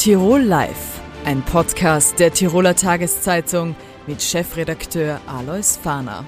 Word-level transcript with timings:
Tirol 0.00 0.40
Live, 0.40 0.98
ein 1.26 1.42
Podcast 1.42 2.18
der 2.18 2.32
Tiroler 2.32 2.74
Tageszeitung 2.74 3.76
mit 4.06 4.22
Chefredakteur 4.22 5.20
Alois 5.26 5.76
Fahner. 5.76 6.24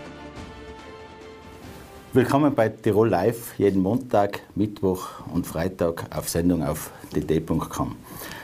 Willkommen 2.13 2.55
bei 2.55 2.69
Tirol 2.69 3.09
Live, 3.09 3.59
jeden 3.59 3.81
Montag, 3.81 4.41
Mittwoch 4.57 5.27
und 5.33 5.47
Freitag 5.47 6.05
auf 6.15 6.29
Sendung 6.29 6.63
auf 6.63 6.91
dd.com. 7.15 7.97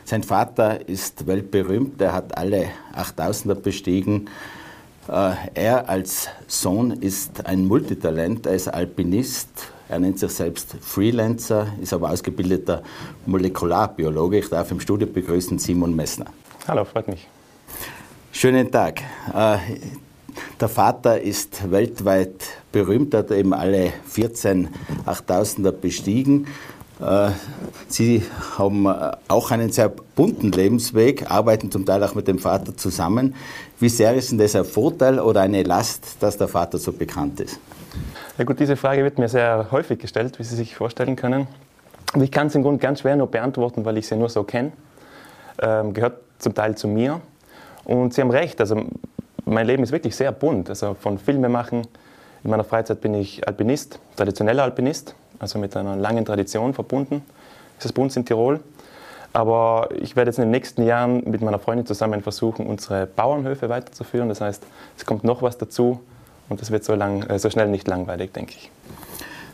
Sein 0.07 0.23
Vater 0.23 0.89
ist 0.89 1.27
weltberühmt, 1.27 2.01
er 2.01 2.15
hat 2.15 2.39
alle 2.39 2.71
8000er 2.97 3.57
bestiegen. 3.57 4.31
Äh, 5.09 5.35
er 5.53 5.91
als 5.91 6.31
Sohn 6.47 6.91
ist 6.91 7.45
ein 7.45 7.67
Multitalent, 7.67 8.47
er 8.47 8.55
ist 8.55 8.69
Alpinist, 8.69 9.51
er 9.89 9.99
nennt 9.99 10.19
sich 10.19 10.31
selbst 10.33 10.77
Freelancer, 10.81 11.69
ist 11.81 11.93
aber 11.93 12.11
ausgebildeter 12.11 12.83
Molekularbiologe. 13.27 14.39
Ich 14.39 14.49
darf 14.51 14.71
im 14.71 14.81
Studio 14.81 15.07
begrüßen 15.07 15.59
Simon 15.59 15.97
Messner. 15.97 16.27
Hallo, 16.67 16.85
freut 16.85 17.09
mich. 17.09 17.27
Schönen 18.33 18.71
Tag. 18.71 19.01
Äh, 19.35 19.57
der 20.61 20.69
Vater 20.69 21.21
ist 21.21 21.71
weltweit 21.71 22.35
berühmt, 22.71 23.15
hat 23.15 23.31
eben 23.31 23.55
alle 23.55 23.93
14 24.07 24.69
8000er 25.07 25.73
bestiegen. 25.73 26.47
Äh, 27.01 27.31
Sie 27.89 28.23
haben 28.59 28.87
äh, 28.87 29.13
auch 29.29 29.51
einen 29.51 29.73
sehr 29.73 29.89
bunten 29.89 30.53
Lebensweg, 30.53 31.31
arbeiten 31.31 31.71
zum 31.71 31.87
Teil 31.87 32.05
auch 32.05 32.15
mit 32.15 32.29
dem 32.29 32.39
Vater 32.39 32.77
zusammen. 32.77 33.35
Wie 33.81 33.89
sehr 33.89 34.15
ist 34.15 34.31
denn 34.31 34.39
das 34.39 34.55
ein 34.55 34.65
Vorteil 34.65 35.19
oder 35.19 35.41
eine 35.41 35.63
Last, 35.63 36.17
dass 36.21 36.37
der 36.37 36.49
Vater 36.49 36.79
so 36.79 36.93
bekannt 36.93 37.41
ist? 37.41 37.59
Ja 38.39 38.45
gut, 38.45 38.61
diese 38.61 38.77
Frage 38.77 39.03
wird 39.03 39.19
mir 39.19 39.29
sehr 39.29 39.67
häufig 39.73 39.99
gestellt, 39.99 40.39
wie 40.39 40.45
Sie 40.45 40.55
sich 40.55 40.77
vorstellen 40.77 41.17
können. 41.17 41.49
Aber 42.13 42.23
ich 42.23 42.31
kann 42.31 42.47
es 42.47 42.55
im 42.55 42.63
Grunde 42.63 42.81
ganz 42.81 43.01
schwer 43.01 43.17
nur 43.17 43.27
beantworten, 43.29 43.85
weil 43.85 43.99
ich 43.99 44.07
sie 44.07 44.15
nur 44.15 44.29
so 44.29 44.45
kenne. 44.45 44.71
Ähm, 45.61 45.93
gehört 45.93 46.21
zum 46.39 46.55
Teil 46.55 46.77
zu 46.77 46.87
mir. 46.87 47.21
Und 47.85 48.15
Sie 48.15 48.21
haben 48.21 48.31
recht, 48.31 48.61
also 48.61 48.81
mein 49.45 49.67
Leben 49.67 49.83
ist 49.83 49.91
wirklich 49.91 50.15
sehr 50.15 50.31
bunt. 50.31 50.69
Also 50.69 50.95
von 50.95 51.19
Filme 51.19 51.49
machen, 51.49 51.89
in 52.45 52.51
meiner 52.51 52.63
Freizeit 52.63 53.01
bin 53.01 53.13
ich 53.15 53.45
Alpinist, 53.49 53.99
traditioneller 54.15 54.63
Alpinist, 54.63 55.17
also 55.41 55.59
mit 55.59 55.77
einer 55.77 55.97
langen 55.97 56.25
Tradition 56.25 56.75
verbunden. 56.75 57.25
Das 57.79 57.87
ist 57.87 57.93
bei 57.93 58.03
uns 58.03 58.17
in 58.17 58.25
Tirol. 58.25 58.61
Aber 59.33 59.89
ich 60.01 60.15
werde 60.15 60.29
jetzt 60.29 60.39
in 60.39 60.45
den 60.45 60.53
nächsten 60.53 60.85
Jahren 60.85 61.29
mit 61.29 61.41
meiner 61.41 61.59
Freundin 61.59 61.87
zusammen 61.87 62.23
versuchen, 62.23 62.69
unsere 62.69 63.05
Bauernhöfe 63.07 63.69
weiterzuführen. 63.69 64.29
Das 64.29 64.41
heißt, 64.41 64.63
es 64.97 65.05
kommt 65.05 65.25
noch 65.25 65.43
was 65.43 65.59
dazu. 65.59 65.99
Und 66.49 66.61
das 66.61 66.71
wird 66.71 66.85
so, 66.85 66.95
lang, 66.95 67.23
äh, 67.25 67.39
so 67.39 67.51
schnell 67.51 67.69
nicht 67.69 67.89
langweilig, 67.89 68.33
denke 68.33 68.55
ich. 68.57 68.71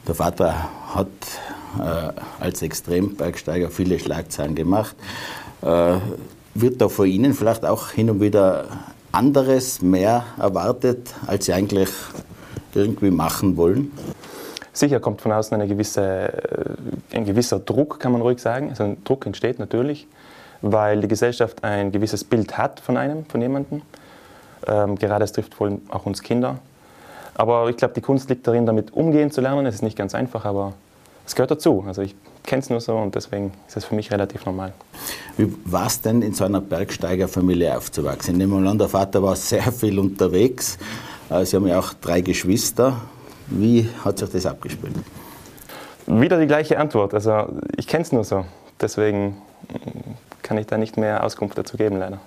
Der 0.07 0.15
Vater 0.15 0.69
hat 0.95 1.09
äh, 1.79 2.13
als 2.41 2.63
Extrembergsteiger 2.63 3.71
viele 3.71 3.99
Schlagzeilen 3.99 4.55
gemacht. 4.55 4.95
Äh, 5.63 5.97
wird 6.55 6.81
da 6.81 6.89
von 6.89 7.07
Ihnen 7.07 7.35
vielleicht 7.35 7.65
auch 7.65 7.91
hin 7.91 8.11
und 8.11 8.21
wieder 8.21 8.67
anderes, 9.13 9.83
mehr 9.83 10.25
erwartet, 10.39 11.15
als 11.27 11.47
Sie 11.47 11.53
eigentlich 11.53 11.89
irgendwie 12.75 13.11
machen 13.11 13.57
wollen? 13.57 13.93
Sicher 14.73 14.99
kommt 14.99 15.21
von 15.21 15.33
außen 15.33 15.55
eine 15.55 15.69
gewisse, 15.69 16.03
äh, 16.03 17.17
ein 17.17 17.25
gewisser 17.25 17.61
Druck, 17.61 18.01
kann 18.01 18.13
man 18.13 18.21
ruhig 18.21 18.41
sagen. 18.41 18.71
Also 18.71 18.85
ein 18.85 19.03
Druck 19.05 19.25
entsteht 19.25 19.59
natürlich, 19.59 20.07
weil 20.63 21.01
die 21.01 21.09
Gesellschaft 21.09 21.63
ein 21.63 21.93
gewisses 21.93 22.25
Bild 22.25 22.59
hat 22.59 22.81
von 22.81 22.97
einem, 22.97 23.25
von 23.27 23.41
jemandem. 23.41 23.83
Ähm, 24.67 24.97
gerade 24.97 25.25
es 25.25 25.33
trifft 25.33 25.55
vor 25.55 25.69
allem 25.69 25.83
auch 25.89 26.07
uns 26.07 26.23
Kinder. 26.23 26.59
Aber 27.35 27.69
ich 27.69 27.77
glaube, 27.77 27.95
die 27.95 28.01
Kunst 28.01 28.31
liegt 28.31 28.47
darin, 28.47 28.67
damit 28.67 28.93
umgehen 28.93 29.31
zu 29.31 29.41
lernen. 29.41 29.67
Es 29.67 29.77
ist 29.77 29.83
nicht 29.83 29.99
ganz 29.99 30.15
einfach, 30.15 30.45
aber 30.45 30.75
es 31.27 31.35
gehört 31.35 31.51
dazu. 31.51 31.85
Also 31.87 32.03
ich 32.03 32.15
kenne 32.45 32.61
es 32.61 32.71
nur 32.71 32.81
so 32.81 32.97
und 32.97 33.15
deswegen 33.15 33.53
ist 33.67 33.77
es 33.77 33.85
für 33.85 33.95
mich 33.95 34.11
relativ 34.11 34.45
normal. 34.47 34.73
Wie 35.37 35.53
war 35.65 35.87
es 35.87 36.01
denn, 36.01 36.23
in 36.23 36.35
so 36.35 36.45
einer 36.45 36.61
Bergsteigerfamilie 36.61 37.77
aufzuwachsen? 37.77 38.35
Ich 38.35 38.39
nehme 38.39 38.69
an, 38.69 38.79
der 38.79 38.89
Vater 38.89 39.23
war 39.23 39.35
sehr 39.37 39.73
viel 39.73 39.99
unterwegs. 39.99 40.79
Äh, 41.31 41.45
Sie 41.45 41.57
haben 41.57 41.67
ja 41.67 41.79
auch 41.79 41.93
drei 41.95 42.21
Geschwister. 42.21 43.01
Wie 43.49 43.89
hat 44.05 44.19
sich 44.19 44.29
das 44.31 44.47
abgespielt? 44.47 44.95
Wieder 46.07 46.39
die 46.39 46.47
gleiche 46.47 46.79
Antwort. 46.79 47.15
Also 47.15 47.47
ich 47.77 47.87
kenne 47.87 48.03
es 48.03 48.13
nur 48.13 48.25
so. 48.25 48.45
Deswegen 48.81 49.37
mm, 49.69 50.43
kann 50.43 50.59
ich 50.59 50.67
da 50.67 50.77
nicht 50.77 50.97
mehr 50.97 51.25
Auskunft 51.25 51.57
dazu 51.57 51.77
geben, 51.77 51.99
leider. 51.99 52.21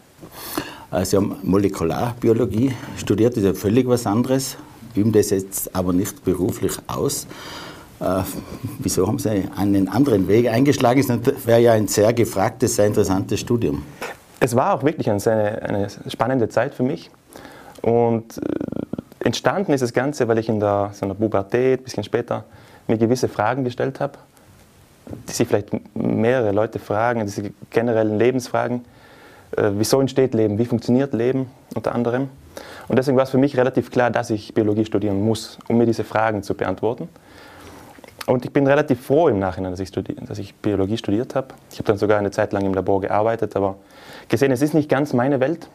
Äh, 0.92 1.06
Sie 1.06 1.16
haben 1.16 1.36
Molekularbiologie 1.44 2.74
studiert, 2.98 3.34
das 3.34 3.44
ist 3.44 3.46
ja 3.46 3.54
völlig 3.54 3.88
was 3.88 4.08
anderes 4.08 4.58
üben 4.96 5.12
das 5.12 5.30
jetzt 5.30 5.76
aber 5.76 5.94
nicht 5.94 6.24
beruflich 6.24 6.74
aus. 6.88 7.28
Äh, 8.00 8.22
wieso 8.80 9.08
haben 9.08 9.20
Sie 9.20 9.50
einen 9.56 9.88
anderen 9.88 10.28
Weg 10.28 10.48
eingeschlagen? 10.48 11.04
Das 11.24 11.46
wäre 11.48 11.60
ja 11.60 11.74
ein 11.74 11.88
sehr 11.88 12.14
gefragtes, 12.14 12.76
sehr 12.76 12.88
interessantes 12.88 13.40
Studium. 13.40 13.84
Es 14.40 14.56
war 14.56 14.74
auch 14.74 14.84
wirklich 14.84 15.10
eine, 15.10 15.62
eine 15.64 15.88
spannende 16.08 16.48
Zeit 16.50 16.76
für 16.76 16.84
mich. 16.84 17.10
Und 17.82 18.38
äh, 18.38 19.26
entstanden 19.26 19.74
ist 19.74 19.82
das 19.82 19.94
Ganze, 19.94 20.28
weil 20.28 20.38
ich 20.38 20.50
in 20.50 20.60
der, 20.60 20.92
so 20.94 21.06
einer 21.06 21.16
Pubertät, 21.16 21.82
ein 21.82 21.84
bisschen 21.84 22.04
später, 22.04 22.44
mir 22.88 22.98
gewisse 22.98 23.28
Fragen 23.28 23.64
gestellt 23.64 24.00
habe, 24.00 24.18
die 25.28 25.34
sich 25.34 25.48
vielleicht 25.48 25.70
mehrere 25.96 26.52
Leute 26.52 26.80
fragen, 26.80 27.26
diese 27.26 27.52
generellen 27.70 28.18
Lebensfragen. 28.18 28.86
Äh, 29.56 29.72
wieso 29.76 30.00
entsteht 30.00 30.34
Leben? 30.34 30.58
Wie 30.60 30.66
funktioniert 30.66 31.14
Leben 31.14 31.48
unter 31.74 31.96
anderem? 31.96 32.30
Und 32.88 32.98
deswegen 32.98 33.18
war 33.18 33.24
es 33.24 33.30
für 33.30 33.38
mich 33.38 33.58
relativ 33.58 33.92
klar, 33.92 34.10
dass 34.12 34.30
ich 34.30 34.54
Biologie 34.54 34.86
studieren 34.86 35.22
muss, 35.22 35.58
um 35.68 35.78
mir 35.78 35.86
diese 35.86 36.04
Fragen 36.04 36.44
zu 36.44 36.54
beantworten. 36.54 37.10
Und 38.28 38.44
ich 38.44 38.52
bin 38.52 38.68
relativ 38.68 39.06
froh 39.06 39.30
im 39.30 39.40
Nachhinein, 39.40 39.72
dass 39.72 39.80
ich, 39.80 39.92
dass 39.92 40.38
ich 40.38 40.54
Biologie 40.56 40.98
studiert 40.98 41.34
habe. 41.34 41.48
Ich 41.72 41.78
habe 41.80 41.88
dann 41.88 41.98
sogar 41.98 42.20
eine 42.20 42.32
Zeit 42.32 42.52
lang 42.52 42.66
im 42.66 42.74
Labor 42.74 43.00
gearbeitet, 43.00 43.56
aber 43.56 43.76
gesehen, 44.28 44.52
es 44.52 44.62
ist 44.62 44.74
nicht 44.74 44.90
ganz 44.90 45.14
meine 45.14 45.40
Welt. 45.40 45.70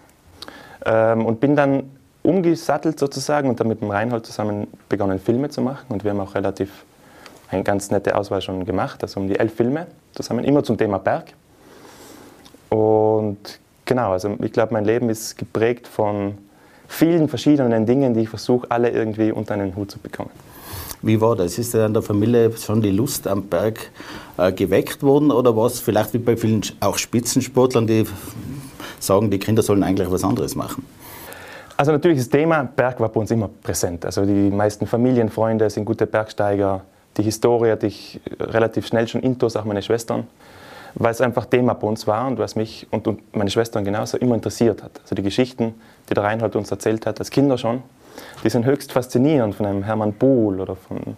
Ähm, 0.85 1.25
und 1.25 1.41
bin 1.41 1.57
dann 1.57 1.91
umgesattelt 2.23 2.99
sozusagen 2.99 3.49
und 3.49 3.59
dann 3.59 3.69
mit 3.69 3.81
dem 3.81 3.91
Reinhold 3.91 4.27
zusammen 4.27 4.67
begonnen, 4.89 5.19
Filme 5.19 5.49
zu 5.49 5.63
machen. 5.63 5.87
Und 5.89 6.05
wir 6.05 6.11
haben 6.11 6.21
auch 6.21 6.35
relativ 6.35 6.85
eine 7.49 7.63
ganz 7.63 7.91
nette 7.91 8.17
Auswahl 8.17 8.41
schon 8.41 8.65
gemacht, 8.65 9.03
also 9.03 9.21
um 9.21 9.29
die 9.29 9.39
elf 9.39 9.55
Filme 9.55 9.87
zusammen, 10.13 10.45
immer 10.45 10.63
zum 10.63 10.79
Thema 10.79 10.99
Berg. 10.99 11.33
Und 12.69 13.61
genau, 13.85 14.13
also 14.13 14.37
ich 14.43 14.53
glaube, 14.53 14.73
mein 14.73 14.85
Leben 14.85 15.11
ist 15.11 15.37
geprägt 15.37 15.87
von 15.87 16.39
vielen 16.93 17.29
verschiedenen 17.29 17.87
Dingen, 17.87 18.15
die 18.15 18.21
ich 18.21 18.29
versuche, 18.29 18.71
alle 18.71 18.91
irgendwie 18.91 19.33
unter 19.33 19.55
einen 19.55 19.75
Hut 19.75 19.91
zu 19.91 19.99
bekommen. 19.99 20.31
Wie 21.01 21.21
war 21.21 21.35
das? 21.35 21.59
Ist 21.59 21.75
in 21.75 21.95
der 21.95 22.03
Familie 22.03 22.53
schon 22.57 22.81
die 22.83 22.91
Lust 22.91 23.27
am 23.27 23.45
Berg 23.45 23.91
äh, 24.37 24.53
geweckt 24.53 25.03
worden 25.03 25.31
oder 25.31 25.57
war 25.57 25.67
es 25.67 25.81
vielleicht 25.81 26.13
wie 26.15 26.19
bei 26.19 26.37
vielen 26.37 26.63
auch 26.81 26.99
Spitzensportlern, 26.99 27.87
die 27.87 28.05
sagen, 29.01 29.31
die 29.31 29.39
Kinder 29.39 29.63
sollen 29.63 29.83
eigentlich 29.83 30.11
was 30.11 30.23
anderes 30.23 30.55
machen? 30.55 30.87
Also 31.77 31.91
natürlich 31.91 32.19
das 32.19 32.29
Thema 32.29 32.63
Berg 32.63 33.01
war 33.01 33.09
bei 33.09 33.21
uns 33.21 33.31
immer 33.31 33.49
präsent. 33.63 34.05
Also 34.05 34.25
die 34.25 34.51
meisten 34.51 34.87
Familienfreunde 34.87 35.71
sind 35.71 35.85
gute 35.87 36.07
Bergsteiger. 36.07 36.83
Die 37.17 37.23
Historie 37.23 37.71
hatte 37.71 37.87
ich 37.87 38.21
relativ 38.39 38.87
schnell 38.87 39.09
schon 39.09 39.23
intus, 39.23 39.57
auch 39.57 39.65
meine 39.65 39.83
Schwestern 39.83 40.27
weil 40.95 41.11
es 41.11 41.21
einfach 41.21 41.47
Thema 41.47 41.75
bei 41.75 41.87
uns 41.87 42.07
war 42.07 42.27
und 42.27 42.39
was 42.39 42.57
mich 42.57 42.87
und, 42.91 43.07
und 43.07 43.35
meine 43.35 43.51
Schwestern 43.51 43.85
genauso 43.85 44.19
immer 44.19 44.35
interessiert 44.35 44.83
hat. 44.83 45.01
Also 45.03 45.15
die 45.15 45.23
Geschichten, 45.23 45.75
die 46.09 46.15
der 46.15 46.25
Reinhold 46.25 46.57
uns 46.57 46.71
erzählt 46.71 47.07
hat, 47.07 47.19
als 47.19 47.31
Kinder 47.31 47.59
schon, 47.59 47.83
die 48.45 48.51
sind 48.51 48.65
höchst 48.65 48.93
faszinierend 48.93 49.55
von 49.55 49.67
einem 49.67 49.83
Hermann 49.83 50.13
Buhl 50.13 50.61
oder 50.61 50.77
von 50.77 51.17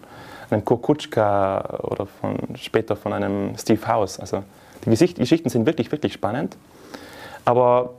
einem 0.50 0.64
Kurkutschka 0.64 1.80
oder 1.82 2.06
von, 2.06 2.36
später 2.56 2.96
von 2.96 3.12
einem 3.12 3.56
Steve 3.58 3.86
House. 3.86 4.20
Also 4.20 4.44
die 4.84 4.90
Geschichten 4.90 5.48
sind 5.48 5.66
wirklich, 5.66 5.90
wirklich 5.90 6.12
spannend. 6.12 6.56
Aber 7.44 7.94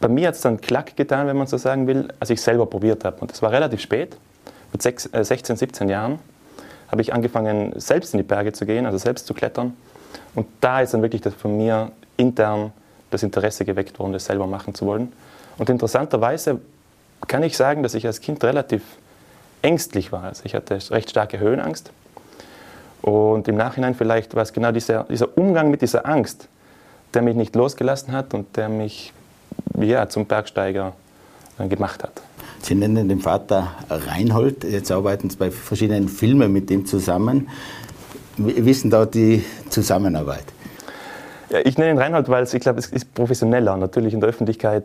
bei 0.00 0.08
mir 0.08 0.28
hat 0.28 0.34
es 0.34 0.40
dann 0.40 0.60
Klack 0.60 0.96
getan, 0.96 1.26
wenn 1.26 1.36
man 1.36 1.46
so 1.46 1.56
sagen 1.56 1.86
will, 1.86 2.08
als 2.18 2.30
ich 2.30 2.40
selber 2.40 2.66
probiert 2.66 3.04
habe. 3.04 3.18
Und 3.20 3.30
das 3.30 3.40
war 3.40 3.52
relativ 3.52 3.80
spät, 3.80 4.16
mit 4.72 4.82
16, 4.82 5.56
17 5.56 5.88
äh, 5.88 5.92
Jahren 5.92 6.18
habe 6.88 7.02
ich 7.02 7.14
angefangen, 7.14 7.72
selbst 7.76 8.12
in 8.14 8.18
die 8.18 8.24
Berge 8.24 8.52
zu 8.52 8.66
gehen, 8.66 8.84
also 8.84 8.98
selbst 8.98 9.26
zu 9.26 9.34
klettern. 9.34 9.76
Und 10.34 10.46
da 10.60 10.80
ist 10.80 10.94
dann 10.94 11.02
wirklich 11.02 11.22
das 11.22 11.34
von 11.34 11.56
mir 11.56 11.92
intern 12.16 12.72
das 13.10 13.22
Interesse 13.22 13.64
geweckt 13.64 13.98
worden, 13.98 14.12
das 14.12 14.24
selber 14.24 14.46
machen 14.46 14.74
zu 14.74 14.86
wollen. 14.86 15.12
Und 15.58 15.68
interessanterweise 15.68 16.60
kann 17.28 17.42
ich 17.42 17.56
sagen, 17.56 17.82
dass 17.82 17.94
ich 17.94 18.06
als 18.06 18.20
Kind 18.20 18.42
relativ 18.42 18.82
ängstlich 19.60 20.12
war. 20.12 20.24
Also 20.24 20.42
ich 20.44 20.54
hatte 20.54 20.78
recht 20.90 21.10
starke 21.10 21.38
Höhenangst. 21.38 21.90
Und 23.02 23.48
im 23.48 23.56
Nachhinein 23.56 23.94
vielleicht 23.94 24.34
war 24.34 24.42
es 24.42 24.52
genau 24.52 24.72
dieser, 24.72 25.04
dieser 25.04 25.36
Umgang 25.36 25.70
mit 25.70 25.82
dieser 25.82 26.06
Angst, 26.06 26.48
der 27.14 27.22
mich 27.22 27.36
nicht 27.36 27.54
losgelassen 27.54 28.12
hat 28.12 28.32
und 28.32 28.56
der 28.56 28.68
mich 28.68 29.12
ja, 29.78 30.08
zum 30.08 30.26
Bergsteiger 30.26 30.94
gemacht 31.58 32.02
hat. 32.02 32.22
Sie 32.62 32.74
nennen 32.76 33.08
den 33.08 33.20
Vater 33.20 33.72
Reinhold, 33.90 34.64
jetzt 34.64 34.90
arbeiten 34.92 35.28
Sie 35.28 35.36
bei 35.36 35.50
verschiedenen 35.50 36.08
Filmen 36.08 36.52
mit 36.52 36.70
ihm 36.70 36.86
zusammen. 36.86 37.48
Wie 38.36 38.70
ist 38.70 38.84
denn 38.84 38.90
da 38.90 39.04
die 39.04 39.44
Zusammenarbeit? 39.68 40.44
Ja, 41.50 41.58
ich 41.64 41.76
nenne 41.76 41.90
ihn 41.90 41.98
Reinhold, 41.98 42.28
weil 42.28 42.44
ich 42.44 42.60
glaube, 42.60 42.78
es 42.78 42.86
ist 42.86 43.12
professioneller. 43.12 43.76
Natürlich 43.76 44.14
in 44.14 44.20
der 44.20 44.30
Öffentlichkeit, 44.30 44.84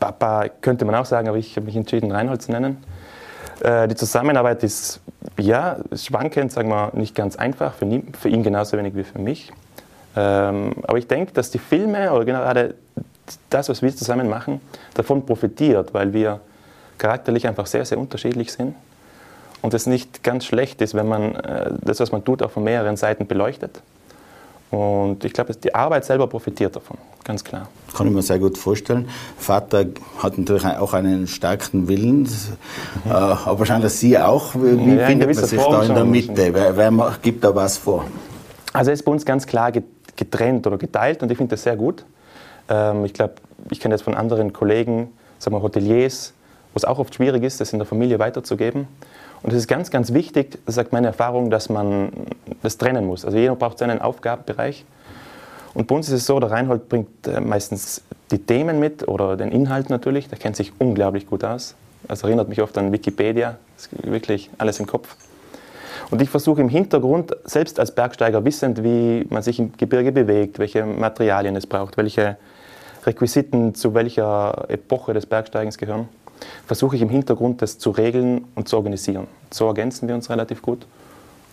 Papa 0.00 0.48
könnte 0.60 0.84
man 0.84 0.96
auch 0.96 1.04
sagen, 1.04 1.28
aber 1.28 1.38
ich 1.38 1.54
habe 1.56 1.66
mich 1.66 1.76
entschieden, 1.76 2.10
Reinhold 2.10 2.42
zu 2.42 2.50
nennen. 2.50 2.78
Äh, 3.60 3.86
die 3.86 3.94
Zusammenarbeit 3.94 4.64
ist 4.64 5.00
ja 5.38 5.76
schwankend, 5.94 6.50
sagen 6.50 6.68
wir 6.70 6.90
nicht 6.94 7.14
ganz 7.14 7.36
einfach, 7.36 7.74
für, 7.74 7.84
nie, 7.84 8.02
für 8.18 8.28
ihn 8.28 8.42
genauso 8.42 8.76
wenig 8.76 8.96
wie 8.96 9.04
für 9.04 9.20
mich. 9.20 9.52
Ähm, 10.16 10.72
aber 10.82 10.98
ich 10.98 11.06
denke, 11.06 11.32
dass 11.32 11.52
die 11.52 11.58
Filme 11.58 12.12
oder 12.12 12.24
gerade 12.24 12.74
das, 13.48 13.68
was 13.68 13.80
wir 13.80 13.94
zusammen 13.94 14.28
machen, 14.28 14.60
davon 14.94 15.24
profitiert, 15.24 15.94
weil 15.94 16.12
wir 16.12 16.40
charakterlich 16.98 17.46
einfach 17.46 17.66
sehr, 17.66 17.84
sehr 17.84 17.98
unterschiedlich 17.98 18.52
sind 18.52 18.74
und 19.62 19.74
es 19.74 19.86
nicht 19.86 20.22
ganz 20.22 20.44
schlecht 20.44 20.80
ist, 20.80 20.94
wenn 20.94 21.08
man 21.08 21.34
äh, 21.34 21.70
das, 21.82 22.00
was 22.00 22.12
man 22.12 22.24
tut, 22.24 22.42
auch 22.42 22.50
von 22.50 22.64
mehreren 22.64 22.96
Seiten 22.96 23.26
beleuchtet. 23.26 23.82
Und 24.70 25.24
ich 25.24 25.32
glaube, 25.32 25.52
die 25.54 25.74
Arbeit 25.74 26.04
selber 26.04 26.28
profitiert 26.28 26.76
davon, 26.76 26.96
ganz 27.24 27.42
klar. 27.42 27.68
Kann 27.92 28.06
ich 28.06 28.12
mir 28.12 28.22
sehr 28.22 28.38
gut 28.38 28.56
vorstellen. 28.56 29.08
Vater 29.36 29.86
hat 30.18 30.38
natürlich 30.38 30.64
auch 30.64 30.94
einen 30.94 31.26
starken 31.26 31.88
Willen, 31.88 32.22
mhm. 32.22 33.10
aber 33.10 33.58
wahrscheinlich 33.58 33.92
Sie 33.92 34.16
auch. 34.16 34.54
Wie 34.54 34.94
ja, 34.94 35.06
findet 35.06 35.34
man 35.34 35.44
sich 35.44 35.60
Form 35.60 35.72
da 35.72 35.82
in 35.82 35.94
der 35.94 36.04
Mitte? 36.04 36.54
Wer, 36.54 36.76
wer, 36.76 37.18
gibt 37.20 37.42
da 37.42 37.52
was 37.54 37.78
vor? 37.78 38.04
Also 38.72 38.92
es 38.92 39.00
ist 39.00 39.04
bei 39.04 39.10
uns 39.10 39.26
ganz 39.26 39.44
klar 39.44 39.72
getrennt 39.72 40.68
oder 40.68 40.78
geteilt 40.78 41.22
und 41.24 41.32
ich 41.32 41.36
finde 41.36 41.50
das 41.50 41.64
sehr 41.64 41.76
gut. 41.76 42.04
Ähm, 42.68 43.04
ich 43.04 43.12
glaube, 43.12 43.34
ich 43.70 43.80
kenne 43.80 43.94
das 43.94 44.02
von 44.02 44.14
anderen 44.14 44.52
Kollegen, 44.52 45.10
sagen 45.40 45.56
wir 45.56 45.62
Hoteliers, 45.62 46.32
wo 46.72 46.76
es 46.76 46.84
auch 46.84 47.00
oft 47.00 47.12
schwierig 47.12 47.42
ist, 47.42 47.60
das 47.60 47.72
in 47.72 47.80
der 47.80 47.86
Familie 47.86 48.20
weiterzugeben. 48.20 48.86
Und 49.42 49.52
es 49.52 49.58
ist 49.58 49.68
ganz, 49.68 49.90
ganz 49.90 50.12
wichtig, 50.12 50.58
das 50.66 50.74
sagt 50.74 50.92
meine 50.92 51.08
Erfahrung, 51.08 51.50
dass 51.50 51.68
man 51.68 52.10
das 52.62 52.76
trennen 52.76 53.06
muss. 53.06 53.24
Also 53.24 53.38
jeder 53.38 53.56
braucht 53.56 53.78
seinen 53.78 54.00
Aufgabenbereich. 54.00 54.84
Und 55.72 55.86
bei 55.86 55.94
uns 55.94 56.08
ist 56.08 56.14
es 56.14 56.26
so, 56.26 56.40
der 56.40 56.50
Reinhold 56.50 56.88
bringt 56.88 57.26
äh, 57.26 57.40
meistens 57.40 58.02
die 58.30 58.38
Themen 58.38 58.80
mit 58.80 59.06
oder 59.08 59.36
den 59.36 59.52
Inhalt 59.52 59.88
natürlich. 59.88 60.28
Der 60.28 60.38
kennt 60.38 60.56
sich 60.56 60.72
unglaublich 60.78 61.26
gut 61.26 61.44
aus. 61.44 61.74
Das 62.08 62.22
erinnert 62.22 62.48
mich 62.48 62.60
oft 62.60 62.76
an 62.76 62.92
Wikipedia. 62.92 63.56
Das 63.76 63.86
ist 63.86 64.10
wirklich 64.10 64.50
alles 64.58 64.80
im 64.80 64.86
Kopf. 64.86 65.16
Und 66.10 66.20
ich 66.20 66.28
versuche 66.28 66.60
im 66.60 66.68
Hintergrund, 66.68 67.36
selbst 67.44 67.78
als 67.78 67.94
Bergsteiger 67.94 68.44
wissend, 68.44 68.82
wie 68.82 69.26
man 69.30 69.42
sich 69.42 69.60
im 69.60 69.72
Gebirge 69.76 70.10
bewegt, 70.10 70.58
welche 70.58 70.84
Materialien 70.84 71.54
es 71.54 71.66
braucht, 71.66 71.96
welche 71.96 72.36
Requisiten 73.06 73.74
zu 73.74 73.94
welcher 73.94 74.66
Epoche 74.68 75.14
des 75.14 75.26
Bergsteigens 75.26 75.78
gehören, 75.78 76.08
versuche 76.66 76.96
ich 76.96 77.02
im 77.02 77.08
Hintergrund 77.08 77.62
das 77.62 77.78
zu 77.78 77.90
regeln 77.90 78.44
und 78.54 78.68
zu 78.68 78.76
organisieren. 78.76 79.26
So 79.50 79.66
ergänzen 79.66 80.08
wir 80.08 80.14
uns 80.14 80.30
relativ 80.30 80.62
gut. 80.62 80.86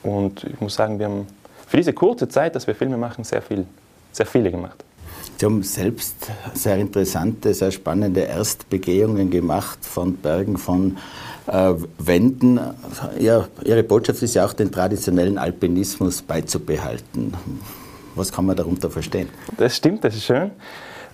Und 0.04 0.44
ich 0.44 0.60
muss 0.62 0.76
sagen, 0.76 1.00
wir 1.00 1.08
haben 1.08 1.28
für 1.68 1.78
diese 1.78 1.94
kurze 1.94 2.30
Zeit, 2.30 2.56
dass 2.56 2.68
wir 2.68 2.76
Filme 2.76 2.98
machen, 2.98 3.24
sehr, 3.24 3.42
viel, 3.42 3.66
sehr 4.12 4.26
viele 4.26 4.52
gemacht. 4.52 4.84
Sie 5.38 5.46
haben 5.46 5.62
selbst 5.62 6.16
sehr 6.54 6.78
interessante, 6.78 7.54
sehr 7.54 7.72
spannende 7.72 8.22
Erstbegehungen 8.22 9.30
gemacht 9.30 9.80
von 9.82 10.16
Bergen, 10.16 10.58
von 10.58 10.98
äh, 11.46 11.74
Wänden. 12.00 12.60
Ja, 13.20 13.48
Ihre 13.64 13.84
Botschaft 13.84 14.24
ist 14.24 14.34
ja 14.34 14.46
auch, 14.46 14.54
den 14.54 14.72
traditionellen 14.72 15.38
Alpinismus 15.38 16.24
beizubehalten. 16.24 17.34
Was 18.16 18.32
kann 18.32 18.48
man 18.48 18.56
darunter 18.56 18.90
verstehen? 18.90 19.30
Das 19.58 19.78
stimmt, 19.78 20.04
das 20.04 20.16
ist 20.16 20.24
schön. 20.24 20.52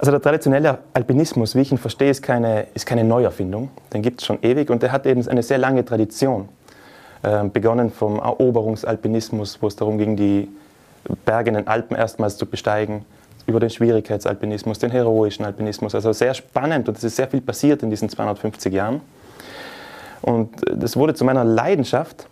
Also 0.03 0.11
der 0.11 0.21
traditionelle 0.21 0.79
Alpinismus, 0.93 1.55
wie 1.55 1.61
ich 1.61 1.71
ihn 1.71 1.77
verstehe, 1.77 2.09
ist 2.09 2.21
keine, 2.21 2.67
ist 2.73 2.85
keine 2.85 3.05
Neuerfindung. 3.05 3.69
Den 3.93 4.01
gibt 4.01 4.19
es 4.19 4.27
schon 4.27 4.37
ewig 4.41 4.69
und 4.69 4.83
der 4.83 4.91
hat 4.91 5.05
eben 5.05 5.25
eine 5.29 5.41
sehr 5.41 5.57
lange 5.57 5.85
Tradition. 5.85 6.49
Ähm, 7.23 7.53
begonnen 7.53 7.89
vom 7.89 8.19
Eroberungsalpinismus, 8.19 9.61
wo 9.61 9.67
es 9.67 9.77
darum 9.77 9.97
ging, 9.97 10.17
die 10.17 10.49
Berge 11.23 11.51
in 11.51 11.53
den 11.53 11.69
Alpen 11.69 11.95
erstmals 11.95 12.35
zu 12.35 12.45
besteigen, 12.45 13.05
über 13.45 13.61
den 13.61 13.69
Schwierigkeitsalpinismus, 13.69 14.77
den 14.77 14.91
heroischen 14.91 15.45
Alpinismus. 15.45 15.95
Also 15.95 16.11
sehr 16.11 16.33
spannend 16.33 16.89
und 16.89 16.97
es 16.97 17.05
ist 17.05 17.15
sehr 17.15 17.29
viel 17.29 17.39
passiert 17.39 17.81
in 17.81 17.89
diesen 17.89 18.09
250 18.09 18.73
Jahren. 18.73 18.99
Und 20.21 20.49
das 20.69 20.97
wurde 20.97 21.13
zu 21.13 21.23
meiner 21.23 21.45
Leidenschaft. 21.45 22.27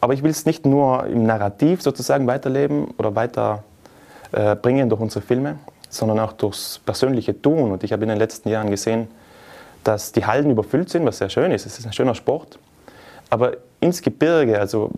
Aber 0.00 0.14
ich 0.14 0.22
will 0.22 0.30
es 0.30 0.46
nicht 0.46 0.64
nur 0.64 1.04
im 1.06 1.26
Narrativ 1.26 1.82
sozusagen 1.82 2.28
weiterleben 2.28 2.94
oder 2.96 3.12
weiterbringen 3.16 4.86
äh, 4.86 4.88
durch 4.88 5.00
unsere 5.00 5.22
Filme, 5.26 5.56
sondern 5.88 6.20
auch 6.20 6.32
durchs 6.32 6.80
persönliche 6.84 7.40
Tun. 7.40 7.72
Und 7.72 7.84
ich 7.84 7.92
habe 7.92 8.02
in 8.02 8.08
den 8.08 8.18
letzten 8.18 8.48
Jahren 8.48 8.70
gesehen, 8.70 9.08
dass 9.84 10.12
die 10.12 10.26
Hallen 10.26 10.50
überfüllt 10.50 10.88
sind, 10.88 11.06
was 11.06 11.18
sehr 11.18 11.28
schön 11.28 11.52
ist. 11.52 11.66
Es 11.66 11.78
ist 11.78 11.86
ein 11.86 11.92
schöner 11.92 12.14
Sport. 12.14 12.58
Aber 13.30 13.52
ins 13.80 14.02
Gebirge, 14.02 14.58
also 14.58 14.90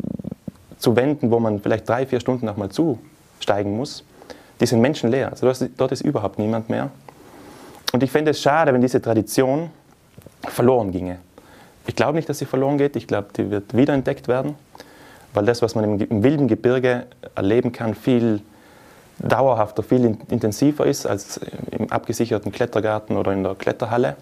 zu 0.79 0.97
Wänden, 0.97 1.31
wo 1.31 1.39
man 1.41 1.61
vielleicht 1.61 1.89
drei, 1.89 2.07
vier 2.07 2.21
Stunden 2.21 2.47
nochmal 2.47 2.71
zusteigen 2.71 3.77
muss, 3.77 4.05
die 4.61 4.67
sind 4.67 4.81
menschenleer. 4.81 5.31
Also 5.31 5.53
dort 5.77 5.93
ist 5.93 6.03
überhaupt 6.03 6.39
niemand 6.39 6.69
mehr. 6.69 6.91
Und 7.93 8.03
ich 8.03 8.11
fände 8.11 8.33
es 8.33 8.41
schade, 8.41 8.73
wenn 8.73 8.81
diese 8.81 9.01
Tradition 9.01 9.71
verloren 10.43 10.93
ginge. 10.93 11.19
Ich 11.87 11.97
glaube 11.97 12.17
nicht, 12.17 12.29
dass 12.29 12.39
sie 12.39 12.45
verloren 12.45 12.79
geht. 12.79 12.97
Ich 12.97 13.07
glaube, 13.07 13.29
die 13.37 13.51
wird 13.51 13.75
wiederentdeckt 13.75 14.29
werden, 14.29 14.57
weil 15.33 15.47
das, 15.47 15.63
was 15.63 15.75
man 15.75 15.99
im 15.99 16.23
wilden 16.23 16.49
Gebirge 16.49 17.07
erleben 17.35 17.73
kann, 17.73 17.95
viel 17.95 18.43
dauerhafter, 19.19 19.83
viel 19.83 20.17
intensiver 20.31 20.87
ist 20.87 21.07
als 21.07 21.41
im 21.71 21.91
abgesicherten 21.91 22.53
Klettergarten 22.53 23.17
oder 23.17 23.33
in 23.33 23.43
der 23.43 23.55
Kletterhalle. 23.55 24.17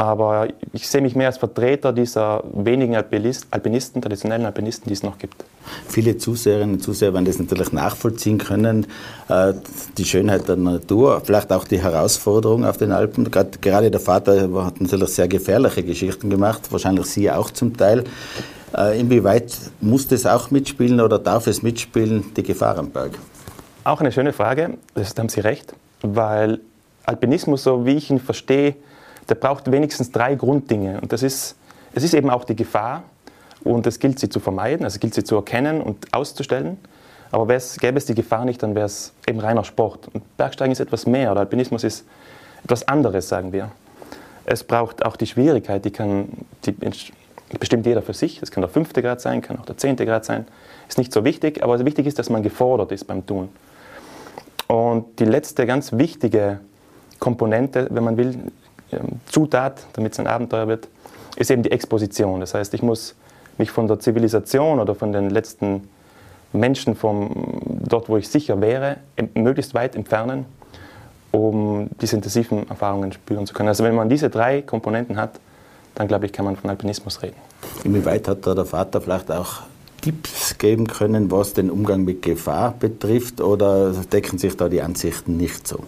Aber 0.00 0.48
ich 0.72 0.88
sehe 0.88 1.02
mich 1.02 1.14
mehr 1.14 1.26
als 1.26 1.36
Vertreter 1.36 1.92
dieser 1.92 2.42
wenigen 2.54 2.96
Alpinisten, 2.96 4.00
traditionellen 4.00 4.46
Alpinisten, 4.46 4.88
die 4.88 4.94
es 4.94 5.02
noch 5.02 5.18
gibt. 5.18 5.44
Viele 5.88 6.16
Zuseherinnen 6.16 6.76
und 6.76 6.82
Zuseher 6.82 7.12
werden 7.12 7.26
das 7.26 7.38
natürlich 7.38 7.70
nachvollziehen 7.72 8.38
können. 8.38 8.86
Äh, 9.28 9.52
die 9.98 10.06
Schönheit 10.06 10.48
der 10.48 10.56
Natur, 10.56 11.20
vielleicht 11.22 11.52
auch 11.52 11.64
die 11.64 11.82
Herausforderung 11.82 12.64
auf 12.64 12.78
den 12.78 12.92
Alpen. 12.92 13.30
Gerade 13.30 13.90
der 13.90 14.00
Vater 14.00 14.48
hat 14.64 14.80
natürlich 14.80 15.10
sehr 15.10 15.28
gefährliche 15.28 15.82
Geschichten 15.82 16.30
gemacht, 16.30 16.72
wahrscheinlich 16.72 17.04
Sie 17.04 17.30
auch 17.30 17.50
zum 17.50 17.76
Teil. 17.76 18.04
Äh, 18.74 18.98
inwieweit 18.98 19.54
muss 19.82 20.08
das 20.08 20.24
auch 20.24 20.50
mitspielen 20.50 21.02
oder 21.02 21.18
darf 21.18 21.46
es 21.46 21.62
mitspielen, 21.62 22.24
die 22.34 22.42
Gefahr 22.42 22.78
am 22.78 22.88
Berg? 22.88 23.18
Auch 23.90 24.00
eine 24.00 24.12
schöne 24.12 24.32
Frage, 24.32 24.78
das 24.94 25.16
haben 25.18 25.28
Sie 25.28 25.40
recht, 25.40 25.74
weil 26.02 26.60
Alpinismus, 27.06 27.64
so 27.64 27.86
wie 27.86 27.96
ich 27.96 28.08
ihn 28.08 28.20
verstehe, 28.20 28.76
der 29.28 29.34
braucht 29.34 29.72
wenigstens 29.72 30.12
drei 30.12 30.36
Grunddinge. 30.36 31.00
Und 31.00 31.12
das 31.12 31.24
ist, 31.24 31.56
es 31.92 32.04
ist 32.04 32.14
eben 32.14 32.30
auch 32.30 32.44
die 32.44 32.54
Gefahr 32.54 33.02
und 33.64 33.88
es 33.88 33.98
gilt 33.98 34.20
sie 34.20 34.28
zu 34.28 34.38
vermeiden, 34.38 34.84
also 34.84 34.94
es 34.94 35.00
gilt 35.00 35.14
sie 35.14 35.24
zu 35.24 35.34
erkennen 35.34 35.80
und 35.80 36.14
auszustellen. 36.14 36.78
Aber 37.32 37.46
gäbe 37.46 37.98
es 37.98 38.04
die 38.04 38.14
Gefahr 38.14 38.44
nicht, 38.44 38.62
dann 38.62 38.76
wäre 38.76 38.86
es 38.86 39.12
eben 39.26 39.40
reiner 39.40 39.64
Sport. 39.64 40.06
Und 40.12 40.36
Bergsteigen 40.36 40.70
ist 40.70 40.78
etwas 40.78 41.06
mehr 41.06 41.32
oder 41.32 41.40
Alpinismus 41.40 41.82
ist 41.82 42.04
etwas 42.62 42.86
anderes, 42.86 43.28
sagen 43.28 43.52
wir. 43.52 43.72
Es 44.44 44.62
braucht 44.62 45.04
auch 45.04 45.16
die 45.16 45.26
Schwierigkeit, 45.26 45.84
die 45.84 45.90
kann, 45.90 46.28
die 46.64 46.76
bestimmt 47.58 47.86
jeder 47.86 48.02
für 48.02 48.14
sich. 48.14 48.40
Es 48.40 48.52
kann 48.52 48.60
der 48.60 48.70
fünfte 48.70 49.02
Grad 49.02 49.20
sein, 49.20 49.42
kann 49.42 49.58
auch 49.58 49.66
der 49.66 49.78
zehnte 49.78 50.06
Grad 50.06 50.24
sein. 50.24 50.46
Ist 50.88 50.98
nicht 50.98 51.12
so 51.12 51.24
wichtig, 51.24 51.64
aber 51.64 51.84
wichtig 51.84 52.06
ist, 52.06 52.20
dass 52.20 52.30
man 52.30 52.44
gefordert 52.44 52.92
ist 52.92 53.08
beim 53.08 53.26
Tun. 53.26 53.48
Und 54.70 55.18
die 55.18 55.24
letzte 55.24 55.66
ganz 55.66 55.92
wichtige 55.94 56.60
Komponente, 57.18 57.88
wenn 57.90 58.04
man 58.04 58.16
will, 58.16 58.38
ähm, 58.92 59.20
Zutat, 59.26 59.84
damit 59.94 60.12
es 60.12 60.20
ein 60.20 60.28
Abenteuer 60.28 60.68
wird, 60.68 60.86
ist 61.34 61.50
eben 61.50 61.64
die 61.64 61.72
Exposition. 61.72 62.38
Das 62.38 62.54
heißt, 62.54 62.72
ich 62.74 62.82
muss 62.82 63.16
mich 63.58 63.72
von 63.72 63.88
der 63.88 63.98
Zivilisation 63.98 64.78
oder 64.78 64.94
von 64.94 65.12
den 65.12 65.28
letzten 65.30 65.88
Menschen, 66.52 66.94
vom, 66.94 67.30
dort 67.84 68.08
wo 68.08 68.16
ich 68.16 68.28
sicher 68.28 68.60
wäre, 68.60 68.98
möglichst 69.34 69.74
weit 69.74 69.96
entfernen, 69.96 70.46
um 71.32 71.88
diese 72.00 72.14
intensiven 72.14 72.68
Erfahrungen 72.68 73.10
spüren 73.10 73.48
zu 73.48 73.54
können. 73.54 73.70
Also 73.70 73.82
wenn 73.82 73.96
man 73.96 74.08
diese 74.08 74.30
drei 74.30 74.62
Komponenten 74.62 75.16
hat, 75.16 75.40
dann 75.96 76.06
glaube 76.06 76.26
ich, 76.26 76.32
kann 76.32 76.44
man 76.44 76.54
von 76.54 76.70
Alpinismus 76.70 77.22
reden. 77.22 77.36
Inwieweit 77.82 78.28
hat 78.28 78.46
da 78.46 78.54
der 78.54 78.66
Vater 78.66 79.00
vielleicht 79.00 79.32
auch 79.32 79.62
Tipps 80.00 80.49
geben 80.60 80.86
können, 80.86 81.32
was 81.32 81.54
den 81.54 81.70
Umgang 81.70 82.04
mit 82.04 82.22
Gefahr 82.22 82.74
betrifft, 82.78 83.40
oder 83.40 83.92
decken 84.12 84.38
sich 84.38 84.56
da 84.56 84.68
die 84.68 84.80
Ansichten 84.80 85.36
nicht 85.36 85.66
so? 85.66 85.80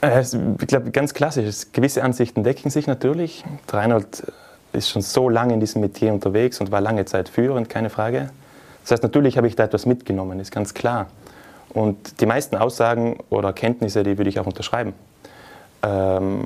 Äh, 0.00 0.22
ich 0.22 0.66
glaube, 0.66 0.90
ganz 0.90 1.14
klassisch. 1.14 1.66
Gewisse 1.72 2.02
Ansichten 2.02 2.42
decken 2.42 2.70
sich 2.70 2.88
natürlich. 2.88 3.44
Reinhold 3.68 4.24
ist 4.72 4.90
schon 4.90 5.02
so 5.02 5.28
lange 5.28 5.54
in 5.54 5.60
diesem 5.60 5.80
Metier 5.80 6.12
unterwegs 6.12 6.60
und 6.60 6.72
war 6.72 6.80
lange 6.80 7.04
Zeit 7.04 7.28
führend, 7.28 7.68
keine 7.68 7.90
Frage. 7.90 8.30
Das 8.82 8.92
heißt, 8.92 9.02
natürlich 9.02 9.36
habe 9.36 9.46
ich 9.46 9.54
da 9.54 9.64
etwas 9.64 9.86
mitgenommen, 9.86 10.40
ist 10.40 10.50
ganz 10.50 10.74
klar. 10.74 11.06
Und 11.68 12.20
die 12.20 12.26
meisten 12.26 12.56
Aussagen 12.56 13.18
oder 13.30 13.48
Erkenntnisse, 13.48 14.02
die 14.02 14.18
würde 14.18 14.30
ich 14.30 14.40
auch 14.40 14.46
unterschreiben. 14.46 14.92
Ähm, 15.82 16.44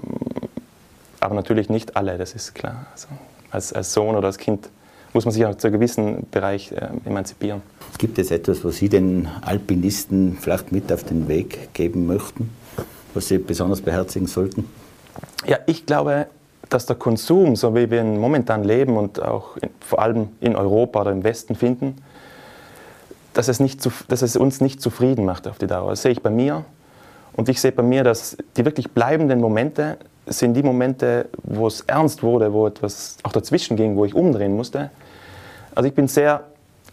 aber 1.21 1.35
natürlich 1.35 1.71
nicht 1.71 1.97
alle, 1.97 2.19
das 2.19 2.35
ist 2.35 2.55
klar. 2.55 2.87
Also 2.93 3.09
als, 3.51 3.73
als 3.73 3.93
Sohn 3.93 4.17
oder 4.17 4.27
als 4.27 4.39
Kind 4.39 4.69
muss 5.15 5.25
man 5.25 5.33
sich 5.33 5.47
auch 5.47 5.55
zu 5.55 5.69
einem 5.69 5.75
gewissen 5.75 6.27
Bereich 6.31 6.73
äh, 6.73 6.89
emanzipieren. 7.07 7.63
Gibt 7.99 8.19
es 8.19 8.31
etwas, 8.31 8.65
was 8.65 8.77
Sie 8.77 8.89
den 8.89 9.29
Alpinisten 9.43 10.37
vielleicht 10.39 10.73
mit 10.73 10.93
auf 10.93 11.05
den 11.05 11.29
Weg 11.29 11.73
geben 11.73 12.07
möchten, 12.07 12.51
was 13.15 13.29
Sie 13.29 13.39
besonders 13.39 13.81
beherzigen 13.81 14.27
sollten? 14.27 14.69
Ja, 15.47 15.59
ich 15.67 15.87
glaube, 15.87 16.27
dass 16.69 16.87
der 16.87 16.97
Konsum, 16.97 17.55
so 17.55 17.75
wie 17.75 17.91
wir 17.91 18.01
ihn 18.01 18.19
momentan 18.19 18.65
leben 18.65 18.97
und 18.97 19.23
auch 19.23 19.57
in, 19.59 19.71
vor 19.81 20.01
allem 20.01 20.31
in 20.41 20.57
Europa 20.57 21.03
oder 21.03 21.13
im 21.13 21.23
Westen 21.23 21.55
finden, 21.55 21.97
dass 23.33 23.49
es, 23.49 23.61
nicht 23.61 23.89
dass 24.09 24.23
es 24.23 24.37
uns 24.37 24.61
nicht 24.61 24.81
zufrieden 24.81 25.25
macht 25.25 25.47
auf 25.47 25.59
die 25.59 25.67
Dauer. 25.67 25.91
Das 25.91 26.03
sehe 26.03 26.13
ich 26.13 26.23
bei 26.23 26.31
mir. 26.31 26.65
Und 27.35 27.49
ich 27.49 27.61
sehe 27.61 27.73
bei 27.73 27.83
mir, 27.83 28.05
dass 28.05 28.37
die 28.57 28.65
wirklich 28.65 28.91
bleibenden 28.93 29.41
Momente 29.41 29.99
sind 30.27 30.55
die 30.55 30.63
Momente, 30.63 31.29
wo 31.43 31.67
es 31.67 31.83
ernst 31.83 32.23
wurde, 32.23 32.53
wo 32.53 32.67
etwas 32.67 33.19
auch 33.23 33.33
dazwischen 33.33 33.77
ging, 33.77 33.97
wo 33.97 34.05
ich 34.05 34.15
umdrehen 34.15 34.57
musste. 34.57 34.91
Also 35.75 35.89
ich 35.89 35.95
bin 35.95 36.09
sehr 36.09 36.45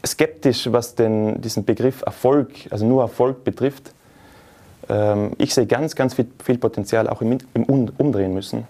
skeptisch, 0.05 0.71
was 0.71 0.95
den, 0.95 1.41
diesen 1.41 1.63
Begriff 1.65 2.01
Erfolg, 2.05 2.51
also 2.69 2.85
nur 2.85 3.01
Erfolg 3.03 3.43
betrifft. 3.43 3.93
Ähm, 4.89 5.31
ich 5.37 5.53
sehe 5.53 5.65
ganz, 5.65 5.95
ganz 5.95 6.13
viel, 6.13 6.27
viel 6.43 6.57
Potenzial 6.57 7.07
auch 7.07 7.21
im, 7.21 7.37
im 7.53 7.63
Umdrehen 7.63 8.33
müssen, 8.33 8.67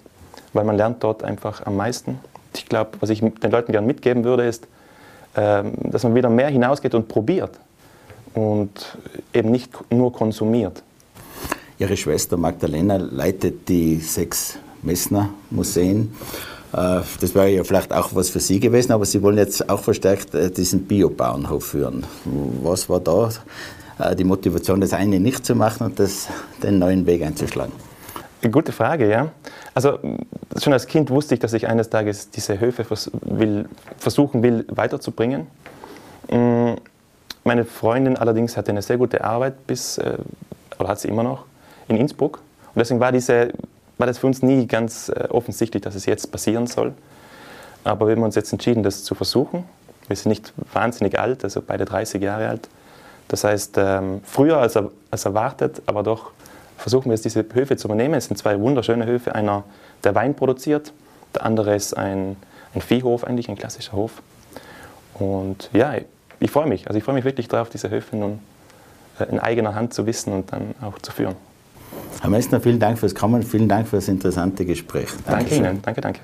weil 0.54 0.66
man 0.66 0.76
lernt 0.76 1.04
dort 1.04 1.24
einfach 1.24 1.66
am 1.66 1.78
meisten. 1.78 2.20
Ich 2.54 2.66
glaube, 2.66 2.92
was 3.00 3.10
ich 3.10 3.22
den 3.22 3.52
Leuten 3.52 3.72
gerne 3.72 3.88
mitgeben 3.88 4.24
würde, 4.24 4.46
ist, 4.46 4.68
ähm, 5.36 5.74
dass 5.84 6.04
man 6.04 6.14
wieder 6.14 6.30
mehr 6.30 6.50
hinausgeht 6.50 6.94
und 6.94 7.08
probiert 7.08 7.58
und 8.34 8.98
eben 9.34 9.52
nicht 9.52 9.72
nur 9.92 10.12
konsumiert. 10.12 10.84
Ihre 11.82 11.98
Schwester 11.98 12.38
Magdalena 12.38 12.98
leitet 12.98 13.68
die 13.68 13.96
sechs 13.96 14.60
Messner 14.84 15.32
Museen. 15.50 16.14
Äh, 16.74 17.02
das 17.20 17.34
wäre 17.34 17.50
ja 17.50 17.64
vielleicht 17.64 17.92
auch 17.92 18.14
was 18.14 18.30
für 18.30 18.40
Sie 18.40 18.60
gewesen, 18.60 18.92
aber 18.92 19.04
Sie 19.04 19.20
wollen 19.24 19.40
jetzt 19.40 19.68
auch 19.68 19.80
verstärkt 19.80 20.36
äh, 20.36 20.52
diesen 20.52 20.84
Biobauernhof 20.84 21.66
führen. 21.66 22.06
Was 22.62 22.88
war 22.88 23.00
da 23.00 23.32
äh, 23.98 24.16
die 24.16 24.24
Motivation, 24.24 24.80
das 24.80 24.94
eine 24.94 25.20
nicht 25.20 25.44
zu 25.44 25.56
machen 25.56 25.88
und 25.88 25.98
das, 25.98 26.28
den 26.62 26.78
neuen 26.78 27.08
Weg 27.08 27.24
einzuschlagen? 27.24 27.74
Gute 28.52 28.74
Frage, 28.74 29.10
ja. 29.10 29.32
Also 29.74 29.98
schon 30.62 30.74
als 30.74 30.86
Kind 30.86 31.10
wusste 31.10 31.34
ich, 31.34 31.40
dass 31.40 31.54
ich 31.54 31.68
eines 31.68 31.90
Tages 31.90 32.30
diese 32.30 32.60
Höfe 32.60 32.84
vers 32.84 33.10
will, 33.24 33.68
versuchen 33.98 34.44
will 34.44 34.66
weiterzubringen. 34.68 35.48
Mm, 36.30 36.74
meine 37.44 37.66
Freundin 37.66 38.18
allerdings 38.18 38.56
hatte 38.56 38.70
eine 38.70 38.84
sehr 38.84 38.98
gute 39.00 39.24
Arbeit 39.24 39.66
bis, 39.66 40.00
oder 40.78 40.90
hat 40.90 41.00
sie 41.00 41.08
immer 41.08 41.24
noch, 41.24 41.46
in 41.92 41.98
Innsbruck. 41.98 42.40
Und 42.74 42.80
deswegen 42.80 43.00
war, 43.00 43.12
diese, 43.12 43.54
war 43.98 44.08
das 44.08 44.18
für 44.18 44.28
uns 44.28 44.42
nie 44.42 44.66
ganz 44.68 45.12
offensichtlich, 45.30 45.84
dass 45.84 45.96
es 45.96 46.06
jetzt 46.06 46.32
passieren 46.32 46.68
soll. 46.68 46.94
Aber 47.84 48.08
wir 48.08 48.16
haben 48.16 48.24
uns 48.24 48.36
jetzt 48.36 48.52
entschieden, 48.52 48.84
das 48.84 49.04
zu 49.04 49.16
versuchen. 49.16 49.66
Wir 50.08 50.16
sind 50.16 50.30
nicht 50.30 50.54
wahnsinnig 50.74 51.20
alt, 51.20 51.44
also 51.44 51.62
beide 51.62 51.86
30 51.86 52.22
Jahre 52.22 52.48
alt. 52.48 52.70
Das 53.28 53.44
heißt, 53.44 53.76
ähm, 53.78 54.22
früher 54.24 54.58
als, 54.58 54.78
als 55.10 55.26
erwartet, 55.26 55.82
aber 55.86 56.04
doch 56.04 56.32
versuchen 56.78 57.06
wir 57.06 57.14
jetzt 57.14 57.26
diese 57.26 57.46
Höfe 57.54 57.78
zu 57.78 57.88
übernehmen. 57.88 58.16
Es 58.16 58.26
sind 58.26 58.38
zwei 58.38 58.60
wunderschöne 58.60 59.06
Höfe. 59.06 59.34
Einer, 59.34 59.64
der 60.04 60.16
Wein 60.16 60.36
produziert, 60.36 60.92
der 61.34 61.46
andere 61.46 61.76
ist 61.76 61.96
ein, 61.96 62.36
ein 62.74 62.82
Viehhof, 62.82 63.24
eigentlich 63.24 63.50
ein 63.50 63.56
klassischer 63.56 63.94
Hof. 63.94 64.22
Und 65.14 65.70
ja, 65.74 65.96
ich 66.40 66.52
freue 66.52 66.68
mich. 66.68 66.88
Also 66.88 66.98
ich 66.98 67.04
freue 67.04 67.16
mich 67.16 67.24
wirklich 67.24 67.48
darauf, 67.48 67.70
diese 67.70 67.90
Höfe 67.90 68.16
nun 68.16 68.40
äh, 69.20 69.26
in 69.26 69.40
eigener 69.40 69.76
Hand 69.76 69.94
zu 69.94 70.06
wissen 70.06 70.34
und 70.34 70.52
dann 70.52 70.76
auch 70.82 71.00
zu 71.00 71.12
führen. 71.12 71.36
Herr 72.22 72.30
Meißner, 72.30 72.62
vielen 72.62 72.80
Dank 72.80 73.00
fürs 73.00 73.16
Kommen, 73.16 73.44
vielen 73.44 73.68
Dank 73.68 73.88
für 73.88 73.98
das 73.98 74.08
interessante 74.08 74.66
Gespräch. 74.66 75.10
Dankeschön. 75.26 75.64
Danke 75.64 75.72
Ihnen, 75.72 75.82
danke, 75.82 76.02
danke. 76.02 76.22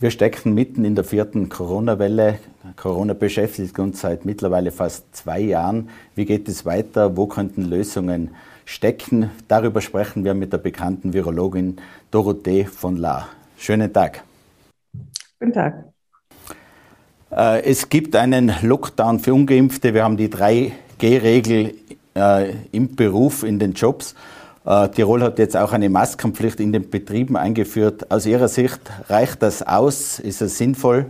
Wir 0.00 0.10
stecken 0.10 0.52
mitten 0.52 0.84
in 0.84 0.96
der 0.96 1.04
vierten 1.04 1.48
Corona-Welle. 1.48 2.38
Corona 2.76 3.14
beschäftigt 3.14 3.78
uns 3.78 4.00
seit 4.00 4.24
mittlerweile 4.24 4.70
fast 4.70 5.16
zwei 5.16 5.40
Jahren. 5.40 5.88
Wie 6.14 6.24
geht 6.24 6.48
es 6.48 6.66
weiter? 6.66 7.16
Wo 7.16 7.26
könnten 7.26 7.64
Lösungen 7.64 8.34
stecken? 8.64 9.30
Darüber 9.48 9.80
sprechen 9.80 10.24
wir 10.24 10.34
mit 10.34 10.52
der 10.52 10.58
bekannten 10.58 11.12
Virologin 11.12 11.76
Dorothee 12.10 12.64
von 12.64 12.96
La. 12.96 13.28
Schönen 13.56 13.92
Tag. 13.92 14.24
Guten 15.38 15.52
Tag. 15.52 15.84
Äh, 17.30 17.62
es 17.62 17.88
gibt 17.88 18.16
einen 18.16 18.52
Lockdown 18.62 19.20
für 19.20 19.32
Ungeimpfte. 19.32 19.94
Wir 19.94 20.04
haben 20.04 20.16
die 20.16 20.28
3G-Regel 20.28 21.74
äh, 22.14 22.52
im 22.72 22.94
Beruf, 22.94 23.42
in 23.42 23.58
den 23.58 23.72
Jobs. 23.72 24.14
Äh, 24.64 24.88
Tirol 24.88 25.22
hat 25.22 25.38
jetzt 25.38 25.56
auch 25.56 25.72
eine 25.72 25.88
Maskenpflicht 25.90 26.60
in 26.60 26.72
den 26.72 26.88
Betrieben 26.90 27.36
eingeführt. 27.36 28.10
Aus 28.10 28.26
Ihrer 28.26 28.48
Sicht 28.48 28.80
reicht 29.08 29.42
das 29.42 29.62
aus? 29.62 30.18
Ist 30.18 30.40
es 30.42 30.58
sinnvoll? 30.58 31.06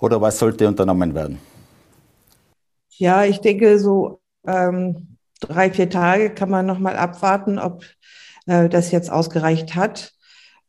Oder 0.00 0.20
was 0.20 0.38
sollte 0.38 0.68
unternommen 0.68 1.14
werden? 1.14 1.38
Ja, 2.90 3.24
ich 3.24 3.40
denke, 3.40 3.78
so 3.78 4.20
ähm, 4.46 5.16
drei, 5.40 5.70
vier 5.70 5.90
Tage 5.90 6.30
kann 6.30 6.50
man 6.50 6.66
noch 6.66 6.78
mal 6.78 6.96
abwarten, 6.96 7.58
ob 7.58 7.84
äh, 8.46 8.68
das 8.68 8.90
jetzt 8.92 9.10
ausgereicht 9.10 9.74
hat. 9.74 10.12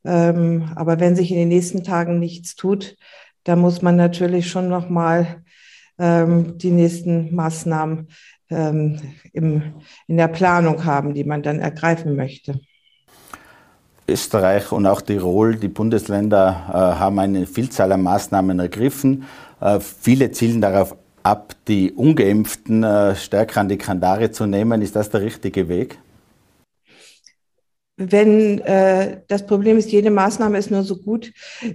Ähm, 0.03 0.71
aber 0.75 0.99
wenn 0.99 1.15
sich 1.15 1.31
in 1.31 1.37
den 1.37 1.49
nächsten 1.49 1.83
Tagen 1.83 2.19
nichts 2.19 2.55
tut, 2.55 2.95
dann 3.43 3.59
muss 3.59 3.81
man 3.81 3.95
natürlich 3.95 4.49
schon 4.49 4.69
noch 4.69 4.89
mal 4.89 5.43
ähm, 5.97 6.57
die 6.57 6.71
nächsten 6.71 7.33
Maßnahmen 7.33 8.09
ähm, 8.49 8.99
im, 9.33 9.73
in 10.07 10.17
der 10.17 10.27
Planung 10.27 10.85
haben, 10.85 11.13
die 11.13 11.23
man 11.23 11.43
dann 11.43 11.59
ergreifen 11.59 12.15
möchte. 12.15 12.59
Österreich 14.07 14.71
und 14.71 14.85
auch 14.85 15.01
Tirol, 15.01 15.55
die 15.55 15.67
Bundesländer, 15.67 16.65
äh, 16.69 16.99
haben 16.99 17.17
eine 17.19 17.47
Vielzahl 17.47 17.91
an 17.91 18.03
Maßnahmen 18.03 18.59
ergriffen. 18.59 19.23
Äh, 19.59 19.79
viele 19.79 20.31
zielen 20.31 20.61
darauf 20.61 20.95
ab, 21.23 21.55
die 21.67 21.91
Ungeimpften 21.91 22.83
äh, 22.83 23.15
stärker 23.15 23.61
an 23.61 23.69
die 23.69 23.77
Kandare 23.77 24.31
zu 24.31 24.45
nehmen. 24.45 24.81
Ist 24.81 24.95
das 24.95 25.09
der 25.09 25.21
richtige 25.21 25.67
Weg? 25.67 25.97
Wenn 27.97 28.59
äh, 28.59 29.21
das 29.27 29.45
Problem 29.45 29.77
ist, 29.77 29.91
jede 29.91 30.11
Maßnahme 30.11 30.57
ist 30.57 30.69
nur 30.69 30.83
so 30.83 30.97
gut, 30.97 31.31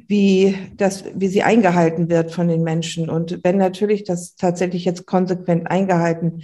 wie, 0.06 0.54
das, 0.76 1.04
wie 1.14 1.28
sie 1.28 1.42
eingehalten 1.42 2.10
wird 2.10 2.30
von 2.30 2.48
den 2.48 2.62
Menschen. 2.62 3.08
Und 3.08 3.40
wenn 3.42 3.56
natürlich 3.56 4.04
das 4.04 4.36
tatsächlich 4.36 4.84
jetzt 4.84 5.06
konsequent 5.06 5.70
eingehalten 5.70 6.42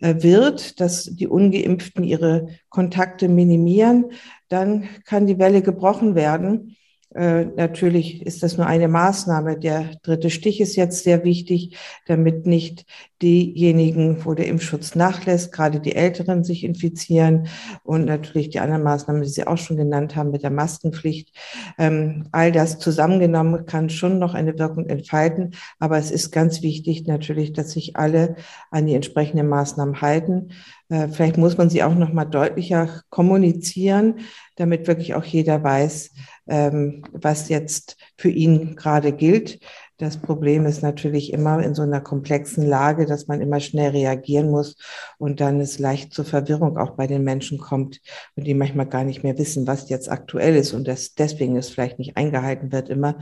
äh, 0.00 0.14
wird, 0.22 0.80
dass 0.80 1.04
die 1.04 1.26
ungeimpften 1.26 2.04
ihre 2.04 2.48
Kontakte 2.70 3.28
minimieren, 3.28 4.12
dann 4.48 4.88
kann 5.04 5.26
die 5.26 5.38
Welle 5.38 5.60
gebrochen 5.60 6.14
werden. 6.14 6.76
Äh, 7.14 7.46
natürlich 7.46 8.24
ist 8.26 8.42
das 8.42 8.58
nur 8.58 8.66
eine 8.66 8.86
Maßnahme. 8.86 9.58
Der 9.58 9.90
dritte 10.02 10.28
Stich 10.28 10.60
ist 10.60 10.76
jetzt 10.76 11.04
sehr 11.04 11.24
wichtig, 11.24 11.76
damit 12.06 12.46
nicht 12.46 12.84
diejenigen, 13.22 14.24
wo 14.24 14.34
der 14.34 14.46
Impfschutz 14.46 14.94
nachlässt, 14.94 15.50
gerade 15.50 15.80
die 15.80 15.94
Älteren 15.96 16.44
sich 16.44 16.64
infizieren 16.64 17.48
und 17.82 18.04
natürlich 18.04 18.50
die 18.50 18.60
anderen 18.60 18.82
Maßnahmen, 18.82 19.22
die 19.22 19.28
Sie 19.28 19.46
auch 19.46 19.56
schon 19.56 19.78
genannt 19.78 20.16
haben 20.16 20.30
mit 20.30 20.42
der 20.42 20.50
Maskenpflicht. 20.50 21.34
Ähm, 21.78 22.28
all 22.30 22.52
das 22.52 22.78
zusammengenommen 22.78 23.64
kann 23.64 23.88
schon 23.88 24.18
noch 24.18 24.34
eine 24.34 24.58
Wirkung 24.58 24.86
entfalten, 24.86 25.54
aber 25.78 25.98
es 25.98 26.10
ist 26.10 26.30
ganz 26.30 26.62
wichtig 26.62 27.06
natürlich, 27.06 27.54
dass 27.54 27.72
sich 27.72 27.96
alle 27.96 28.36
an 28.70 28.86
die 28.86 28.94
entsprechenden 28.94 29.48
Maßnahmen 29.48 30.02
halten. 30.02 30.50
Äh, 30.90 31.08
vielleicht 31.08 31.38
muss 31.38 31.58
man 31.58 31.70
sie 31.70 31.82
auch 31.82 31.94
noch 31.94 32.12
mal 32.12 32.24
deutlicher 32.24 33.02
kommunizieren, 33.10 34.20
damit 34.56 34.86
wirklich 34.86 35.14
auch 35.14 35.24
jeder 35.24 35.62
weiß, 35.62 36.10
ähm, 36.48 37.02
was 37.12 37.48
jetzt 37.48 37.96
für 38.16 38.30
ihn 38.30 38.74
gerade 38.74 39.12
gilt. 39.12 39.60
Das 39.98 40.16
Problem 40.16 40.64
ist 40.64 40.82
natürlich 40.82 41.32
immer 41.32 41.62
in 41.62 41.74
so 41.74 41.82
einer 41.82 42.00
komplexen 42.00 42.64
Lage, 42.64 43.04
dass 43.04 43.26
man 43.26 43.40
immer 43.40 43.58
schnell 43.58 43.90
reagieren 43.90 44.50
muss 44.50 44.76
und 45.18 45.40
dann 45.40 45.60
es 45.60 45.78
leicht 45.78 46.14
zur 46.14 46.24
Verwirrung 46.24 46.78
auch 46.78 46.92
bei 46.92 47.06
den 47.06 47.24
Menschen 47.24 47.58
kommt 47.58 48.00
und 48.36 48.46
die 48.46 48.54
manchmal 48.54 48.86
gar 48.86 49.04
nicht 49.04 49.24
mehr 49.24 49.36
wissen, 49.38 49.66
was 49.66 49.88
jetzt 49.88 50.10
aktuell 50.10 50.54
ist 50.56 50.72
und 50.72 50.86
das 50.86 51.14
deswegen 51.14 51.56
es 51.56 51.68
vielleicht 51.68 51.98
nicht 51.98 52.16
eingehalten 52.16 52.70
wird 52.70 52.88
immer. 52.88 53.18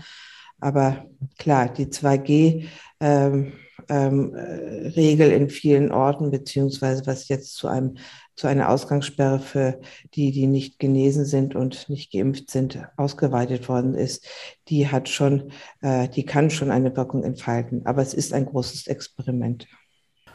Aber 0.61 1.07
klar, 1.39 1.69
die 1.69 1.87
2G 1.87 2.67
ähm, 3.01 3.53
ähm, 3.89 4.35
äh, 4.35 4.89
Regel 4.89 5.33
in 5.33 5.49
vielen 5.49 5.93
Orten, 5.93 6.31
beziehungsweise 6.31 7.07
was 7.07 7.29
jetzt 7.29 7.55
zu 7.55 7.69
einem 7.69 7.97
zu 8.37 8.47
einer 8.47 8.69
Ausgangssperre 8.69 9.41
für 9.41 9.81
die, 10.15 10.31
die 10.31 10.47
nicht 10.47 10.79
genesen 10.79 11.25
sind 11.25 11.55
und 11.55 11.89
nicht 11.89 12.13
geimpft 12.13 12.51
sind, 12.51 12.79
ausgeweitet 12.97 13.69
worden 13.69 13.95
ist, 13.95 14.27
die 14.69 14.89
hat 14.89 15.09
schon, 15.09 15.53
äh, 15.81 16.09
die 16.09 16.25
kann 16.25 16.51
schon 16.51 16.71
eine 16.71 16.95
Wirkung 16.97 17.25
entfalten. 17.25 17.87
Aber 17.87 18.03
es 18.03 18.15
ist 18.15 18.33
ein 18.33 18.47
großes 18.47 18.87
Experiment. 18.87 19.67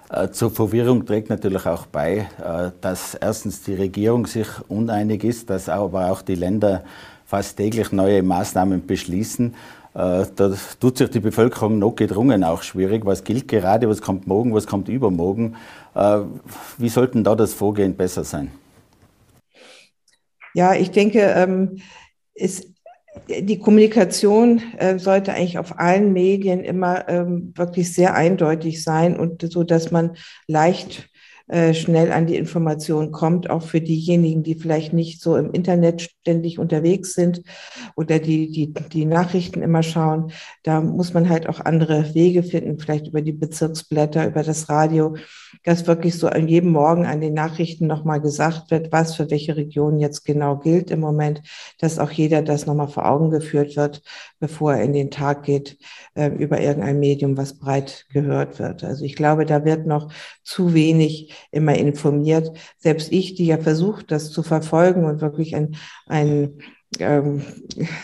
Äh, 0.09 0.31
zur 0.31 0.51
Verwirrung 0.51 1.05
trägt 1.05 1.29
natürlich 1.29 1.65
auch 1.65 1.85
bei, 1.85 2.27
äh, 2.43 2.71
dass 2.81 3.15
erstens 3.15 3.63
die 3.63 3.75
Regierung 3.75 4.25
sich 4.25 4.47
uneinig 4.67 5.23
ist, 5.23 5.49
dass 5.49 5.69
aber 5.69 6.11
auch 6.11 6.21
die 6.21 6.35
Länder 6.35 6.83
fast 7.23 7.55
täglich 7.55 7.93
neue 7.93 8.21
Maßnahmen 8.23 8.85
beschließen. 8.85 9.55
Äh, 9.93 10.25
da 10.35 10.53
tut 10.79 10.97
sich 10.97 11.09
die 11.09 11.19
Bevölkerung 11.19 11.77
notgedrungen 11.79 12.43
auch 12.43 12.63
schwierig. 12.63 13.05
Was 13.05 13.23
gilt 13.23 13.47
gerade, 13.47 13.89
was 13.89 14.01
kommt 14.01 14.25
morgen, 14.25 14.53
was 14.53 14.67
kommt 14.67 14.87
übermorgen? 14.87 15.57
Äh, 15.95 16.19
wie 16.77 16.89
sollten 16.89 17.23
da 17.23 17.35
das 17.35 17.53
Vorgehen 17.53 17.95
besser 17.95 18.23
sein? 18.23 18.51
Ja, 20.53 20.73
ich 20.73 20.91
denke, 20.91 21.19
ähm, 21.19 21.81
ist, 22.33 22.67
die 23.27 23.59
Kommunikation 23.59 24.61
äh, 24.77 24.97
sollte 24.97 25.33
eigentlich 25.33 25.57
auf 25.57 25.77
allen 25.79 26.13
Medien 26.13 26.63
immer 26.63 27.07
ähm, 27.09 27.53
wirklich 27.55 27.93
sehr 27.93 28.15
eindeutig 28.15 28.83
sein 28.83 29.19
und 29.19 29.51
so, 29.51 29.63
dass 29.63 29.91
man 29.91 30.15
leicht 30.47 31.09
schnell 31.73 32.11
an 32.11 32.27
die 32.27 32.37
Information 32.37 33.11
kommt, 33.11 33.49
auch 33.49 33.63
für 33.63 33.81
diejenigen, 33.81 34.41
die 34.43 34.55
vielleicht 34.55 34.93
nicht 34.93 35.21
so 35.21 35.35
im 35.35 35.51
Internet 35.51 36.01
ständig 36.01 36.59
unterwegs 36.59 37.13
sind 37.13 37.41
oder 37.95 38.19
die, 38.19 38.51
die, 38.51 38.73
die 38.73 39.05
Nachrichten 39.05 39.61
immer 39.61 39.83
schauen. 39.83 40.31
Da 40.63 40.79
muss 40.79 41.13
man 41.13 41.29
halt 41.29 41.49
auch 41.49 41.59
andere 41.59 42.13
Wege 42.13 42.43
finden, 42.43 42.79
vielleicht 42.79 43.07
über 43.07 43.21
die 43.21 43.33
Bezirksblätter, 43.33 44.27
über 44.27 44.43
das 44.43 44.69
Radio, 44.69 45.15
dass 45.63 45.87
wirklich 45.87 46.17
so 46.17 46.27
an 46.27 46.47
jedem 46.47 46.71
Morgen 46.71 47.05
an 47.05 47.21
den 47.21 47.33
Nachrichten 47.33 47.87
nochmal 47.87 48.21
gesagt 48.21 48.71
wird, 48.71 48.91
was 48.91 49.15
für 49.15 49.29
welche 49.29 49.55
Region 49.55 49.99
jetzt 49.99 50.25
genau 50.25 50.57
gilt 50.57 50.91
im 50.91 50.99
Moment, 50.99 51.41
dass 51.79 51.99
auch 51.99 52.11
jeder 52.11 52.41
das 52.41 52.65
nochmal 52.65 52.87
vor 52.87 53.09
Augen 53.09 53.29
geführt 53.29 53.75
wird, 53.75 54.01
bevor 54.39 54.73
er 54.73 54.83
in 54.83 54.93
den 54.93 55.11
Tag 55.11 55.43
geht, 55.43 55.77
äh, 56.15 56.29
über 56.29 56.59
irgendein 56.59 56.99
Medium, 56.99 57.37
was 57.37 57.57
breit 57.57 58.05
gehört 58.09 58.59
wird. 58.59 58.83
Also 58.83 59.05
ich 59.05 59.15
glaube, 59.15 59.45
da 59.45 59.65
wird 59.65 59.85
noch 59.85 60.11
zu 60.43 60.73
wenig 60.73 61.33
immer 61.51 61.75
informiert. 61.75 62.51
Selbst 62.77 63.11
ich, 63.11 63.35
die 63.35 63.45
ja 63.45 63.57
versucht, 63.57 64.11
das 64.11 64.31
zu 64.31 64.43
verfolgen 64.43 65.05
und 65.05 65.21
wirklich 65.21 65.55
ein, 65.55 65.75
ein 66.07 66.59
ähm, 66.99 67.41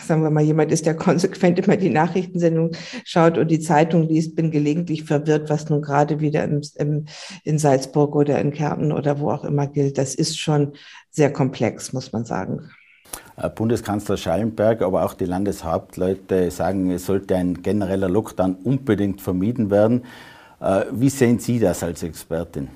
sagen 0.06 0.22
wir 0.22 0.30
mal, 0.30 0.42
jemand 0.42 0.72
ist, 0.72 0.86
der 0.86 0.94
konsequent 0.94 1.58
immer 1.58 1.76
die 1.76 1.90
Nachrichtensendung 1.90 2.72
schaut 3.04 3.38
und 3.38 3.50
die 3.50 3.60
Zeitung 3.60 4.08
liest, 4.08 4.34
bin 4.36 4.50
gelegentlich 4.50 5.04
verwirrt, 5.04 5.50
was 5.50 5.68
nun 5.68 5.82
gerade 5.82 6.20
wieder 6.20 6.44
im, 6.44 6.62
im, 6.76 7.04
in 7.44 7.58
Salzburg 7.58 8.14
oder 8.14 8.40
in 8.40 8.52
Kärnten 8.52 8.92
oder 8.92 9.20
wo 9.20 9.30
auch 9.30 9.44
immer 9.44 9.66
gilt. 9.66 9.98
Das 9.98 10.14
ist 10.14 10.38
schon 10.38 10.72
sehr 11.10 11.32
komplex, 11.32 11.92
muss 11.92 12.12
man 12.12 12.24
sagen. 12.24 12.70
Äh, 13.36 13.50
Bundeskanzler 13.50 14.16
Schallenberg, 14.16 14.82
aber 14.82 15.04
auch 15.04 15.14
die 15.14 15.26
Landeshauptleute 15.26 16.50
sagen, 16.50 16.90
es 16.90 17.06
sollte 17.06 17.36
ein 17.36 17.62
genereller 17.62 18.08
Lockdown 18.08 18.54
unbedingt 18.54 19.20
vermieden 19.20 19.70
werden. 19.70 20.04
Äh, 20.60 20.84
wie 20.92 21.10
sehen 21.10 21.38
Sie 21.38 21.58
das 21.58 21.82
als 21.82 22.02
Expertin? 22.02 22.68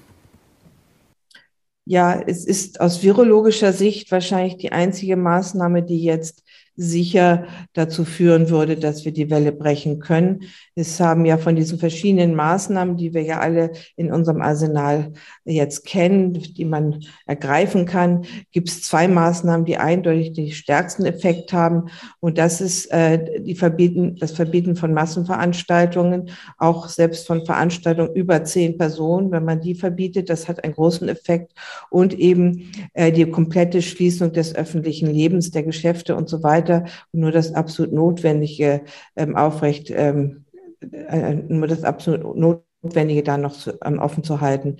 Ja, 1.84 2.20
es 2.20 2.44
ist 2.44 2.80
aus 2.80 3.02
virologischer 3.02 3.72
Sicht 3.72 4.10
wahrscheinlich 4.12 4.56
die 4.56 4.72
einzige 4.72 5.16
Maßnahme, 5.16 5.82
die 5.82 6.02
jetzt 6.02 6.44
sicher 6.76 7.46
dazu 7.74 8.04
führen 8.04 8.48
würde, 8.48 8.76
dass 8.76 9.04
wir 9.04 9.12
die 9.12 9.30
Welle 9.30 9.52
brechen 9.52 9.98
können. 9.98 10.44
Es 10.74 10.98
haben 11.00 11.26
ja 11.26 11.36
von 11.36 11.54
diesen 11.54 11.78
verschiedenen 11.78 12.34
Maßnahmen, 12.34 12.96
die 12.96 13.12
wir 13.12 13.22
ja 13.22 13.40
alle 13.40 13.72
in 13.96 14.10
unserem 14.12 14.40
Arsenal 14.40 15.12
jetzt 15.44 15.84
kennen, 15.84 16.32
die 16.32 16.64
man 16.64 17.04
ergreifen 17.26 17.84
kann, 17.84 18.24
gibt 18.50 18.68
es 18.68 18.82
zwei 18.82 19.06
Maßnahmen, 19.08 19.66
die 19.66 19.76
eindeutig 19.76 20.32
den 20.32 20.50
stärksten 20.50 21.04
Effekt 21.04 21.52
haben. 21.52 21.90
Und 22.20 22.38
das 22.38 22.60
ist 22.60 22.86
äh, 22.86 23.42
die 23.42 23.54
Verbieten, 23.54 24.16
das 24.16 24.32
Verbieten 24.32 24.76
von 24.76 24.94
Massenveranstaltungen, 24.94 26.30
auch 26.58 26.88
selbst 26.88 27.26
von 27.26 27.44
Veranstaltungen 27.44 28.14
über 28.14 28.44
zehn 28.44 28.78
Personen. 28.78 29.30
Wenn 29.30 29.44
man 29.44 29.60
die 29.60 29.74
verbietet, 29.74 30.30
das 30.30 30.48
hat 30.48 30.64
einen 30.64 30.74
großen 30.74 31.08
Effekt. 31.08 31.52
Und 31.90 32.14
eben 32.14 32.72
äh, 32.94 33.12
die 33.12 33.30
komplette 33.30 33.82
Schließung 33.82 34.32
des 34.32 34.54
öffentlichen 34.54 35.12
Lebens, 35.12 35.50
der 35.50 35.62
Geschäfte 35.62 36.16
und 36.16 36.28
so 36.28 36.42
weiter. 36.42 36.71
Und 37.12 37.20
nur 37.20 37.32
das 37.32 37.54
absolut 37.54 37.92
Notwendige 37.92 38.82
ähm, 39.16 39.36
aufrecht 39.36 39.90
ähm, 39.94 40.44
äh, 40.90 41.34
nur 41.34 41.68
das 41.68 41.84
absolut 41.84 42.36
Notwendige 42.36 43.22
da 43.22 43.38
noch 43.38 43.52
zu, 43.52 43.78
ähm, 43.84 43.98
offen 43.98 44.24
zu 44.24 44.40
halten. 44.40 44.78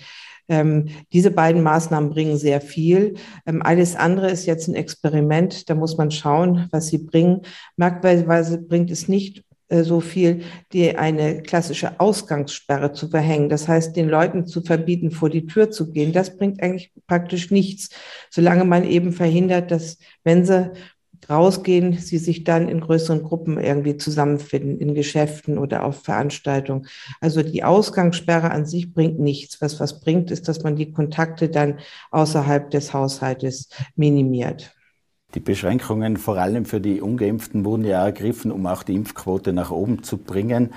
Ähm, 0.49 0.89
diese 1.13 1.31
beiden 1.31 1.63
Maßnahmen 1.63 2.11
bringen 2.11 2.37
sehr 2.37 2.61
viel. 2.61 3.15
Ähm, 3.47 3.63
alles 3.63 3.95
andere 3.97 4.31
ist 4.31 4.47
jetzt 4.47 4.69
ein 4.69 4.75
Experiment. 4.75 5.71
Da 5.71 5.75
muss 5.75 5.97
man 5.97 6.11
schauen, 6.11 6.69
was 6.73 6.89
sie 6.89 6.99
bringen. 6.99 7.43
Merkweise 7.77 8.59
bringt 8.59 8.91
es 8.91 9.09
nicht 9.09 9.45
äh, 9.69 9.85
so 9.85 10.01
viel, 10.01 10.43
die 10.73 10.97
eine 10.97 11.43
klassische 11.43 12.01
Ausgangssperre 12.01 12.93
zu 12.93 13.09
verhängen. 13.09 13.49
Das 13.49 13.69
heißt, 13.69 13.97
den 13.97 14.09
Leuten 14.09 14.47
zu 14.47 14.63
verbieten, 14.63 15.13
vor 15.13 15.31
die 15.31 15.47
Tür 15.47 15.71
zu 15.71 15.93
gehen. 15.93 16.13
Das 16.13 16.37
bringt 16.37 16.63
eigentlich 16.63 16.93
praktisch 17.07 17.51
nichts, 17.51 17.91
solange 18.31 18.65
man 18.65 18.85
eben 18.85 19.13
verhindert, 19.13 19.71
dass, 19.71 19.99
wenn 20.25 20.45
sie 20.45 20.73
rausgehen, 21.29 21.99
sie 21.99 22.19
sich 22.19 22.45
dann 22.45 22.69
in 22.69 22.81
größeren 22.81 23.23
Gruppen 23.23 23.59
irgendwie 23.59 23.97
zusammenfinden, 23.97 24.79
in 24.79 24.95
Geschäften 24.95 25.59
oder 25.59 25.85
auf 25.85 26.03
Veranstaltungen. 26.03 26.87
Also 27.21 27.43
die 27.43 27.65
Ausgangssperre 27.65 28.51
an 28.51 28.67
sich 28.67 28.93
bringt 28.93 29.19
nichts. 29.19 29.61
Was 29.61 29.81
was 29.81 30.01
bringt, 30.01 30.31
ist, 30.31 30.49
dass 30.49 30.63
man 30.63 30.77
die 30.77 30.93
Kontakte 30.93 31.49
dann 31.49 31.79
außerhalb 32.11 32.71
des 32.71 32.93
Haushaltes 32.93 33.69
minimiert. 33.97 34.75
Die 35.35 35.41
Beschränkungen 35.41 36.19
vor 36.19 36.37
allem 36.37 36.67
für 36.67 36.81
die 36.81 37.01
Ungeimpften 37.01 37.65
wurden 37.65 37.85
ja 37.85 38.05
ergriffen, 38.05 38.53
um 38.53 38.67
auch 38.67 38.83
die 38.83 38.95
Impfquote 38.95 39.53
nach 39.53 39.71
oben 39.71 40.03
zu 40.03 40.19
bringen. 40.19 40.71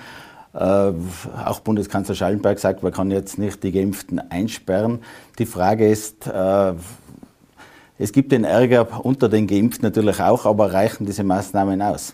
Äh, 0.53 0.57
auch 0.57 1.59
Bundeskanzler 1.59 2.15
Schallenberg 2.15 2.59
sagt, 2.59 2.81
man 2.81 2.93
kann 2.93 3.11
jetzt 3.11 3.37
nicht 3.37 3.63
die 3.63 3.73
Geimpften 3.73 4.19
einsperren. 4.31 4.99
Die 5.37 5.45
Frage 5.45 5.89
ist, 5.89 6.27
äh, 6.27 6.73
es 7.97 8.11
gibt 8.11 8.31
den 8.31 8.43
Ärger 8.43 9.05
unter 9.05 9.29
den 9.29 9.47
Geimpften 9.47 9.83
natürlich 9.83 10.19
auch, 10.19 10.45
aber 10.45 10.73
reichen 10.73 11.05
diese 11.05 11.23
Maßnahmen 11.23 11.81
aus? 11.81 12.13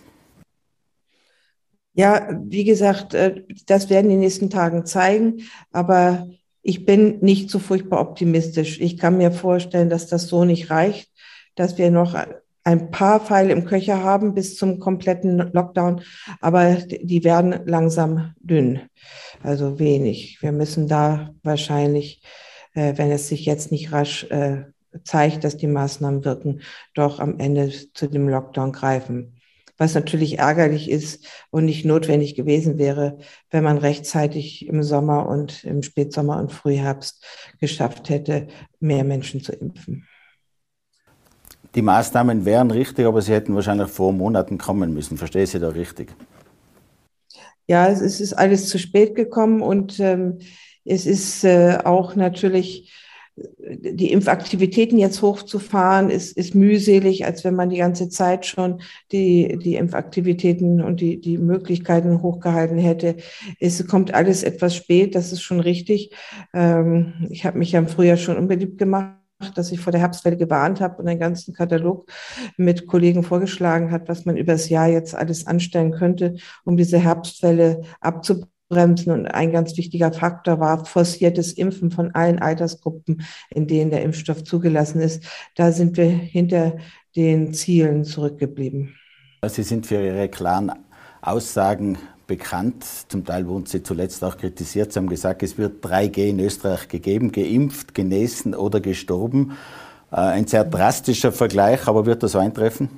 Ja, 1.94 2.28
wie 2.44 2.64
gesagt, 2.64 3.14
äh, 3.14 3.42
das 3.66 3.90
werden 3.90 4.10
die 4.10 4.16
nächsten 4.16 4.48
Tagen 4.48 4.86
zeigen, 4.86 5.42
aber 5.72 6.26
ich 6.62 6.86
bin 6.86 7.18
nicht 7.20 7.50
so 7.50 7.58
furchtbar 7.58 8.00
optimistisch. 8.00 8.80
Ich 8.80 8.96
kann 8.96 9.18
mir 9.18 9.32
vorstellen, 9.32 9.90
dass 9.90 10.06
das 10.06 10.28
so 10.28 10.44
nicht 10.44 10.70
reicht, 10.70 11.10
dass 11.54 11.76
wir 11.76 11.90
noch 11.90 12.16
ein 12.64 12.90
paar 12.90 13.20
Pfeile 13.20 13.52
im 13.52 13.64
Köcher 13.64 14.02
haben 14.02 14.34
bis 14.34 14.56
zum 14.56 14.78
kompletten 14.78 15.50
Lockdown, 15.52 16.02
aber 16.40 16.76
die 16.76 17.24
werden 17.24 17.60
langsam 17.66 18.34
dünn, 18.40 18.80
also 19.42 19.78
wenig. 19.78 20.38
Wir 20.40 20.52
müssen 20.52 20.86
da 20.86 21.34
wahrscheinlich, 21.42 22.22
äh, 22.74 22.96
wenn 22.96 23.10
es 23.10 23.28
sich 23.28 23.44
jetzt 23.44 23.72
nicht 23.72 23.92
rasch 23.92 24.24
äh, 24.30 24.62
zeigt, 25.04 25.44
dass 25.44 25.56
die 25.56 25.66
Maßnahmen 25.66 26.24
wirken, 26.24 26.60
doch 26.94 27.18
am 27.18 27.38
Ende 27.38 27.72
zu 27.94 28.08
dem 28.08 28.28
Lockdown 28.28 28.72
greifen. 28.72 29.36
Was 29.78 29.94
natürlich 29.94 30.38
ärgerlich 30.38 30.90
ist 30.90 31.26
und 31.50 31.64
nicht 31.64 31.84
notwendig 31.84 32.34
gewesen 32.34 32.78
wäre, 32.78 33.18
wenn 33.50 33.64
man 33.64 33.78
rechtzeitig 33.78 34.66
im 34.68 34.82
Sommer 34.82 35.26
und 35.26 35.64
im 35.64 35.82
Spätsommer 35.82 36.38
und 36.38 36.52
Frühherbst 36.52 37.24
geschafft 37.58 38.08
hätte, 38.08 38.48
mehr 38.80 39.02
Menschen 39.02 39.42
zu 39.42 39.52
impfen. 39.52 40.06
Die 41.74 41.82
Maßnahmen 41.82 42.44
wären 42.44 42.70
richtig, 42.70 43.06
aber 43.06 43.22
sie 43.22 43.32
hätten 43.32 43.54
wahrscheinlich 43.54 43.88
vor 43.88 44.12
Monaten 44.12 44.58
kommen 44.58 44.92
müssen. 44.92 45.16
Verstehe 45.16 45.44
ich 45.44 45.50
Sie 45.50 45.58
da 45.58 45.68
richtig? 45.68 46.14
Ja, 47.66 47.88
es 47.88 48.20
ist 48.20 48.34
alles 48.34 48.68
zu 48.68 48.78
spät 48.78 49.14
gekommen 49.14 49.62
und 49.62 49.98
ähm, 49.98 50.38
es 50.84 51.06
ist 51.06 51.44
äh, 51.44 51.78
auch 51.82 52.14
natürlich 52.14 52.92
die 53.36 54.12
Impfaktivitäten 54.12 54.98
jetzt 54.98 55.22
hochzufahren, 55.22 56.10
ist, 56.10 56.36
ist 56.36 56.54
mühselig, 56.54 57.24
als 57.24 57.44
wenn 57.44 57.54
man 57.54 57.70
die 57.70 57.78
ganze 57.78 58.08
Zeit 58.08 58.44
schon 58.44 58.82
die, 59.10 59.58
die 59.58 59.76
Impfaktivitäten 59.76 60.82
und 60.82 61.00
die, 61.00 61.20
die 61.20 61.38
Möglichkeiten 61.38 62.22
hochgehalten 62.22 62.78
hätte. 62.78 63.16
Es 63.58 63.86
kommt 63.86 64.12
alles 64.12 64.42
etwas 64.42 64.76
spät, 64.76 65.14
das 65.14 65.32
ist 65.32 65.42
schon 65.42 65.60
richtig. 65.60 66.14
Ähm, 66.52 67.26
ich 67.30 67.46
habe 67.46 67.58
mich 67.58 67.72
ja 67.72 67.78
im 67.78 67.88
Frühjahr 67.88 68.16
schon 68.18 68.36
unbeliebt 68.36 68.78
gemacht 68.78 69.16
dass 69.56 69.72
ich 69.72 69.80
vor 69.80 69.90
der 69.90 70.00
Herbstwelle 70.00 70.36
gewarnt 70.36 70.80
habe 70.80 71.02
und 71.02 71.08
einen 71.08 71.18
ganzen 71.18 71.52
Katalog 71.52 72.08
mit 72.56 72.86
Kollegen 72.86 73.24
vorgeschlagen 73.24 73.90
hat, 73.90 74.08
was 74.08 74.24
man 74.24 74.36
übers 74.36 74.68
Jahr 74.68 74.86
jetzt 74.86 75.16
alles 75.16 75.48
anstellen 75.48 75.90
könnte, 75.90 76.36
um 76.64 76.76
diese 76.76 77.00
Herbstwelle 77.00 77.82
abzubauen 78.00 78.51
bremsen. 78.72 79.12
Und 79.12 79.26
ein 79.26 79.52
ganz 79.52 79.76
wichtiger 79.76 80.12
Faktor 80.12 80.58
war 80.58 80.84
forciertes 80.84 81.52
Impfen 81.52 81.90
von 81.90 82.14
allen 82.14 82.38
Altersgruppen, 82.38 83.22
in 83.50 83.66
denen 83.66 83.90
der 83.90 84.02
Impfstoff 84.02 84.42
zugelassen 84.44 85.00
ist. 85.00 85.24
Da 85.54 85.72
sind 85.72 85.96
wir 85.96 86.08
hinter 86.08 86.76
den 87.14 87.52
Zielen 87.52 88.04
zurückgeblieben. 88.04 88.96
Sie 89.46 89.62
sind 89.62 89.86
für 89.86 90.04
Ihre 90.04 90.28
klaren 90.28 90.72
Aussagen 91.20 91.98
bekannt. 92.26 92.84
Zum 93.08 93.24
Teil 93.24 93.46
wurden 93.46 93.66
Sie 93.66 93.82
zuletzt 93.82 94.24
auch 94.24 94.38
kritisiert. 94.38 94.92
Sie 94.92 94.98
haben 94.98 95.08
gesagt, 95.08 95.42
es 95.42 95.58
wird 95.58 95.84
3G 95.84 96.28
in 96.28 96.40
Österreich 96.40 96.88
gegeben, 96.88 97.30
geimpft, 97.30 97.94
genesen 97.94 98.54
oder 98.54 98.80
gestorben. 98.80 99.52
Äh, 100.10 100.16
ein 100.16 100.46
sehr 100.46 100.64
drastischer 100.64 101.32
Vergleich, 101.32 101.86
aber 101.86 102.06
wird 102.06 102.22
das 102.22 102.36
eintreffen? 102.36 102.88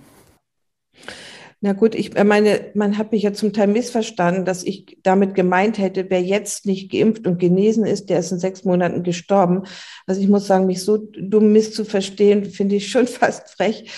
Na 1.65 1.73
gut, 1.73 1.95
ich 1.95 2.13
meine, 2.13 2.73
man 2.75 2.99
hat 2.99 3.11
mich 3.11 3.23
ja 3.23 3.33
zum 3.33 3.55
Teil 3.55 3.69
missverstanden, 3.69 4.45
dass 4.45 4.65
ich 4.65 4.99
damit 5.03 5.35
gemeint 5.35 5.79
hätte, 5.79 6.11
wer 6.11 6.21
jetzt 6.21 6.67
nicht 6.67 6.93
geimpft 6.93 7.27
und 7.27 7.39
genesen 7.39 7.87
ist, 7.87 8.11
der 8.11 8.19
ist 8.19 8.33
in 8.33 8.39
sechs 8.39 8.65
Monaten 8.65 9.03
gestorben. 9.03 9.63
Also 10.07 10.21
ich 10.21 10.29
muss 10.29 10.47
sagen, 10.47 10.67
mich 10.67 10.83
so 10.83 10.99
dumm 10.99 11.53
misszuverstehen, 11.53 12.45
finde 12.45 12.77
ich 12.77 12.91
schon 12.91 13.07
fast 13.07 13.49
frech. 13.49 13.91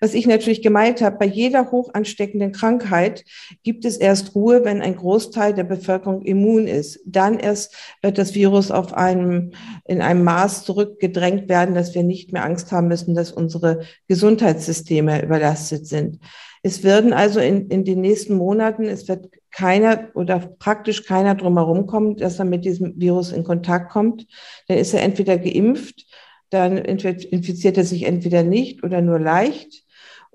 Was 0.00 0.14
ich 0.14 0.26
natürlich 0.26 0.62
gemeint 0.62 1.00
habe, 1.00 1.16
bei 1.18 1.26
jeder 1.26 1.70
hoch 1.70 1.90
ansteckenden 1.94 2.52
Krankheit 2.52 3.24
gibt 3.62 3.84
es 3.84 3.96
erst 3.96 4.34
Ruhe, 4.34 4.64
wenn 4.64 4.82
ein 4.82 4.96
Großteil 4.96 5.54
der 5.54 5.64
Bevölkerung 5.64 6.22
immun 6.22 6.66
ist. 6.66 7.00
Dann 7.06 7.38
erst 7.38 7.74
wird 8.02 8.18
das 8.18 8.34
Virus 8.34 8.70
auf 8.70 8.94
einem, 8.94 9.52
in 9.84 10.02
einem 10.02 10.24
Maß 10.24 10.64
zurückgedrängt 10.64 11.48
werden, 11.48 11.74
dass 11.74 11.94
wir 11.94 12.02
nicht 12.02 12.32
mehr 12.32 12.44
Angst 12.44 12.72
haben 12.72 12.88
müssen, 12.88 13.14
dass 13.14 13.32
unsere 13.32 13.80
Gesundheitssysteme 14.08 15.22
überlastet 15.22 15.86
sind. 15.86 16.18
Es 16.62 16.82
werden 16.82 17.12
also 17.12 17.38
in, 17.38 17.68
in 17.68 17.84
den 17.84 18.00
nächsten 18.00 18.34
Monaten, 18.34 18.84
es 18.84 19.06
wird 19.06 19.28
keiner 19.52 20.08
oder 20.14 20.38
praktisch 20.58 21.04
keiner 21.04 21.34
drumherum 21.34 21.86
kommen, 21.86 22.16
dass 22.16 22.38
er 22.38 22.44
mit 22.44 22.64
diesem 22.64 22.98
Virus 22.98 23.32
in 23.32 23.44
Kontakt 23.44 23.90
kommt. 23.90 24.26
Dann 24.66 24.76
ist 24.76 24.92
er 24.92 25.02
entweder 25.02 25.38
geimpft, 25.38 26.06
dann 26.50 26.78
infiziert 26.78 27.76
er 27.76 27.84
sich 27.84 28.04
entweder 28.04 28.42
nicht 28.42 28.84
oder 28.84 29.00
nur 29.00 29.18
leicht. 29.18 29.86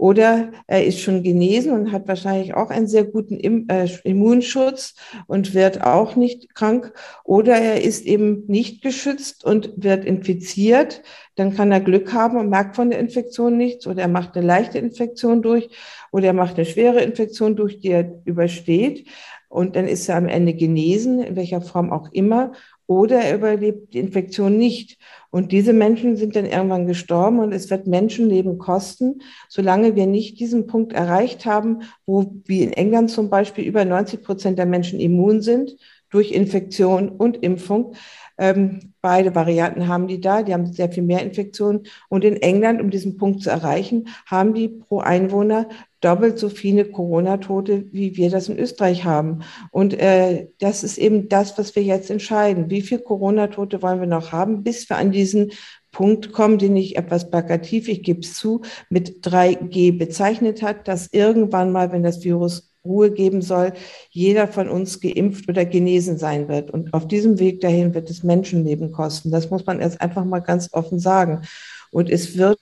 Oder 0.02 0.52
er 0.66 0.84
ist 0.84 1.00
schon 1.00 1.22
genesen 1.22 1.74
und 1.74 1.92
hat 1.92 2.08
wahrscheinlich 2.08 2.56
auch 2.56 2.72
einen 2.72 2.88
sehr 2.88 3.04
guten 3.04 3.70
äh, 3.70 3.88
Immunschutz 4.04 4.96
und 5.28 5.54
wird 5.54 5.84
auch 5.84 6.16
nicht 6.16 6.56
krank. 6.56 6.92
Oder 7.24 7.58
er 7.58 7.82
ist 7.84 8.08
eben 8.08 8.46
nicht 8.48 8.82
geschützt 8.82 9.46
und 9.46 9.74
wird 9.76 10.04
infiziert. 10.04 11.04
Dann 11.36 11.54
kann 11.54 11.72
er 11.72 11.82
Glück 11.82 12.14
haben 12.14 12.38
und 12.38 12.50
merkt 12.50 12.76
von 12.76 12.90
der 12.90 12.98
Infektion 12.98 13.58
nichts. 13.58 13.86
Oder 13.86 14.02
er 14.02 14.08
macht 14.08 14.36
eine 14.36 14.48
leichte 14.48 14.80
Infektion 14.80 15.44
durch. 15.44 15.70
Oder 16.12 16.28
er 16.28 16.34
macht 16.34 16.56
eine 16.56 16.66
schwere 16.66 17.02
Infektion 17.02 17.56
durch, 17.56 17.80
die 17.80 17.90
er 17.90 18.22
übersteht. 18.26 19.08
und 19.50 19.76
dann 19.76 19.86
ist 19.88 20.08
er 20.10 20.16
am 20.16 20.28
Ende 20.28 20.54
genesen, 20.54 21.22
in 21.22 21.36
welcher 21.36 21.62
Form 21.62 21.92
auch 21.92 22.10
immer, 22.14 22.54
oder 22.88 23.20
er 23.22 23.36
überlebt 23.36 23.94
die 23.94 24.00
Infektion 24.00 24.58
nicht. 24.58 24.98
Und 25.32 25.54
diese 25.54 25.72
Menschen 25.72 26.18
sind 26.18 26.36
dann 26.36 26.46
irgendwann 26.46 26.88
gestorben 26.88 27.40
und 27.40 27.54
es 27.54 27.70
wird 27.70 27.88
Menschenleben 27.88 28.58
kosten, 28.58 29.22
solange 29.48 29.96
wir 29.96 30.06
nicht 30.06 30.40
diesen 30.40 30.68
Punkt 30.68 30.92
erreicht 30.92 31.46
haben, 31.46 31.84
wo 32.06 32.34
wie 32.46 32.64
in 32.64 32.74
England 32.74 33.10
zum 33.10 33.30
Beispiel 33.30 33.64
über 33.64 33.86
90 33.86 34.22
Prozent 34.22 34.60
der 34.60 34.66
Menschen 34.66 35.00
immun 35.00 35.42
sind 35.42 35.78
durch 36.12 36.32
Infektion 36.32 37.10
und 37.10 37.38
Impfung. 37.38 37.96
Ähm, 38.38 38.94
beide 39.02 39.36
Varianten 39.36 39.88
haben 39.88 40.08
die 40.08 40.22
da, 40.22 40.44
die 40.44 40.54
haben 40.54 40.72
sehr 40.72 40.92
viel 40.92 41.04
mehr 41.04 41.22
Infektionen. 41.22 41.84
Und 42.10 42.24
in 42.24 42.38
England, 42.38 42.82
um 42.82 42.90
diesen 42.90 43.18
Punkt 43.18 43.42
zu 43.42 43.50
erreichen, 43.50 44.08
haben 44.26 44.54
die 44.54 44.68
pro 44.68 45.00
Einwohner 45.00 45.68
doppelt 46.02 46.40
so 46.40 46.50
viele 46.50 46.86
Corona-Tote, 46.86 47.86
wie 47.92 48.18
wir 48.18 48.32
das 48.32 48.50
in 48.50 48.58
Österreich 48.58 49.06
haben. 49.06 49.44
Und 49.70 49.94
äh, 49.94 50.48
das 50.60 50.84
ist 50.84 50.98
eben 50.98 51.30
das, 51.30 51.58
was 51.58 51.76
wir 51.76 51.84
jetzt 51.84 52.10
entscheiden. 52.10 52.70
Wie 52.70 52.82
viele 52.82 53.02
Corona-Tote 53.02 53.82
wollen 53.82 54.00
wir 54.00 54.08
noch 54.08 54.32
haben, 54.32 54.64
bis 54.64 54.90
wir 54.90 54.98
an 54.98 55.12
diesen 55.12 55.52
Punkt 55.92 56.32
kommen, 56.32 56.58
den 56.58 56.76
ich 56.76 56.98
etwas 56.98 57.30
plakativ, 57.30 57.88
ich 57.90 58.02
gebe 58.02 58.22
es 58.22 58.34
zu, 58.34 58.62
mit 58.90 59.24
3G 59.26 59.98
bezeichnet 59.98 60.62
hat, 60.62 60.88
dass 60.88 61.10
irgendwann 61.12 61.72
mal, 61.72 61.92
wenn 61.92 62.02
das 62.02 62.24
Virus 62.24 62.71
Ruhe 62.84 63.12
geben 63.12 63.42
soll, 63.42 63.74
jeder 64.10 64.48
von 64.48 64.70
uns 64.70 65.00
geimpft 65.00 65.48
oder 65.50 65.66
genesen 65.66 66.18
sein 66.18 66.48
wird. 66.48 66.72
Und 66.72 66.94
auf 66.94 67.08
diesem 67.08 67.40
Weg 67.40 67.62
dahin 67.62 67.94
wird 67.94 68.10
es 68.10 68.24
Menschenleben 68.24 68.92
kosten. 68.92 69.32
Das 69.32 69.50
muss 69.50 69.66
man 69.66 69.80
erst 69.80 70.02
einfach 70.02 70.26
mal 70.26 70.40
ganz 70.40 70.70
offen 70.72 71.00
sagen. 71.00 71.42
Und 71.92 72.10
es 72.10 72.38
wird 72.38 72.60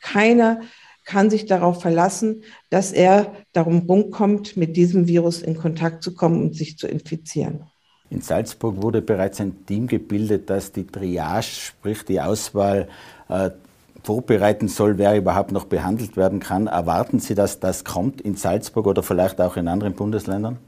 keiner 0.00 0.60
kann 1.04 1.28
sich 1.28 1.46
darauf 1.46 1.80
verlassen, 1.80 2.44
dass 2.68 2.92
er 2.92 3.34
darum 3.52 3.80
rumkommt, 3.80 4.56
mit 4.56 4.76
diesem 4.76 5.08
Virus 5.08 5.42
in 5.42 5.56
Kontakt 5.56 6.04
zu 6.04 6.14
kommen 6.14 6.40
und 6.40 6.54
sich 6.54 6.78
zu 6.78 6.86
infizieren. 6.86 7.64
In 8.10 8.20
Salzburg 8.20 8.80
wurde 8.80 9.02
bereits 9.02 9.40
ein 9.40 9.66
Team 9.66 9.86
gebildet, 9.86 10.50
das 10.50 10.70
die 10.70 10.86
Triage, 10.86 11.42
sprich 11.42 12.04
die 12.04 12.20
Auswahl, 12.20 12.88
äh, 13.28 13.50
vorbereiten 14.02 14.68
soll, 14.68 14.98
wer 14.98 15.16
überhaupt 15.16 15.52
noch 15.52 15.64
behandelt 15.64 16.16
werden 16.16 16.40
kann. 16.40 16.66
Erwarten 16.66 17.20
Sie, 17.20 17.34
dass 17.34 17.60
das 17.60 17.84
kommt 17.84 18.20
in 18.20 18.36
Salzburg 18.36 18.86
oder 18.86 19.02
vielleicht 19.02 19.40
auch 19.40 19.56
in 19.56 19.68
anderen 19.68 19.94
Bundesländern? 19.94 20.58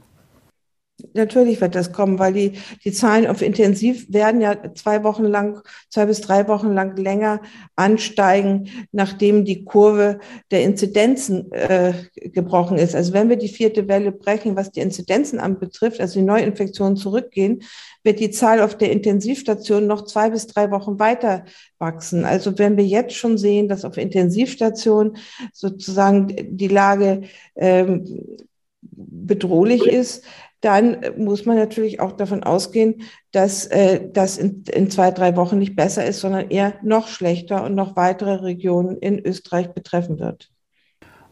Natürlich 1.13 1.59
wird 1.59 1.73
das 1.73 1.91
kommen, 1.91 2.19
weil 2.19 2.33
die, 2.33 2.51
die 2.85 2.91
Zahlen 2.91 3.25
auf 3.25 3.41
Intensiv 3.41 4.05
werden 4.13 4.41
ja 4.41 4.55
zwei 4.75 5.03
Wochen 5.03 5.25
lang, 5.25 5.61
zwei 5.89 6.05
bis 6.05 6.21
drei 6.21 6.47
Wochen 6.47 6.73
lang 6.73 6.95
länger 6.97 7.41
ansteigen, 7.75 8.69
nachdem 8.91 9.43
die 9.43 9.65
Kurve 9.65 10.19
der 10.51 10.61
Inzidenzen 10.61 11.51
äh, 11.51 11.93
gebrochen 12.13 12.77
ist. 12.77 12.95
Also 12.95 13.11
wenn 13.13 13.27
wir 13.27 13.37
die 13.37 13.47
vierte 13.47 13.87
Welle 13.87 14.11
brechen, 14.11 14.55
was 14.55 14.71
die 14.71 14.81
Inzidenzen 14.81 15.39
anbetrifft, 15.39 15.99
also 15.99 16.19
die 16.19 16.25
Neuinfektionen 16.25 16.95
zurückgehen, 16.95 17.63
wird 18.03 18.19
die 18.19 18.31
Zahl 18.31 18.61
auf 18.61 18.77
der 18.77 18.91
Intensivstation 18.91 19.87
noch 19.87 20.05
zwei 20.05 20.29
bis 20.29 20.45
drei 20.45 20.69
Wochen 20.69 20.99
weiter 20.99 21.45
wachsen. 21.79 22.23
Also 22.23 22.59
wenn 22.59 22.77
wir 22.77 22.85
jetzt 22.85 23.15
schon 23.15 23.39
sehen, 23.39 23.67
dass 23.67 23.83
auf 23.83 23.97
Intensivstationen 23.97 25.17
sozusagen 25.53 26.35
die 26.55 26.67
Lage 26.67 27.23
ähm, 27.55 28.37
bedrohlich 28.81 29.85
ist, 29.87 30.23
dann 30.63 30.97
muss 31.17 31.45
man 31.45 31.57
natürlich 31.57 31.99
auch 31.99 32.13
davon 32.13 32.43
ausgehen, 32.43 33.03
dass 33.31 33.65
äh, 33.65 34.09
das 34.13 34.37
in, 34.37 34.63
in 34.71 34.89
zwei, 34.89 35.11
drei 35.11 35.35
Wochen 35.35 35.59
nicht 35.59 35.75
besser 35.75 36.05
ist, 36.05 36.21
sondern 36.21 36.49
eher 36.49 36.73
noch 36.81 37.09
schlechter 37.09 37.65
und 37.65 37.75
noch 37.75 37.97
weitere 37.97 38.35
Regionen 38.35 38.97
in 38.97 39.19
Österreich 39.19 39.73
betreffen 39.73 40.19
wird. 40.19 40.49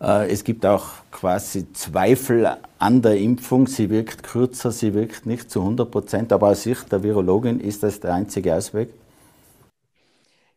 Äh, 0.02 0.30
es 0.30 0.44
gibt 0.44 0.66
auch 0.66 0.90
quasi 1.12 1.72
Zweifel 1.72 2.58
an 2.78 3.02
der 3.02 3.18
Impfung. 3.18 3.68
Sie 3.68 3.90
wirkt 3.90 4.24
kürzer, 4.24 4.72
sie 4.72 4.94
wirkt 4.94 5.26
nicht 5.26 5.50
zu 5.50 5.62
100 5.62 5.90
Prozent. 5.90 6.34
Aber 6.34 6.50
aus 6.50 6.64
Sicht 6.64 6.92
der 6.92 7.02
Virologin 7.02 7.62
ist 7.62 7.84
das 7.84 8.02
der 8.02 8.14
einzige 8.14 8.54
Ausweg? 8.54 8.90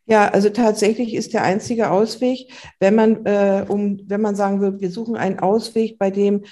Ja, 0.07 0.29
also 0.29 0.51
tatsächlich 0.51 1.15
ist 1.15 1.33
der 1.33 1.45
einzige 1.45 1.91
Ausweg, 1.91 2.51
wenn 2.79 2.95
man, 2.95 3.25
äh, 3.25 3.65
um, 3.67 4.01
wenn 4.07 4.21
man 4.21 4.35
sagen 4.35 4.61
würde, 4.61 4.81
wir 4.81 4.91
suchen 4.91 5.17
einen 5.17 5.39
Ausweg, 5.39 5.99
bei 5.99 6.11
dem 6.11 6.43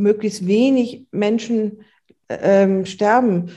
möglichst 0.00 0.46
wenig 0.46 1.06
Menschen 1.10 1.84
ähm, 2.28 2.86
sterben. 2.86 3.50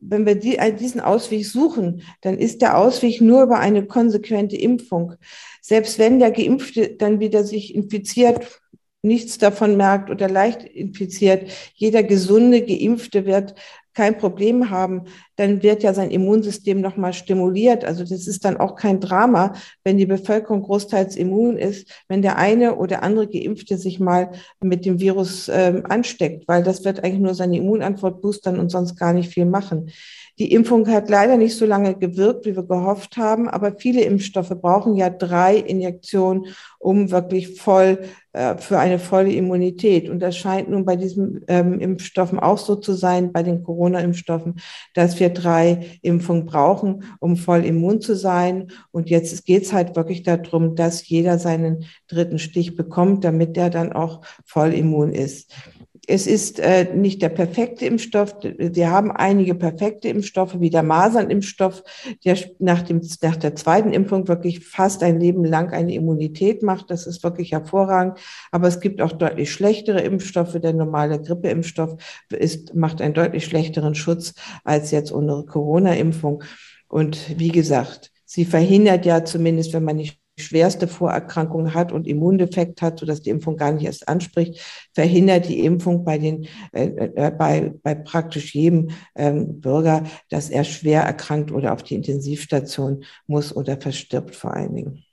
Wenn 0.00 0.26
wir 0.26 0.34
die, 0.34 0.58
diesen 0.78 1.00
Ausweg 1.00 1.46
suchen, 1.46 2.02
dann 2.20 2.38
ist 2.38 2.62
der 2.62 2.76
Ausweg 2.76 3.20
nur 3.20 3.42
über 3.42 3.58
eine 3.58 3.86
konsequente 3.86 4.56
Impfung. 4.56 5.14
Selbst 5.62 5.98
wenn 5.98 6.18
der 6.18 6.30
Geimpfte 6.30 6.96
dann 6.96 7.20
wieder 7.20 7.44
sich 7.44 7.74
infiziert, 7.74 8.60
nichts 9.02 9.38
davon 9.38 9.76
merkt 9.76 10.10
oder 10.10 10.28
leicht 10.28 10.62
infiziert, 10.62 11.50
jeder 11.74 12.02
gesunde 12.02 12.62
Geimpfte 12.62 13.24
wird 13.24 13.54
kein 13.94 14.18
Problem 14.18 14.70
haben, 14.70 15.04
dann 15.36 15.62
wird 15.62 15.82
ja 15.82 15.94
sein 15.94 16.10
Immunsystem 16.10 16.80
nochmal 16.80 17.12
stimuliert. 17.12 17.84
Also 17.84 18.04
das 18.04 18.26
ist 18.26 18.44
dann 18.44 18.56
auch 18.56 18.76
kein 18.76 19.00
Drama, 19.00 19.54
wenn 19.84 19.98
die 19.98 20.06
Bevölkerung 20.06 20.62
großteils 20.62 21.16
immun 21.16 21.56
ist, 21.56 21.88
wenn 22.08 22.22
der 22.22 22.36
eine 22.36 22.76
oder 22.76 23.02
andere 23.02 23.26
Geimpfte 23.26 23.76
sich 23.76 24.00
mal 24.00 24.32
mit 24.60 24.84
dem 24.84 25.00
Virus 25.00 25.50
ähm, 25.52 25.84
ansteckt, 25.88 26.46
weil 26.46 26.62
das 26.62 26.84
wird 26.84 27.02
eigentlich 27.02 27.20
nur 27.20 27.34
seine 27.34 27.56
Immunantwort 27.56 28.20
boostern 28.20 28.58
und 28.58 28.70
sonst 28.70 28.96
gar 28.96 29.12
nicht 29.12 29.32
viel 29.32 29.46
machen. 29.46 29.90
Die 30.40 30.52
Impfung 30.52 30.88
hat 30.88 31.10
leider 31.10 31.36
nicht 31.36 31.54
so 31.54 31.66
lange 31.66 31.94
gewirkt, 31.94 32.46
wie 32.46 32.56
wir 32.56 32.62
gehofft 32.62 33.18
haben, 33.18 33.46
aber 33.46 33.74
viele 33.76 34.00
Impfstoffe 34.00 34.48
brauchen 34.48 34.96
ja 34.96 35.10
drei 35.10 35.56
Injektionen, 35.56 36.46
um 36.78 37.10
wirklich 37.10 37.60
voll 37.60 37.98
äh, 38.32 38.56
für 38.56 38.78
eine 38.78 38.98
volle 38.98 39.30
Immunität. 39.32 40.08
Und 40.08 40.20
das 40.20 40.38
scheint 40.38 40.70
nun 40.70 40.86
bei 40.86 40.96
diesen 40.96 41.44
ähm, 41.46 41.78
Impfstoffen 41.78 42.40
auch 42.40 42.56
so 42.56 42.76
zu 42.76 42.94
sein, 42.94 43.32
bei 43.32 43.42
den 43.42 43.62
Corona-Impfstoffen, 43.62 44.54
dass 44.94 45.20
wir 45.20 45.28
drei 45.28 45.98
Impfungen 46.00 46.46
brauchen, 46.46 47.04
um 47.20 47.36
voll 47.36 47.66
immun 47.66 48.00
zu 48.00 48.16
sein. 48.16 48.68
Und 48.92 49.10
jetzt 49.10 49.44
geht 49.44 49.64
es 49.64 49.74
halt 49.74 49.94
wirklich 49.94 50.22
darum, 50.22 50.74
dass 50.74 51.06
jeder 51.06 51.38
seinen 51.38 51.84
dritten 52.08 52.38
Stich 52.38 52.76
bekommt, 52.76 53.24
damit 53.24 53.58
er 53.58 53.68
dann 53.68 53.92
auch 53.92 54.22
voll 54.46 54.72
immun 54.72 55.12
ist 55.12 55.52
es 56.10 56.26
ist 56.26 56.58
äh, 56.58 56.92
nicht 56.94 57.22
der 57.22 57.28
perfekte 57.28 57.86
Impfstoff. 57.86 58.34
Wir 58.42 58.90
haben 58.90 59.12
einige 59.12 59.54
perfekte 59.54 60.08
Impfstoffe, 60.08 60.58
wie 60.58 60.68
der 60.68 60.82
Masernimpfstoff, 60.82 61.84
der 62.24 62.36
nach, 62.58 62.82
dem, 62.82 63.00
nach 63.22 63.36
der 63.36 63.54
zweiten 63.54 63.92
Impfung 63.92 64.26
wirklich 64.26 64.66
fast 64.66 65.04
ein 65.04 65.20
Leben 65.20 65.44
lang 65.44 65.70
eine 65.72 65.94
Immunität 65.94 66.62
macht. 66.62 66.90
Das 66.90 67.06
ist 67.06 67.22
wirklich 67.22 67.52
hervorragend. 67.52 68.18
Aber 68.50 68.66
es 68.66 68.80
gibt 68.80 69.00
auch 69.00 69.12
deutlich 69.12 69.52
schlechtere 69.52 70.00
Impfstoffe. 70.00 70.58
Der 70.60 70.72
normale 70.72 71.20
Grippeimpfstoff 71.20 71.96
ist, 72.30 72.74
macht 72.74 73.00
einen 73.00 73.14
deutlich 73.14 73.44
schlechteren 73.44 73.94
Schutz 73.94 74.34
als 74.64 74.90
jetzt 74.90 75.12
unsere 75.12 75.46
Corona-Impfung. 75.46 76.42
Und 76.88 77.38
wie 77.38 77.52
gesagt, 77.52 78.10
sie 78.24 78.44
verhindert 78.44 79.06
ja 79.06 79.24
zumindest, 79.24 79.72
wenn 79.72 79.84
man 79.84 79.96
nicht 79.96 80.19
schwerste 80.40 80.88
Vorerkrankung 80.88 81.74
hat 81.74 81.92
und 81.92 82.06
Immundefekt 82.06 82.82
hat, 82.82 82.98
sodass 82.98 83.22
die 83.22 83.30
Impfung 83.30 83.56
gar 83.56 83.72
nicht 83.72 83.84
erst 83.84 84.08
anspricht, 84.08 84.60
verhindert 84.92 85.48
die 85.48 85.64
Impfung 85.64 86.04
bei, 86.04 86.18
den, 86.18 86.46
äh, 86.72 86.86
äh, 86.86 87.30
bei, 87.30 87.72
bei 87.82 87.94
praktisch 87.94 88.54
jedem 88.54 88.90
ähm, 89.14 89.60
Bürger, 89.60 90.04
dass 90.28 90.50
er 90.50 90.64
schwer 90.64 91.02
erkrankt 91.02 91.52
oder 91.52 91.72
auf 91.72 91.82
die 91.82 91.94
Intensivstation 91.94 93.04
muss 93.26 93.54
oder 93.54 93.80
verstirbt 93.80 94.34
vor 94.34 94.54
allen 94.54 94.74
Dingen. 94.74 95.04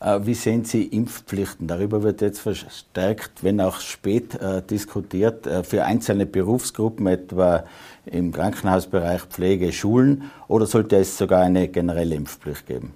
Äh, 0.00 0.20
wie 0.24 0.34
sehen 0.34 0.64
Sie 0.64 0.84
Impfpflichten? 0.84 1.66
Darüber 1.66 2.02
wird 2.02 2.22
jetzt 2.22 2.40
verstärkt, 2.40 3.44
wenn 3.44 3.60
auch 3.60 3.80
spät 3.80 4.34
äh, 4.40 4.62
diskutiert, 4.62 5.46
äh, 5.46 5.62
für 5.62 5.84
einzelne 5.84 6.24
Berufsgruppen, 6.24 7.06
etwa 7.06 7.64
im 8.06 8.32
Krankenhausbereich, 8.32 9.22
Pflege, 9.24 9.72
Schulen, 9.72 10.30
oder 10.48 10.66
sollte 10.66 10.96
es 10.96 11.18
sogar 11.18 11.42
eine 11.42 11.68
generelle 11.68 12.14
Impfpflicht 12.14 12.66
geben? 12.66 12.94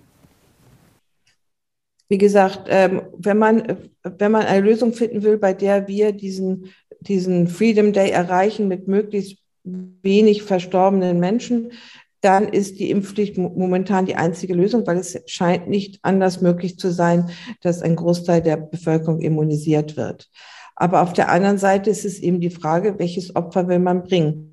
Wie 2.08 2.18
gesagt, 2.18 2.66
ähm, 2.68 3.02
wenn 3.16 3.38
man, 3.38 3.78
wenn 4.02 4.32
man 4.32 4.46
eine 4.46 4.66
Lösung 4.66 4.92
finden 4.92 5.22
will, 5.22 5.38
bei 5.38 5.54
der 5.54 5.88
wir 5.88 6.12
diesen, 6.12 6.72
diesen 7.00 7.48
Freedom 7.48 7.92
Day 7.92 8.10
erreichen 8.10 8.68
mit 8.68 8.88
möglichst 8.88 9.38
wenig 9.64 10.42
verstorbenen 10.42 11.18
Menschen, 11.18 11.72
dann 12.20 12.48
ist 12.48 12.78
die 12.78 12.90
Impfpflicht 12.90 13.36
momentan 13.36 14.06
die 14.06 14.16
einzige 14.16 14.54
Lösung, 14.54 14.86
weil 14.86 14.96
es 14.96 15.20
scheint 15.26 15.68
nicht 15.68 15.98
anders 16.02 16.40
möglich 16.40 16.78
zu 16.78 16.90
sein, 16.90 17.30
dass 17.60 17.82
ein 17.82 17.96
Großteil 17.96 18.40
der 18.40 18.56
Bevölkerung 18.56 19.20
immunisiert 19.20 19.96
wird. 19.96 20.30
Aber 20.76 21.02
auf 21.02 21.12
der 21.12 21.30
anderen 21.30 21.58
Seite 21.58 21.90
ist 21.90 22.04
es 22.04 22.18
eben 22.18 22.40
die 22.40 22.50
Frage, 22.50 22.98
welches 22.98 23.36
Opfer 23.36 23.68
will 23.68 23.78
man 23.78 24.02
bringen? 24.02 24.52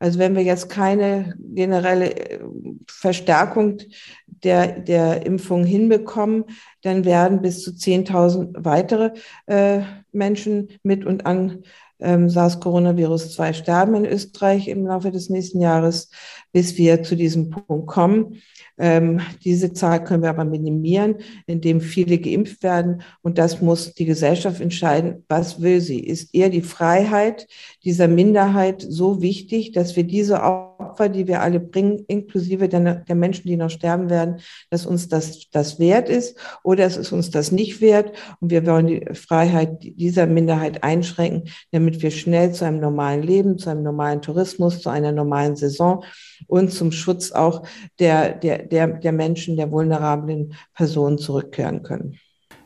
Also 0.00 0.18
wenn 0.18 0.34
wir 0.34 0.42
jetzt 0.42 0.68
keine 0.68 1.34
generelle 1.38 2.12
äh, 2.14 2.40
Verstärkung 2.88 3.78
der, 4.26 4.80
der 4.80 5.26
Impfung 5.26 5.64
hinbekommen, 5.64 6.44
dann 6.82 7.04
werden 7.04 7.42
bis 7.42 7.62
zu 7.62 7.70
10.000 7.70 8.64
weitere 8.64 9.12
äh, 9.46 9.82
Menschen 10.10 10.70
mit 10.82 11.04
und 11.04 11.26
an 11.26 11.62
ähm, 12.00 12.28
SARS-Coronavirus-2 12.28 13.52
sterben 13.52 13.94
in 13.94 14.06
Österreich 14.06 14.68
im 14.68 14.86
Laufe 14.86 15.10
des 15.10 15.28
nächsten 15.28 15.60
Jahres, 15.60 16.10
bis 16.52 16.78
wir 16.78 17.02
zu 17.02 17.14
diesem 17.14 17.50
Punkt 17.50 17.86
kommen. 17.86 18.40
Ähm, 18.78 19.20
diese 19.44 19.74
Zahl 19.74 20.02
können 20.02 20.22
wir 20.22 20.30
aber 20.30 20.46
minimieren, 20.46 21.16
indem 21.46 21.82
viele 21.82 22.18
geimpft 22.18 22.62
werden. 22.62 23.02
Und 23.20 23.36
das 23.36 23.60
muss 23.60 23.92
die 23.92 24.06
Gesellschaft 24.06 24.60
entscheiden. 24.60 25.24
Was 25.28 25.60
will 25.60 25.82
sie? 25.82 26.00
Ist 26.00 26.34
eher 26.34 26.48
die 26.48 26.62
Freiheit 26.62 27.46
dieser 27.84 28.08
Minderheit 28.08 28.84
so 28.86 29.22
wichtig, 29.22 29.72
dass 29.72 29.96
wir 29.96 30.04
diese 30.04 30.42
Opfer, 30.42 31.08
die 31.08 31.26
wir 31.26 31.40
alle 31.40 31.60
bringen, 31.60 32.04
inklusive 32.08 32.68
der, 32.68 32.96
der 32.96 33.14
Menschen, 33.14 33.48
die 33.48 33.56
noch 33.56 33.70
sterben 33.70 34.10
werden, 34.10 34.40
dass 34.68 34.86
uns 34.86 35.08
das, 35.08 35.48
das 35.50 35.78
wert 35.78 36.08
ist 36.08 36.36
oder 36.62 36.86
ist 36.86 36.96
es 36.96 37.12
uns 37.12 37.30
das 37.30 37.52
nicht 37.52 37.80
wert? 37.80 38.12
Und 38.40 38.50
wir 38.50 38.66
wollen 38.66 38.86
die 38.86 39.06
Freiheit 39.14 39.78
dieser 39.82 40.26
Minderheit 40.26 40.84
einschränken, 40.84 41.50
damit 41.70 42.02
wir 42.02 42.10
schnell 42.10 42.52
zu 42.52 42.64
einem 42.64 42.80
normalen 42.80 43.22
Leben, 43.22 43.58
zu 43.58 43.70
einem 43.70 43.82
normalen 43.82 44.20
Tourismus, 44.20 44.80
zu 44.80 44.90
einer 44.90 45.12
normalen 45.12 45.56
Saison 45.56 46.04
und 46.46 46.72
zum 46.72 46.92
Schutz 46.92 47.32
auch 47.32 47.62
der, 47.98 48.34
der, 48.34 48.58
der, 48.66 48.88
der 48.88 49.12
Menschen, 49.12 49.56
der 49.56 49.70
vulnerablen 49.70 50.54
Personen 50.74 51.18
zurückkehren 51.18 51.82
können. 51.82 52.18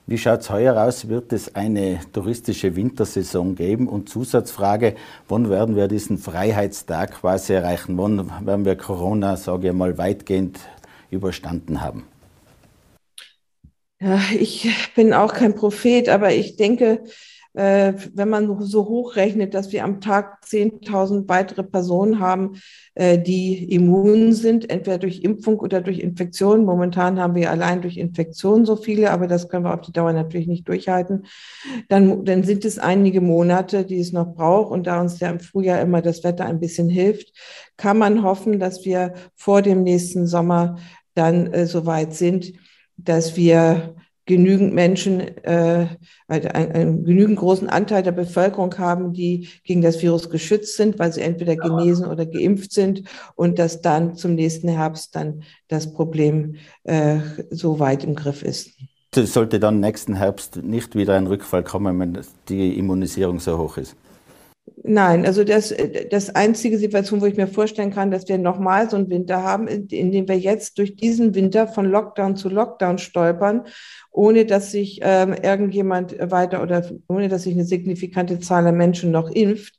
Wie 0.06 0.18
schaut 0.18 0.40
es 0.40 0.50
heuer 0.50 0.76
aus? 0.76 1.08
Wird 1.08 1.32
es 1.32 1.54
eine 1.54 1.98
touristische 2.12 2.76
Wintersaison 2.76 3.54
geben? 3.54 3.88
Und 3.88 4.10
Zusatzfrage, 4.10 4.96
wann 5.28 5.48
werden 5.48 5.76
wir 5.76 5.88
diesen 5.88 6.18
Freiheitstag 6.18 7.20
quasi 7.22 7.54
erreichen? 7.54 7.96
Wann 7.96 8.46
werden 8.46 8.66
wir 8.66 8.76
Corona, 8.76 9.38
sage 9.38 9.68
ich 9.68 9.72
mal, 9.72 9.96
weitgehend 9.96 10.60
überstanden 11.10 11.80
haben? 11.80 12.04
Ja, 13.98 14.20
ich 14.38 14.70
bin 14.94 15.14
auch 15.14 15.32
kein 15.32 15.54
Prophet, 15.54 16.10
aber 16.10 16.34
ich 16.34 16.56
denke, 16.56 17.02
äh, 17.54 17.92
wenn 18.14 18.28
man 18.28 18.60
so 18.62 18.88
hochrechnet, 18.88 19.54
dass 19.54 19.72
wir 19.72 19.84
am 19.84 20.00
Tag 20.00 20.40
10.000 20.44 21.28
weitere 21.28 21.62
Personen 21.62 22.18
haben, 22.18 22.60
äh, 22.94 23.18
die 23.18 23.72
immun 23.72 24.32
sind, 24.32 24.68
entweder 24.70 24.98
durch 24.98 25.22
Impfung 25.22 25.60
oder 25.60 25.80
durch 25.80 26.00
Infektion. 26.00 26.64
Momentan 26.64 27.20
haben 27.20 27.36
wir 27.36 27.50
allein 27.50 27.80
durch 27.80 27.96
Infektion 27.96 28.66
so 28.66 28.74
viele, 28.74 29.12
aber 29.12 29.28
das 29.28 29.48
können 29.48 29.64
wir 29.64 29.72
auf 29.72 29.82
die 29.82 29.92
Dauer 29.92 30.12
natürlich 30.12 30.48
nicht 30.48 30.68
durchhalten. 30.68 31.26
Dann, 31.88 32.24
dann 32.24 32.42
sind 32.42 32.64
es 32.64 32.80
einige 32.80 33.20
Monate, 33.20 33.84
die 33.84 34.00
es 34.00 34.12
noch 34.12 34.34
braucht. 34.34 34.72
Und 34.72 34.88
da 34.88 35.00
uns 35.00 35.20
ja 35.20 35.30
im 35.30 35.38
Frühjahr 35.38 35.80
immer 35.80 36.02
das 36.02 36.24
Wetter 36.24 36.46
ein 36.46 36.58
bisschen 36.58 36.88
hilft, 36.88 37.32
kann 37.76 37.98
man 37.98 38.24
hoffen, 38.24 38.58
dass 38.58 38.84
wir 38.84 39.14
vor 39.36 39.62
dem 39.62 39.84
nächsten 39.84 40.26
Sommer 40.26 40.76
dann 41.14 41.52
äh, 41.52 41.66
so 41.66 41.86
weit 41.86 42.14
sind, 42.14 42.52
dass 42.96 43.36
wir 43.36 43.94
genügend 44.26 44.72
Menschen, 44.72 45.20
äh, 45.44 45.87
einen, 46.28 46.46
einen 46.48 47.04
genügend 47.04 47.38
großen 47.38 47.68
Anteil 47.68 48.02
der 48.02 48.12
Bevölkerung 48.12 48.76
haben, 48.78 49.12
die 49.12 49.48
gegen 49.64 49.82
das 49.82 50.02
Virus 50.02 50.30
geschützt 50.30 50.76
sind, 50.76 50.98
weil 50.98 51.12
sie 51.12 51.20
entweder 51.20 51.56
genesen 51.56 52.06
oder 52.06 52.24
geimpft 52.26 52.72
sind 52.72 53.04
und 53.34 53.58
dass 53.58 53.82
dann 53.82 54.16
zum 54.16 54.34
nächsten 54.34 54.68
Herbst 54.68 55.14
dann 55.14 55.42
das 55.68 55.92
Problem 55.92 56.56
äh, 56.84 57.18
so 57.50 57.78
weit 57.78 58.04
im 58.04 58.14
Griff 58.14 58.42
ist. 58.42 58.70
Es 59.16 59.32
sollte 59.32 59.60
dann 59.60 59.78
nächsten 59.78 60.14
Herbst 60.14 60.56
nicht 60.56 60.96
wieder 60.96 61.14
ein 61.14 61.26
Rückfall 61.26 61.62
kommen, 61.62 61.98
wenn 62.00 62.18
die 62.48 62.76
Immunisierung 62.78 63.38
so 63.38 63.58
hoch 63.58 63.76
ist. 63.76 63.94
Nein, 64.83 65.27
also 65.27 65.44
das, 65.44 65.74
das 66.11 66.35
einzige 66.35 66.79
Situation, 66.79 67.20
wo 67.20 67.27
ich 67.27 67.37
mir 67.37 67.46
vorstellen 67.46 67.90
kann, 67.90 68.11
dass 68.11 68.29
wir 68.29 68.38
nochmal 68.38 68.88
so 68.88 68.96
einen 68.96 69.11
Winter 69.11 69.42
haben, 69.42 69.66
in, 69.66 69.88
in 69.88 70.11
dem 70.11 70.29
wir 70.29 70.38
jetzt 70.38 70.79
durch 70.79 70.96
diesen 70.96 71.35
Winter 71.35 71.66
von 71.66 71.87
Lockdown 71.87 72.37
zu 72.37 72.48
Lockdown 72.48 72.98
stolpern, 72.98 73.66
ohne 74.11 74.46
dass 74.46 74.70
sich 74.70 75.00
ähm, 75.03 75.35
irgendjemand 75.35 76.16
weiter 76.31 76.62
oder 76.62 76.87
ohne 77.09 77.29
dass 77.29 77.42
sich 77.44 77.55
eine 77.55 77.64
signifikante 77.64 78.40
Zahl 78.40 78.64
der 78.64 78.72
Menschen 78.72 79.11
noch 79.11 79.31
impft. 79.31 79.74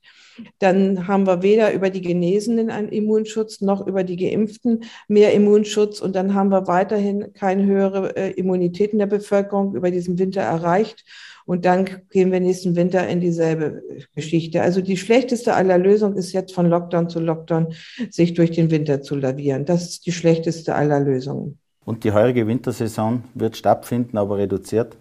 Dann 0.59 1.07
haben 1.07 1.27
wir 1.27 1.41
weder 1.41 1.73
über 1.73 1.89
die 1.89 2.01
Genesenen 2.01 2.69
einen 2.69 2.89
Immunschutz 2.89 3.61
noch 3.61 3.85
über 3.85 4.03
die 4.03 4.17
Geimpften 4.17 4.83
mehr 5.07 5.33
Immunschutz. 5.33 6.01
Und 6.01 6.15
dann 6.15 6.33
haben 6.33 6.49
wir 6.49 6.67
weiterhin 6.67 7.33
keine 7.33 7.65
höhere 7.65 8.15
äh, 8.15 8.31
Immunität 8.31 8.91
in 8.93 8.99
der 8.99 9.05
Bevölkerung 9.05 9.75
über 9.75 9.91
diesen 9.91 10.19
Winter 10.19 10.41
erreicht. 10.41 11.05
Und 11.45 11.65
dann 11.65 11.85
gehen 12.09 12.31
wir 12.31 12.39
nächsten 12.39 12.75
Winter 12.75 13.07
in 13.07 13.19
dieselbe 13.19 13.83
Geschichte. 14.15 14.61
Also 14.61 14.81
die 14.81 14.97
schlechteste 14.97 15.53
aller 15.53 15.77
Lösungen 15.77 16.17
ist 16.17 16.33
jetzt 16.33 16.53
von 16.53 16.67
Lockdown 16.67 17.07
zu 17.07 17.19
Lockdown 17.19 17.73
sich 18.09 18.33
durch 18.33 18.51
den 18.51 18.71
Winter 18.71 19.01
zu 19.01 19.15
lavieren. 19.15 19.65
Das 19.65 19.83
ist 19.83 20.05
die 20.07 20.11
schlechteste 20.11 20.73
aller 20.73 20.99
Lösungen. 20.99 21.59
Und 21.85 22.03
die 22.03 22.11
heurige 22.11 22.47
Wintersaison 22.47 23.23
wird 23.35 23.55
stattfinden, 23.57 24.17
aber 24.17 24.39
reduziert? 24.39 24.97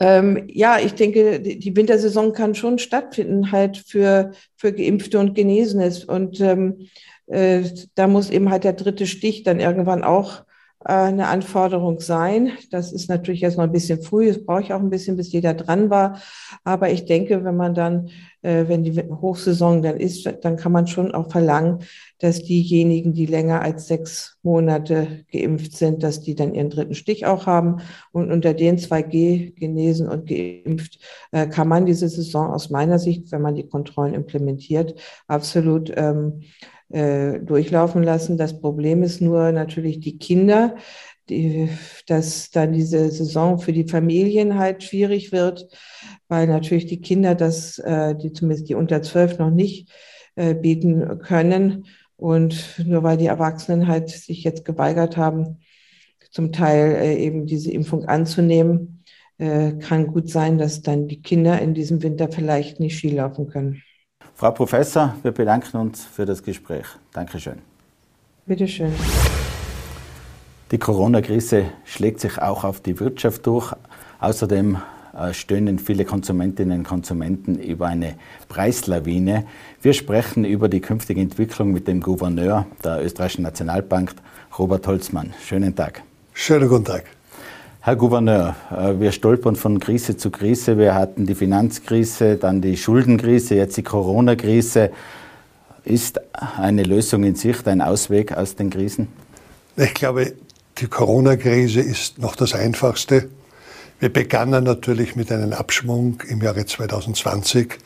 Ähm, 0.00 0.44
ja, 0.48 0.78
ich 0.78 0.94
denke, 0.94 1.40
die 1.40 1.76
Wintersaison 1.76 2.32
kann 2.32 2.54
schon 2.54 2.78
stattfinden, 2.78 3.52
halt 3.52 3.76
für, 3.78 4.32
für 4.56 4.72
Geimpfte 4.72 5.18
und 5.18 5.34
Genesenes. 5.34 6.04
Und 6.04 6.40
ähm, 6.40 6.88
äh, 7.26 7.62
da 7.94 8.06
muss 8.06 8.30
eben 8.30 8.50
halt 8.50 8.64
der 8.64 8.72
dritte 8.72 9.06
Stich 9.06 9.42
dann 9.42 9.60
irgendwann 9.60 10.04
auch 10.04 10.44
eine 10.80 11.26
Anforderung 11.26 11.98
sein. 11.98 12.52
Das 12.70 12.92
ist 12.92 13.08
natürlich 13.08 13.40
jetzt 13.40 13.56
noch 13.56 13.64
ein 13.64 13.72
bisschen 13.72 14.00
früh. 14.00 14.28
Es 14.28 14.44
brauche 14.44 14.60
ich 14.60 14.72
auch 14.72 14.80
ein 14.80 14.90
bisschen, 14.90 15.16
bis 15.16 15.32
jeder 15.32 15.54
dran 15.54 15.90
war. 15.90 16.20
Aber 16.62 16.90
ich 16.90 17.04
denke, 17.04 17.44
wenn 17.44 17.56
man 17.56 17.74
dann, 17.74 18.10
äh, 18.42 18.68
wenn 18.68 18.84
die 18.84 18.92
Hochsaison 18.96 19.82
dann 19.82 19.96
ist, 19.96 20.32
dann 20.42 20.56
kann 20.56 20.70
man 20.70 20.86
schon 20.86 21.12
auch 21.12 21.32
verlangen, 21.32 21.80
dass 22.20 22.44
diejenigen, 22.44 23.12
die 23.12 23.26
länger 23.26 23.60
als 23.60 23.88
sechs 23.88 24.38
Monate 24.42 25.24
geimpft 25.32 25.76
sind, 25.76 26.04
dass 26.04 26.20
die 26.20 26.36
dann 26.36 26.54
ihren 26.54 26.70
dritten 26.70 26.94
Stich 26.94 27.26
auch 27.26 27.46
haben. 27.46 27.80
Und 28.12 28.30
unter 28.30 28.54
den 28.54 28.78
2G 28.78 29.58
genesen 29.58 30.08
und 30.08 30.28
geimpft 30.28 31.00
äh, 31.32 31.48
kann 31.48 31.66
man 31.66 31.86
diese 31.86 32.08
Saison 32.08 32.52
aus 32.52 32.70
meiner 32.70 33.00
Sicht, 33.00 33.32
wenn 33.32 33.42
man 33.42 33.56
die 33.56 33.68
Kontrollen 33.68 34.14
implementiert, 34.14 34.94
absolut 35.26 35.92
ähm, 35.96 36.42
äh, 36.90 37.38
durchlaufen 37.40 38.02
lassen. 38.02 38.36
Das 38.36 38.60
Problem 38.60 39.02
ist 39.02 39.20
nur 39.20 39.52
natürlich 39.52 40.00
die 40.00 40.18
Kinder, 40.18 40.76
die, 41.28 41.68
dass 42.06 42.50
dann 42.50 42.72
diese 42.72 43.10
Saison 43.10 43.58
für 43.58 43.72
die 43.72 43.86
Familien 43.88 44.58
halt 44.58 44.82
schwierig 44.82 45.32
wird, 45.32 45.68
weil 46.28 46.46
natürlich 46.46 46.86
die 46.86 47.00
Kinder 47.00 47.34
das, 47.34 47.78
äh, 47.78 48.14
die 48.14 48.32
zumindest 48.32 48.68
die 48.68 48.74
unter 48.74 49.02
zwölf 49.02 49.38
noch 49.38 49.50
nicht 49.50 49.90
äh, 50.36 50.54
bieten 50.54 51.18
können. 51.18 51.86
Und 52.16 52.82
nur 52.84 53.02
weil 53.02 53.16
die 53.16 53.26
Erwachsenen 53.26 53.86
halt 53.86 54.08
sich 54.08 54.42
jetzt 54.42 54.64
geweigert 54.64 55.16
haben, 55.16 55.58
zum 56.30 56.52
Teil 56.52 56.96
äh, 56.96 57.16
eben 57.16 57.46
diese 57.46 57.70
Impfung 57.70 58.04
anzunehmen, 58.06 59.04
äh, 59.38 59.72
kann 59.74 60.08
gut 60.08 60.28
sein, 60.28 60.58
dass 60.58 60.82
dann 60.82 61.08
die 61.08 61.22
Kinder 61.22 61.60
in 61.60 61.74
diesem 61.74 62.02
Winter 62.02 62.30
vielleicht 62.30 62.80
nicht 62.80 62.96
Ski 62.96 63.10
laufen 63.10 63.48
können. 63.48 63.82
Frau 64.38 64.52
Professor, 64.52 65.16
wir 65.22 65.32
bedanken 65.32 65.78
uns 65.78 66.04
für 66.04 66.24
das 66.24 66.44
Gespräch. 66.44 66.86
Dankeschön. 67.12 67.58
Bitte 68.46 68.68
schön. 68.68 68.92
Die 70.70 70.78
Corona-Krise 70.78 71.64
schlägt 71.84 72.20
sich 72.20 72.38
auch 72.38 72.62
auf 72.62 72.80
die 72.80 73.00
Wirtschaft 73.00 73.44
durch. 73.48 73.72
Außerdem 74.20 74.78
äh, 75.12 75.34
stöhnen 75.34 75.80
viele 75.80 76.04
Konsumentinnen 76.04 76.78
und 76.78 76.84
Konsumenten 76.86 77.58
über 77.58 77.88
eine 77.88 78.14
Preislawine. 78.48 79.44
Wir 79.82 79.92
sprechen 79.92 80.44
über 80.44 80.68
die 80.68 80.80
künftige 80.80 81.20
Entwicklung 81.20 81.72
mit 81.72 81.88
dem 81.88 82.00
Gouverneur 82.00 82.64
der 82.84 83.04
Österreichischen 83.04 83.42
Nationalbank, 83.42 84.14
Robert 84.56 84.86
Holzmann. 84.86 85.34
Schönen 85.42 85.74
Tag. 85.74 86.04
Schönen 86.32 86.68
guten 86.68 86.84
Tag. 86.84 87.06
Herr 87.88 87.96
Gouverneur, 87.96 88.54
äh, 88.70 89.00
wir 89.00 89.12
stolpern 89.12 89.56
von 89.56 89.80
Krise 89.80 90.18
zu 90.18 90.30
Krise. 90.30 90.76
Wir 90.76 90.94
hatten 90.94 91.24
die 91.24 91.34
Finanzkrise, 91.34 92.36
dann 92.36 92.60
die 92.60 92.76
Schuldenkrise, 92.76 93.54
jetzt 93.54 93.78
die 93.78 93.82
Corona-Krise. 93.82 94.90
Ist 95.84 96.20
eine 96.58 96.82
Lösung 96.82 97.24
in 97.24 97.34
Sicht, 97.34 97.66
ein 97.66 97.80
Ausweg 97.80 98.36
aus 98.36 98.56
den 98.56 98.68
Krisen? 98.68 99.08
Ich 99.74 99.94
glaube, 99.94 100.34
die 100.76 100.86
Corona-Krise 100.86 101.80
ist 101.80 102.18
noch 102.18 102.36
das 102.36 102.52
Einfachste. 102.52 103.30
Wir 104.00 104.12
begannen 104.12 104.62
natürlich 104.62 105.16
mit 105.16 105.32
einem 105.32 105.52
Abschwung 105.52 106.22
im 106.28 106.40
Jahre 106.40 106.64
2020, 106.64 107.78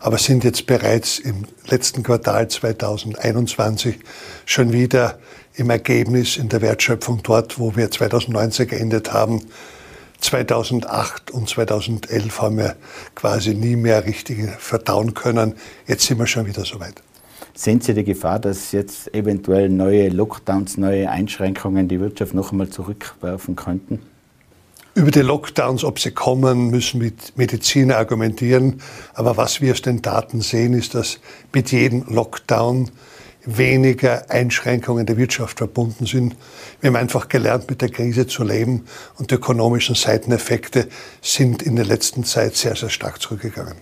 aber 0.00 0.16
sind 0.16 0.42
jetzt 0.42 0.64
bereits 0.66 1.18
im 1.18 1.44
letzten 1.66 2.02
Quartal 2.02 2.48
2021 2.48 3.98
schon 4.46 4.72
wieder 4.72 5.18
im 5.56 5.68
Ergebnis 5.68 6.38
in 6.38 6.48
der 6.48 6.62
Wertschöpfung 6.62 7.22
dort, 7.22 7.58
wo 7.58 7.76
wir 7.76 7.90
2019 7.90 8.66
geendet 8.66 9.12
haben. 9.12 9.42
2008 10.22 11.32
und 11.32 11.50
2011 11.50 12.40
haben 12.40 12.56
wir 12.56 12.76
quasi 13.14 13.52
nie 13.52 13.76
mehr 13.76 14.06
richtig 14.06 14.48
verdauen 14.58 15.12
können. 15.12 15.52
Jetzt 15.86 16.06
sind 16.06 16.18
wir 16.18 16.26
schon 16.26 16.46
wieder 16.46 16.64
soweit. 16.64 17.02
Sehen 17.54 17.82
Sie 17.82 17.92
die 17.92 18.04
Gefahr, 18.04 18.38
dass 18.38 18.72
jetzt 18.72 19.14
eventuell 19.14 19.68
neue 19.68 20.08
Lockdowns, 20.08 20.78
neue 20.78 21.10
Einschränkungen 21.10 21.88
die 21.88 22.00
Wirtschaft 22.00 22.32
noch 22.32 22.52
einmal 22.52 22.70
zurückwerfen 22.70 23.54
könnten? 23.54 24.00
Über 24.98 25.12
die 25.12 25.20
Lockdowns, 25.20 25.84
ob 25.84 26.00
sie 26.00 26.10
kommen, 26.10 26.70
müssen 26.70 26.98
mit 26.98 27.38
Mediziner 27.38 27.98
argumentieren. 27.98 28.80
Aber 29.14 29.36
was 29.36 29.60
wir 29.60 29.70
aus 29.70 29.80
den 29.80 30.02
Daten 30.02 30.40
sehen, 30.40 30.74
ist, 30.74 30.96
dass 30.96 31.20
mit 31.52 31.70
jedem 31.70 32.02
Lockdown 32.08 32.90
weniger 33.44 34.28
Einschränkungen 34.28 35.06
der 35.06 35.16
Wirtschaft 35.16 35.58
verbunden 35.58 36.04
sind. 36.04 36.34
Wir 36.80 36.88
haben 36.88 36.96
einfach 36.96 37.28
gelernt, 37.28 37.70
mit 37.70 37.80
der 37.80 37.90
Krise 37.90 38.26
zu 38.26 38.42
leben 38.42 38.86
und 39.20 39.30
die 39.30 39.36
ökonomischen 39.36 39.94
Seiteneffekte 39.94 40.88
sind 41.22 41.62
in 41.62 41.76
der 41.76 41.84
letzten 41.84 42.24
Zeit 42.24 42.56
sehr, 42.56 42.74
sehr 42.74 42.90
stark 42.90 43.22
zurückgegangen. 43.22 43.76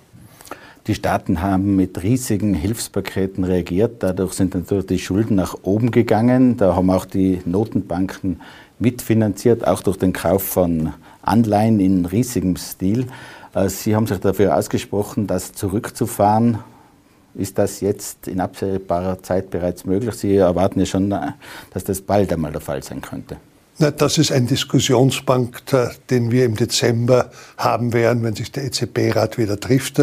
Die 0.86 0.94
Staaten 0.94 1.40
haben 1.40 1.76
mit 1.76 2.02
riesigen 2.02 2.52
Hilfspaketen 2.52 3.42
reagiert. 3.42 4.02
Dadurch 4.02 4.34
sind 4.34 4.54
natürlich 4.54 4.86
die 4.86 4.98
Schulden 4.98 5.34
nach 5.34 5.56
oben 5.62 5.90
gegangen. 5.90 6.58
Da 6.58 6.76
haben 6.76 6.90
auch 6.90 7.06
die 7.06 7.40
Notenbanken 7.46 8.42
mitfinanziert, 8.78 9.66
auch 9.66 9.82
durch 9.82 9.96
den 9.96 10.12
Kauf 10.12 10.42
von 10.42 10.92
Anleihen 11.26 11.80
in 11.80 12.06
riesigem 12.06 12.56
Stil. 12.56 13.06
Äh, 13.54 13.68
Sie 13.68 13.94
haben 13.94 14.06
sich 14.06 14.18
dafür 14.18 14.56
ausgesprochen, 14.56 15.26
das 15.26 15.52
zurückzufahren. 15.52 16.58
Ist 17.34 17.58
das 17.58 17.80
jetzt 17.80 18.28
in 18.28 18.40
absehbarer 18.40 19.22
Zeit 19.22 19.50
bereits 19.50 19.84
möglich? 19.84 20.14
Sie 20.14 20.36
erwarten 20.36 20.80
ja 20.80 20.86
schon, 20.86 21.12
äh, 21.12 21.32
dass 21.72 21.84
das 21.84 22.00
bald 22.00 22.32
einmal 22.32 22.52
der 22.52 22.60
Fall 22.60 22.82
sein 22.82 23.00
könnte. 23.00 23.36
Das 23.78 24.16
ist 24.16 24.32
ein 24.32 24.46
Diskussionsbank, 24.46 25.62
den 26.08 26.30
wir 26.30 26.46
im 26.46 26.56
Dezember 26.56 27.30
haben 27.58 27.92
werden, 27.92 28.22
wenn 28.22 28.34
sich 28.34 28.50
der 28.50 28.64
EZB-Rat 28.64 29.36
wieder 29.36 29.60
trifft. 29.60 30.00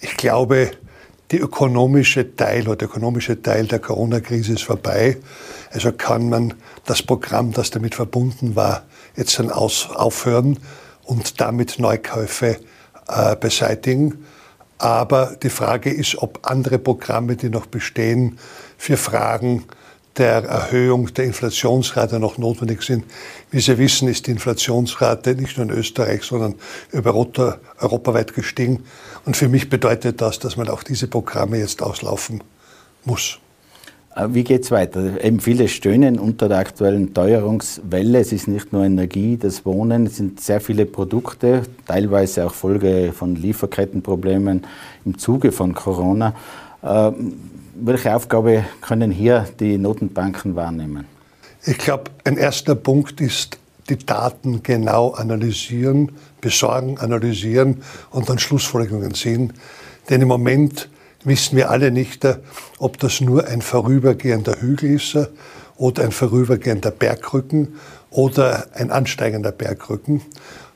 Ich 0.00 0.16
glaube, 0.16 0.70
die 1.32 1.38
ökonomische 1.38 2.36
Teil 2.36 2.68
oder 2.68 2.76
der 2.76 2.88
ökonomische 2.88 3.42
Teil 3.42 3.66
der 3.66 3.80
Corona-Krise 3.80 4.52
ist 4.52 4.62
vorbei. 4.62 5.18
Also 5.72 5.90
kann 5.92 6.28
man 6.28 6.54
das 6.86 7.02
Programm, 7.02 7.52
das 7.52 7.70
damit 7.70 7.96
verbunden 7.96 8.54
war, 8.54 8.84
jetzt 9.18 9.38
dann 9.38 9.50
aus, 9.50 9.88
aufhören 9.90 10.58
und 11.04 11.40
damit 11.40 11.78
Neukäufe 11.78 12.58
äh, 13.08 13.36
beseitigen. 13.36 14.24
Aber 14.78 15.36
die 15.42 15.50
Frage 15.50 15.90
ist, 15.90 16.16
ob 16.18 16.40
andere 16.48 16.78
Programme, 16.78 17.36
die 17.36 17.50
noch 17.50 17.66
bestehen, 17.66 18.38
für 18.78 18.96
Fragen 18.96 19.64
der 20.16 20.44
Erhöhung 20.44 21.12
der 21.14 21.24
Inflationsrate 21.26 22.18
noch 22.18 22.38
notwendig 22.38 22.82
sind. 22.82 23.04
Wie 23.50 23.60
Sie 23.60 23.78
wissen, 23.78 24.08
ist 24.08 24.26
die 24.26 24.32
Inflationsrate 24.32 25.34
nicht 25.34 25.56
nur 25.56 25.66
in 25.66 25.72
Österreich, 25.72 26.24
sondern 26.24 26.54
europaweit 26.92 28.34
gestiegen. 28.34 28.84
Und 29.24 29.36
für 29.36 29.48
mich 29.48 29.68
bedeutet 29.68 30.20
das, 30.20 30.38
dass 30.38 30.56
man 30.56 30.68
auch 30.68 30.82
diese 30.82 31.06
Programme 31.06 31.58
jetzt 31.58 31.82
auslaufen 31.82 32.42
muss. 33.04 33.38
Äh, 34.14 34.28
wie 34.30 34.44
geht 34.44 34.64
es 34.64 34.70
weiter? 34.70 35.22
Eben 35.22 35.40
viele 35.40 35.68
stöhnen 35.68 36.18
unter 36.18 36.48
der 36.48 36.58
aktuellen 36.58 37.14
Teuerungswelle. 37.14 38.20
Es 38.20 38.32
ist 38.32 38.48
nicht 38.48 38.72
nur 38.72 38.84
Energie, 38.84 39.36
das 39.36 39.64
Wohnen, 39.64 40.06
es 40.06 40.16
sind 40.16 40.40
sehr 40.40 40.60
viele 40.60 40.86
Produkte, 40.86 41.62
teilweise 41.86 42.46
auch 42.46 42.54
Folge 42.54 43.12
von 43.14 43.36
Lieferkettenproblemen 43.36 44.66
im 45.04 45.18
Zuge 45.18 45.52
von 45.52 45.74
Corona. 45.74 46.34
Ähm, 46.82 47.34
welche 47.74 48.14
Aufgabe 48.14 48.64
können 48.80 49.10
hier 49.10 49.46
die 49.60 49.78
Notenbanken 49.78 50.56
wahrnehmen? 50.56 51.04
Ich 51.64 51.78
glaube, 51.78 52.04
ein 52.24 52.36
erster 52.36 52.74
Punkt 52.74 53.20
ist, 53.20 53.58
die 53.88 53.98
Daten 53.98 54.62
genau 54.62 55.10
analysieren, 55.12 56.12
besorgen, 56.40 56.98
analysieren 56.98 57.82
und 58.10 58.28
dann 58.28 58.38
Schlussfolgerungen 58.38 59.14
ziehen. 59.14 59.52
Denn 60.10 60.22
im 60.22 60.28
Moment 60.28 60.88
wissen 61.24 61.56
wir 61.56 61.70
alle 61.70 61.90
nicht, 61.90 62.26
ob 62.78 62.98
das 62.98 63.20
nur 63.20 63.46
ein 63.46 63.62
vorübergehender 63.62 64.60
Hügel 64.60 64.92
ist 64.92 65.16
oder 65.76 66.04
ein 66.04 66.12
vorübergehender 66.12 66.90
Bergrücken 66.90 67.74
oder 68.10 68.66
ein 68.74 68.90
ansteigender 68.90 69.52
Bergrücken. 69.52 70.22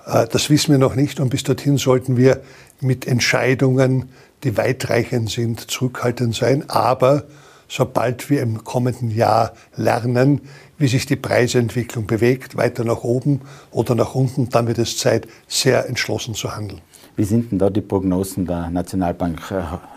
Äh, 0.07 0.26
das 0.31 0.50
wissen 0.50 0.72
wir 0.72 0.78
noch 0.78 0.94
nicht 0.94 1.20
und 1.20 1.31
bis 1.31 1.42
dorthin 1.42 1.76
sollten 1.76 2.16
wir 2.16 2.42
mit 2.81 3.07
Entscheidungen 3.07 4.11
die 4.44 4.57
weitreichend 4.57 5.31
sind, 5.31 5.70
zurückhaltend 5.70 6.35
sein. 6.35 6.68
Aber 6.68 7.24
sobald 7.68 8.28
wir 8.28 8.42
im 8.42 8.64
kommenden 8.64 9.11
Jahr 9.11 9.55
lernen, 9.76 10.40
wie 10.78 10.88
sich 10.88 11.07
die 11.07 11.16
Preisentwicklung 11.16 12.07
bewegt, 12.07 12.57
weiter 12.57 12.85
nach 12.85 13.05
oben 13.05 13.42
oder 13.70 13.94
nach 13.94 14.14
unten, 14.14 14.48
dann 14.48 14.66
wird 14.66 14.78
es 14.78 14.98
Zeit, 14.98 15.28
sehr 15.46 15.88
entschlossen 15.88 16.35
zu 16.35 16.57
handeln. 16.57 16.81
Wie 17.14 17.25
sind 17.25 17.53
denn 17.53 17.59
da 17.59 17.68
die 17.68 17.83
Prognosen 17.83 18.46
der 18.46 18.70
Nationalbank? 18.70 19.40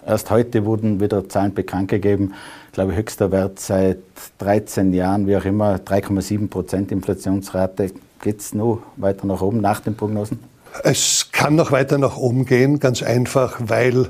Erst 0.05 0.29
heute 0.31 0.65
wurden 0.65 0.99
wieder 0.99 1.29
Zahlen 1.29 1.53
bekannt 1.53 1.87
gegeben. 1.87 2.33
Ich 2.67 2.73
glaube, 2.73 2.93
höchster 2.93 3.31
Wert 3.31 3.59
seit 3.59 3.99
13 4.39 4.91
Jahren, 4.93 5.25
wie 5.25 5.37
auch 5.37 5.45
immer, 5.45 5.75
3,7 5.75 6.49
Prozent 6.49 6.91
Inflationsrate. 6.91 7.91
Geht 8.21 8.41
es 8.41 8.53
noch 8.53 8.79
weiter 8.97 9.27
nach 9.27 9.41
oben 9.41 9.61
nach 9.61 9.79
den 9.79 9.95
Prognosen? 9.95 10.39
Es 10.83 11.29
kann 11.31 11.55
noch 11.55 11.71
weiter 11.71 11.97
nach 11.97 12.17
oben 12.17 12.45
gehen, 12.45 12.79
ganz 12.79 13.01
einfach, 13.01 13.61
weil 13.65 14.09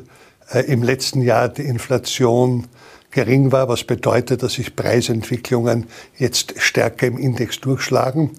äh, 0.51 0.61
im 0.61 0.81
letzten 0.81 1.21
Jahr 1.21 1.47
die 1.49 1.61
Inflation 1.61 2.65
gering 3.11 3.51
war, 3.51 3.69
was 3.69 3.83
bedeutet, 3.83 4.41
dass 4.41 4.53
sich 4.53 4.75
Preisentwicklungen 4.75 5.85
jetzt 6.17 6.59
stärker 6.59 7.05
im 7.05 7.19
Index 7.19 7.61
durchschlagen. 7.61 8.31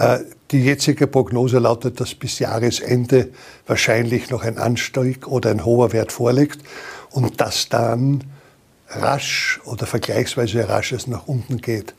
Äh, 0.00 0.20
die 0.50 0.64
jetzige 0.64 1.06
Prognose 1.06 1.58
lautet, 1.58 2.00
dass 2.00 2.14
bis 2.14 2.38
Jahresende 2.38 3.28
wahrscheinlich 3.66 4.30
noch 4.30 4.42
ein 4.42 4.58
Anstieg 4.58 5.28
oder 5.28 5.50
ein 5.50 5.64
hoher 5.64 5.92
Wert 5.92 6.10
vorliegt 6.10 6.58
und 7.10 7.40
dass 7.40 7.68
dann 7.68 8.24
rasch 8.88 9.60
oder 9.64 9.86
vergleichsweise 9.86 10.68
rasch 10.68 10.92
es 10.92 11.06
nach 11.06 11.28
unten 11.28 11.58
geht. 11.58 11.94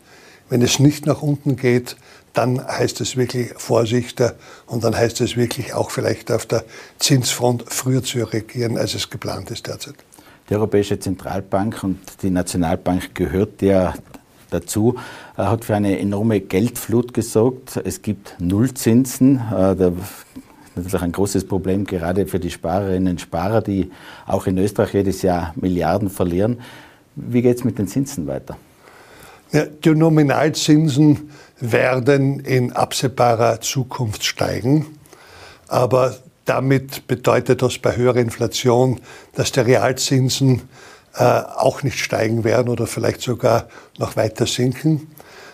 Wenn 0.49 0.61
es 0.61 0.79
nicht 0.79 1.05
nach 1.05 1.21
unten 1.21 1.55
geht, 1.55 1.95
dann 2.33 2.65
heißt 2.65 2.99
es 3.01 3.15
wirklich 3.15 3.53
Vorsicht 3.55 4.21
und 4.65 4.83
dann 4.83 4.97
heißt 4.97 5.21
es 5.21 5.37
wirklich 5.37 5.73
auch 5.73 5.91
vielleicht 5.91 6.31
auf 6.31 6.45
der 6.45 6.65
Zinsfront 6.97 7.65
früher 7.67 8.03
zu 8.03 8.17
reagieren, 8.23 8.77
als 8.77 8.95
es 8.95 9.09
geplant 9.09 9.51
ist 9.51 9.67
derzeit. 9.67 9.95
Die 10.49 10.55
Europäische 10.55 10.99
Zentralbank 10.99 11.83
und 11.83 11.99
die 12.23 12.31
Nationalbank 12.31 13.15
gehört 13.15 13.61
ja 13.61 13.93
dazu, 14.51 14.95
hat 15.35 15.65
für 15.65 15.75
eine 15.75 15.97
enorme 15.99 16.39
Geldflut 16.39 17.13
gesorgt. 17.13 17.81
Es 17.83 18.01
gibt 18.01 18.35
Nullzinsen. 18.39 19.37
Äh, 19.37 19.75
das 19.75 19.93
ist 20.75 20.75
natürlich 20.75 21.01
ein 21.01 21.11
großes 21.11 21.45
Problem, 21.47 21.85
gerade 21.85 22.27
für 22.27 22.39
die 22.39 22.51
Sparerinnen 22.51 23.13
und 23.13 23.21
Sparer, 23.21 23.61
die 23.61 23.91
auch 24.27 24.45
in 24.47 24.57
Österreich 24.57 24.93
jedes 24.93 25.21
Jahr 25.21 25.53
Milliarden 25.55 26.09
verlieren. 26.09 26.59
Wie 27.15 27.41
geht 27.41 27.57
es 27.57 27.63
mit 27.63 27.77
den 27.77 27.87
Zinsen 27.87 28.27
weiter? 28.27 28.57
Ja, 29.51 29.65
die 29.65 29.89
Nominalzinsen 29.89 31.29
werden 31.59 32.39
in 32.39 32.71
absehbarer 32.71 33.59
Zukunft 33.59 34.23
steigen, 34.23 34.85
aber 35.67 36.15
damit 36.45 37.05
bedeutet 37.07 37.61
das 37.61 37.77
bei 37.77 37.95
höherer 37.95 38.17
Inflation, 38.17 39.01
dass 39.35 39.51
die 39.51 39.59
Realzinsen 39.59 40.61
auch 41.19 41.83
nicht 41.83 41.99
steigen 41.99 42.43
werden 42.43 42.69
oder 42.69 42.87
vielleicht 42.87 43.21
sogar 43.21 43.67
noch 43.97 44.15
weiter 44.15 44.45
sinken. 44.45 45.07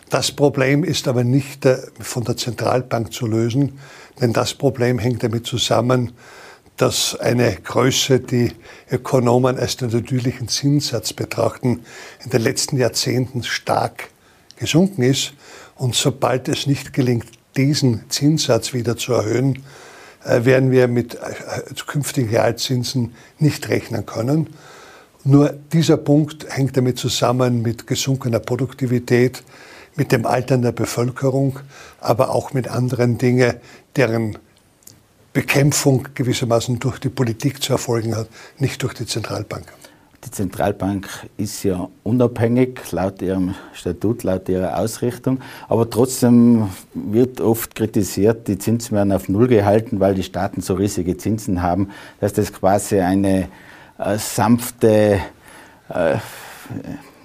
Das 0.10 0.32
Problem 0.32 0.84
ist 0.84 1.08
aber 1.08 1.24
nicht 1.24 1.66
äh, 1.66 1.80
von 2.00 2.24
der 2.24 2.38
Zentralbank 2.38 3.12
zu 3.12 3.28
lösen, 3.28 3.80
denn 4.22 4.32
das 4.32 4.54
Problem 4.54 5.00
hängt 5.00 5.24
damit 5.24 5.46
zusammen, 5.46 6.14
dass 6.78 7.20
eine 7.20 7.56
Größe, 7.56 8.20
die 8.20 8.54
Ökonomen 8.90 9.58
als 9.58 9.78
den 9.78 9.90
natürlichen 9.90 10.48
Zinssatz 10.48 11.12
betrachten, 11.12 11.84
in 12.24 12.30
den 12.30 12.42
letzten 12.42 12.78
Jahrzehnten 12.78 13.44
stark 13.44 14.10
gesunken 14.58 15.02
ist. 15.02 15.34
Und 15.76 15.96
sobald 15.96 16.48
es 16.48 16.68
nicht 16.68 16.94
gelingt, 16.94 17.26
diesen 17.58 18.10
Zinssatz 18.10 18.74
wieder 18.74 18.96
zu 18.96 19.14
erhöhen, 19.14 19.64
äh, 20.24 20.46
werden 20.46 20.72
wir 20.72 20.88
mit 20.88 21.16
äh, 21.16 21.74
künftigen 21.86 22.30
Realzinsen 22.30 23.14
nicht 23.40 23.68
rechnen 23.68 24.06
können. 24.06 24.50
Nur 25.28 25.54
dieser 25.74 25.98
Punkt 25.98 26.48
hängt 26.50 26.78
damit 26.78 26.98
zusammen 26.98 27.62
mit 27.62 27.86
gesunkener 27.86 28.40
Produktivität, 28.40 29.44
mit 29.98 30.14
dem 30.14 30.26
Altern 30.26 30.62
der 30.62 30.72
Bevölkerung, 30.72 31.60
aber 32.00 32.30
auch 32.34 32.54
mit 32.54 32.70
anderen 32.70 33.18
Dingen, 33.18 33.56
deren 33.98 34.38
Bekämpfung 35.34 36.08
gewissermaßen 36.14 36.80
durch 36.80 37.00
die 37.00 37.10
Politik 37.10 37.62
zu 37.62 37.74
erfolgen 37.74 38.16
hat, 38.16 38.30
nicht 38.58 38.82
durch 38.84 38.94
die 38.94 39.06
Zentralbank. 39.06 39.66
Die 40.24 40.32
Zentralbank 40.32 41.10
ist 41.36 41.62
ja 41.64 41.90
unabhängig 42.04 42.80
laut 42.92 43.22
ihrem 43.22 43.54
Statut, 43.74 44.24
laut 44.24 44.48
ihrer 44.48 44.80
Ausrichtung, 44.80 45.42
aber 45.68 45.90
trotzdem 45.90 46.70
wird 46.94 47.42
oft 47.42 47.76
kritisiert, 47.76 48.48
die 48.48 48.58
Zinsen 48.58 48.96
werden 48.96 49.12
auf 49.12 49.28
Null 49.28 49.50
gehalten, 49.50 50.00
weil 50.00 50.16
die 50.16 50.24
Staaten 50.24 50.62
so 50.62 50.76
riesige 50.76 51.18
Zinsen 51.18 51.62
haben, 51.62 51.90
dass 52.22 52.32
das 52.32 52.54
quasi 52.54 53.02
eine 53.02 53.50
sanfte, 54.18 55.20
äh, 55.90 56.18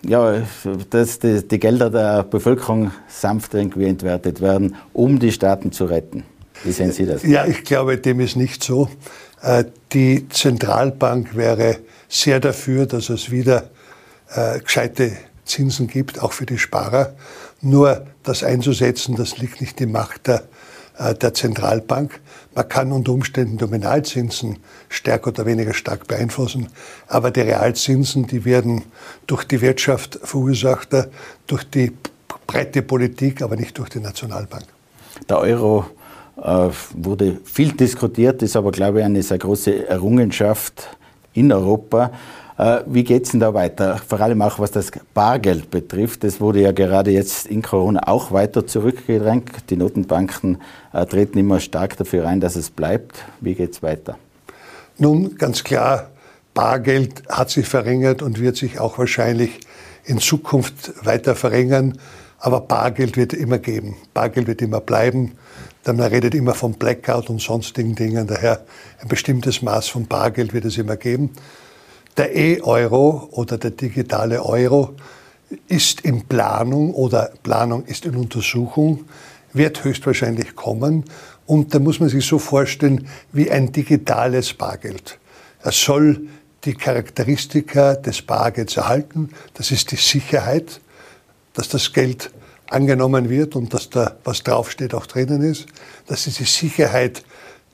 ja, 0.04 0.42
dass 0.90 1.18
die, 1.18 1.46
die 1.46 1.58
Gelder 1.58 1.90
der 1.90 2.22
Bevölkerung 2.24 2.90
sanft 3.08 3.54
irgendwie 3.54 3.87
entwertet 3.87 4.40
werden, 4.40 4.76
um 4.92 5.18
die 5.18 5.32
Staaten 5.32 5.72
zu 5.72 5.85
retten. 5.85 6.24
Wie 6.64 6.72
sehen 6.72 6.92
Sie 6.92 7.06
das? 7.06 7.22
Ja, 7.24 7.47
ich 7.47 7.64
glaube, 7.64 7.99
dem 7.99 8.20
ist 8.20 8.36
nicht 8.36 8.62
so. 8.62 8.88
Äh, 9.42 9.64
die 9.92 10.28
Zentralbank 10.28 11.36
wäre 11.36 11.78
sehr 12.09 12.40
dafür, 12.40 12.86
dass 12.86 13.11
es 13.11 13.30
wieder 13.30 13.70
äh, 14.34 14.61
gescheite 14.61 15.12
Zinsen 15.44 15.86
gibt, 15.88 16.22
auch 16.22 16.32
für 16.32 16.47
die 16.47 16.59
Sparer. 16.59 17.14
Nur 17.61 18.07
das 18.22 18.42
einzusetzen, 18.44 19.16
das 19.16 19.38
liegt 19.38 19.61
nicht 19.61 19.80
in 19.80 19.92
Macht 19.92 20.26
der 20.26 20.36
äh, 20.36 20.42
der 20.99 21.34
Zentralbank. 21.34 22.20
Man 22.55 22.68
kann 22.68 22.93
unter 22.93 23.12
Umständen 23.12 23.57
Nominalzinsen 23.57 24.59
stärker 24.88 25.28
oder 25.28 25.47
weniger 25.47 25.72
stark 25.74 26.07
beeinflussen, 26.07 26.68
aber 27.09 27.30
die 27.30 27.40
Realzinsen, 27.40 28.26
die 28.26 28.45
werden 28.45 28.84
durch 29.26 29.45
die 29.45 29.61
Wirtschaft 29.61 30.18
verursacht, 30.22 30.93
äh, 30.93 31.09
durch 31.47 31.64
die 31.64 31.93
breite 32.47 32.82
Politik, 32.82 33.43
aber 33.43 33.57
nicht 33.57 33.78
durch 33.78 33.88
die 33.88 34.01
Nationalbank. 34.01 34.64
Der 35.28 35.38
Euro 35.38 35.86
äh, 36.36 36.68
wurde 36.95 37.40
viel 37.45 37.72
diskutiert, 37.72 38.43
ist 38.43 38.57
aber, 38.57 38.70
glaube 38.70 39.01
ich, 39.01 39.05
eine 39.05 39.22
sehr 39.22 39.38
große 39.38 39.88
Errungenschaft 39.88 40.88
in 41.32 41.53
Europa. 41.53 42.11
Äh, 42.59 42.80
wie 42.86 43.05
geht 43.05 43.24
es 43.24 43.30
denn 43.30 43.40
da 43.40 43.55
weiter? 43.55 43.98
Vor 44.07 44.20
allem 44.20 44.42
auch 44.42 44.59
was 44.59 44.70
das 44.70 44.90
Bargeld 45.14 45.70
betrifft. 45.70 46.24
Das 46.24 46.40
wurde 46.40 46.61
ja 46.61 46.72
gerade 46.72 47.11
jetzt 47.11 47.46
in 47.46 47.62
Corona 47.62 48.00
auch 48.07 48.32
weiter 48.32 48.66
zurückgedrängt. 48.66 49.70
Die 49.70 49.76
Notenbanken 49.76 50.61
äh, 50.92 51.07
treten 51.07 51.38
immer 51.38 51.61
stark 51.61 51.96
dafür 51.96 52.26
ein, 52.26 52.40
dass 52.40 52.57
es 52.57 52.70
bleibt. 52.70 53.24
Wie 53.40 53.55
geht 53.55 53.72
es 53.72 53.82
weiter? 53.82 54.18
Nun, 54.98 55.36
ganz 55.36 55.64
klar, 55.64 56.11
Bargeld 56.55 57.22
hat 57.28 57.50
sich 57.50 57.66
verringert 57.66 58.22
und 58.22 58.38
wird 58.38 58.57
sich 58.57 58.78
auch 58.78 58.98
wahrscheinlich 58.98 59.61
in 60.05 60.18
Zukunft 60.18 61.05
weiter 61.05 61.34
verringern. 61.34 61.98
Aber 62.38 62.61
Bargeld 62.61 63.16
wird 63.16 63.32
immer 63.32 63.59
geben. 63.59 63.96
Bargeld 64.12 64.48
wird 64.48 64.62
immer 64.62 64.80
bleiben. 64.80 65.32
Man 65.86 66.00
redet 66.00 66.34
immer 66.34 66.55
von 66.55 66.74
Blackout 66.74 67.30
und 67.30 67.40
sonstigen 67.40 67.94
Dingen. 67.94 68.26
Daher 68.26 68.64
ein 69.00 69.09
bestimmtes 69.09 69.62
Maß 69.62 69.88
von 69.88 70.07
Bargeld 70.07 70.53
wird 70.53 70.64
es 70.64 70.76
immer 70.76 70.96
geben. 70.96 71.30
Der 72.16 72.36
E-Euro 72.36 73.28
oder 73.30 73.56
der 73.56 73.70
digitale 73.70 74.44
Euro 74.44 74.94
ist 75.68 76.02
in 76.02 76.26
Planung 76.26 76.92
oder 76.94 77.32
Planung 77.42 77.84
ist 77.86 78.04
in 78.04 78.16
Untersuchung, 78.16 79.04
wird 79.52 79.82
höchstwahrscheinlich 79.84 80.54
kommen. 80.54 81.04
Und 81.46 81.74
da 81.74 81.78
muss 81.78 82.00
man 82.00 82.08
sich 82.08 82.26
so 82.26 82.38
vorstellen 82.38 83.08
wie 83.32 83.50
ein 83.50 83.72
digitales 83.72 84.52
Bargeld. 84.52 85.18
Er 85.62 85.72
soll 85.72 86.28
die 86.64 86.74
Charakteristika 86.74 87.94
des 87.94 88.22
Bargelds 88.22 88.76
erhalten. 88.76 89.30
Das 89.54 89.70
ist 89.70 89.90
die 89.90 89.96
Sicherheit, 89.96 90.80
dass 91.54 91.68
das 91.68 91.92
Geld 91.92 92.30
angenommen 92.68 93.28
wird 93.28 93.56
und 93.56 93.74
dass 93.74 93.90
da 93.90 94.16
was 94.24 94.42
draufsteht 94.42 94.94
auch 94.94 95.06
drinnen 95.06 95.42
ist. 95.42 95.66
Das 96.06 96.26
ist 96.26 96.38
die 96.38 96.44
Sicherheit 96.44 97.22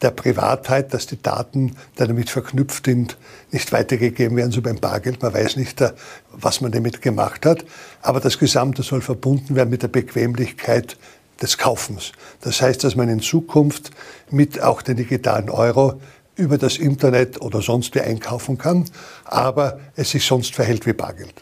der 0.03 0.11
Privatheit, 0.11 0.95
dass 0.95 1.07
die 1.07 1.21
Daten, 1.21 1.69
die 1.69 1.75
damit 1.97 2.31
verknüpft 2.31 2.87
sind, 2.87 3.17
nicht 3.51 3.73
weitergegeben 3.73 4.37
werden, 4.37 4.53
so 4.53 4.63
beim 4.63 4.77
Bargeld. 4.77 5.23
Man 5.23 5.35
weiß 5.35 5.57
nicht, 5.57 5.81
äh, 5.81 5.93
was 6.33 6.61
man 6.61 6.73
damit 6.73 7.03
gemacht 7.03 7.47
hat. 7.47 7.65
Aber 8.03 8.21
das 8.21 8.39
Gesamte 8.39 8.83
soll 8.83 9.01
verbunden 9.01 9.57
werden 9.57 9.71
mit 9.71 9.83
der 9.83 9.89
Bequemlichkeit 9.89 10.97
des 11.41 11.59
Kaufens. 11.59 12.13
Das 12.41 12.61
heißt, 12.63 12.83
dass 12.85 12.97
man 12.97 13.09
in 13.09 13.21
Zukunft 13.21 13.91
mit 14.31 14.61
auch 14.61 14.83
den 14.83 14.97
digitalen 14.97 15.51
Euro 15.51 16.01
über 16.37 16.59
das 16.59 16.77
Internet 16.77 17.41
oder 17.41 17.63
sonst 17.63 17.95
wie 17.95 18.01
einkaufen 18.01 18.59
kann, 18.59 18.85
aber 19.25 19.81
es 19.97 20.11
sich 20.11 20.25
sonst 20.25 20.55
verhält 20.55 20.87
wie 20.87 20.93
Bargeld. 20.93 21.35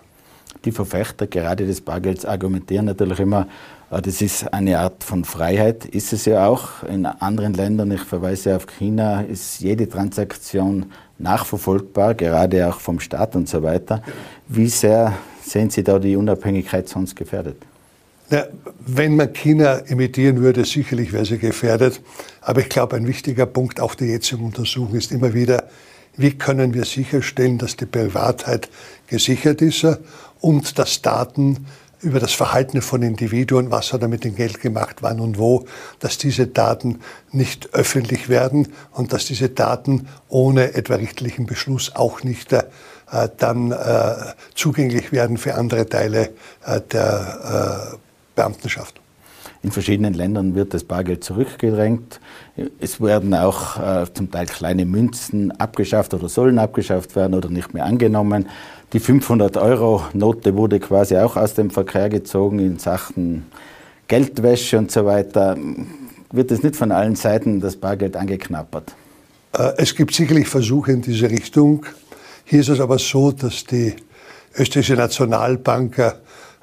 Die 0.66 0.72
Verfechter 0.72 1.28
gerade 1.28 1.64
des 1.64 1.80
Bargelds 1.80 2.26
argumentieren 2.26 2.86
natürlich 2.86 3.20
immer, 3.20 3.46
äh, 3.90 4.02
das 4.02 4.20
ist 4.20 4.52
eine 4.52 4.80
Art 4.80 5.04
von 5.04 5.24
Freiheit, 5.24 5.84
ist 5.84 6.12
es 6.12 6.24
ja 6.24 6.48
auch. 6.48 6.82
In 6.82 7.06
anderen 7.06 7.54
Ländern, 7.54 7.92
ich 7.92 8.02
verweise 8.02 8.56
auf 8.56 8.66
China, 8.66 9.22
ist 9.22 9.60
jede 9.60 9.88
Transaktion 9.88 10.86
nachverfolgbar, 11.18 12.16
gerade 12.16 12.68
auch 12.68 12.80
vom 12.80 12.98
Staat 12.98 13.36
und 13.36 13.48
so 13.48 13.62
weiter. 13.62 14.02
Wie 14.48 14.68
sehr 14.68 15.16
sehen 15.40 15.70
Sie 15.70 15.84
da 15.84 16.00
die 16.00 16.16
Unabhängigkeit 16.16 16.88
sonst 16.88 17.14
gefährdet? 17.14 17.56
Ja, 18.28 18.46
wenn 18.84 19.14
man 19.14 19.32
China 19.32 19.76
imitieren 19.86 20.42
würde, 20.42 20.64
sicherlich 20.64 21.12
wäre 21.12 21.24
sie 21.24 21.38
gefährdet. 21.38 22.00
Aber 22.40 22.60
ich 22.60 22.68
glaube, 22.68 22.96
ein 22.96 23.06
wichtiger 23.06 23.46
Punkt 23.46 23.78
auch 23.78 23.94
der 23.94 24.08
jetzigen 24.08 24.44
Untersuchung 24.44 24.96
ist 24.96 25.12
immer 25.12 25.32
wieder, 25.32 25.68
wie 26.16 26.32
können 26.32 26.74
wir 26.74 26.84
sicherstellen, 26.84 27.58
dass 27.58 27.76
die 27.76 27.86
Privatheit 27.86 28.68
gesichert 29.06 29.62
ist 29.62 29.86
und 30.40 30.78
dass 30.78 31.02
Daten 31.02 31.66
über 32.00 32.20
das 32.20 32.32
Verhalten 32.32 32.82
von 32.82 33.02
Individuen, 33.02 33.70
was 33.70 33.92
hat 33.92 34.02
er 34.02 34.08
mit 34.08 34.24
dem 34.24 34.36
Geld 34.36 34.60
gemacht, 34.60 34.96
wann 35.00 35.18
und 35.18 35.38
wo, 35.38 35.66
dass 35.98 36.18
diese 36.18 36.46
Daten 36.46 37.00
nicht 37.32 37.74
öffentlich 37.74 38.28
werden 38.28 38.68
und 38.92 39.12
dass 39.12 39.24
diese 39.24 39.48
Daten 39.48 40.06
ohne 40.28 40.74
etwa 40.74 40.96
richtlichen 40.96 41.46
Beschluss 41.46 41.96
auch 41.96 42.22
nicht 42.22 42.52
äh, 42.52 42.62
dann 43.38 43.72
äh, 43.72 44.14
zugänglich 44.54 45.10
werden 45.10 45.38
für 45.38 45.54
andere 45.54 45.88
Teile 45.88 46.30
äh, 46.64 46.80
der 46.80 47.92
äh, 47.92 47.96
Beamtenschaft. 48.34 49.00
In 49.62 49.72
verschiedenen 49.72 50.14
Ländern 50.14 50.54
wird 50.54 50.74
das 50.74 50.84
Bargeld 50.84 51.24
zurückgedrängt. 51.24 52.20
Es 52.80 53.00
werden 53.00 53.34
auch 53.34 53.78
äh, 53.78 54.06
zum 54.12 54.30
Teil 54.30 54.46
kleine 54.46 54.84
Münzen 54.84 55.50
abgeschafft 55.52 56.14
oder 56.14 56.28
sollen 56.28 56.58
abgeschafft 56.58 57.16
werden 57.16 57.34
oder 57.34 57.48
nicht 57.48 57.74
mehr 57.74 57.84
angenommen. 57.84 58.48
Die 58.92 59.00
500-Euro-Note 59.00 60.54
wurde 60.54 60.78
quasi 60.78 61.16
auch 61.16 61.36
aus 61.36 61.54
dem 61.54 61.70
Verkehr 61.70 62.08
gezogen 62.08 62.60
in 62.60 62.78
Sachen 62.78 63.46
Geldwäsche 64.08 64.78
und 64.78 64.90
so 64.92 65.04
weiter. 65.04 65.56
Wird 66.30 66.50
es 66.50 66.62
nicht 66.62 66.76
von 66.76 66.92
allen 66.92 67.16
Seiten 67.16 67.60
das 67.60 67.76
Bargeld 67.76 68.16
angeknappert? 68.16 68.94
Äh, 69.52 69.72
es 69.78 69.94
gibt 69.94 70.14
sicherlich 70.14 70.48
Versuche 70.48 70.92
in 70.92 71.02
diese 71.02 71.30
Richtung. 71.30 71.84
Hier 72.44 72.60
ist 72.60 72.68
es 72.68 72.78
aber 72.78 72.98
so, 72.98 73.32
dass 73.32 73.64
die 73.64 73.94
österreichische 74.56 74.94
Nationalbank 74.94 76.14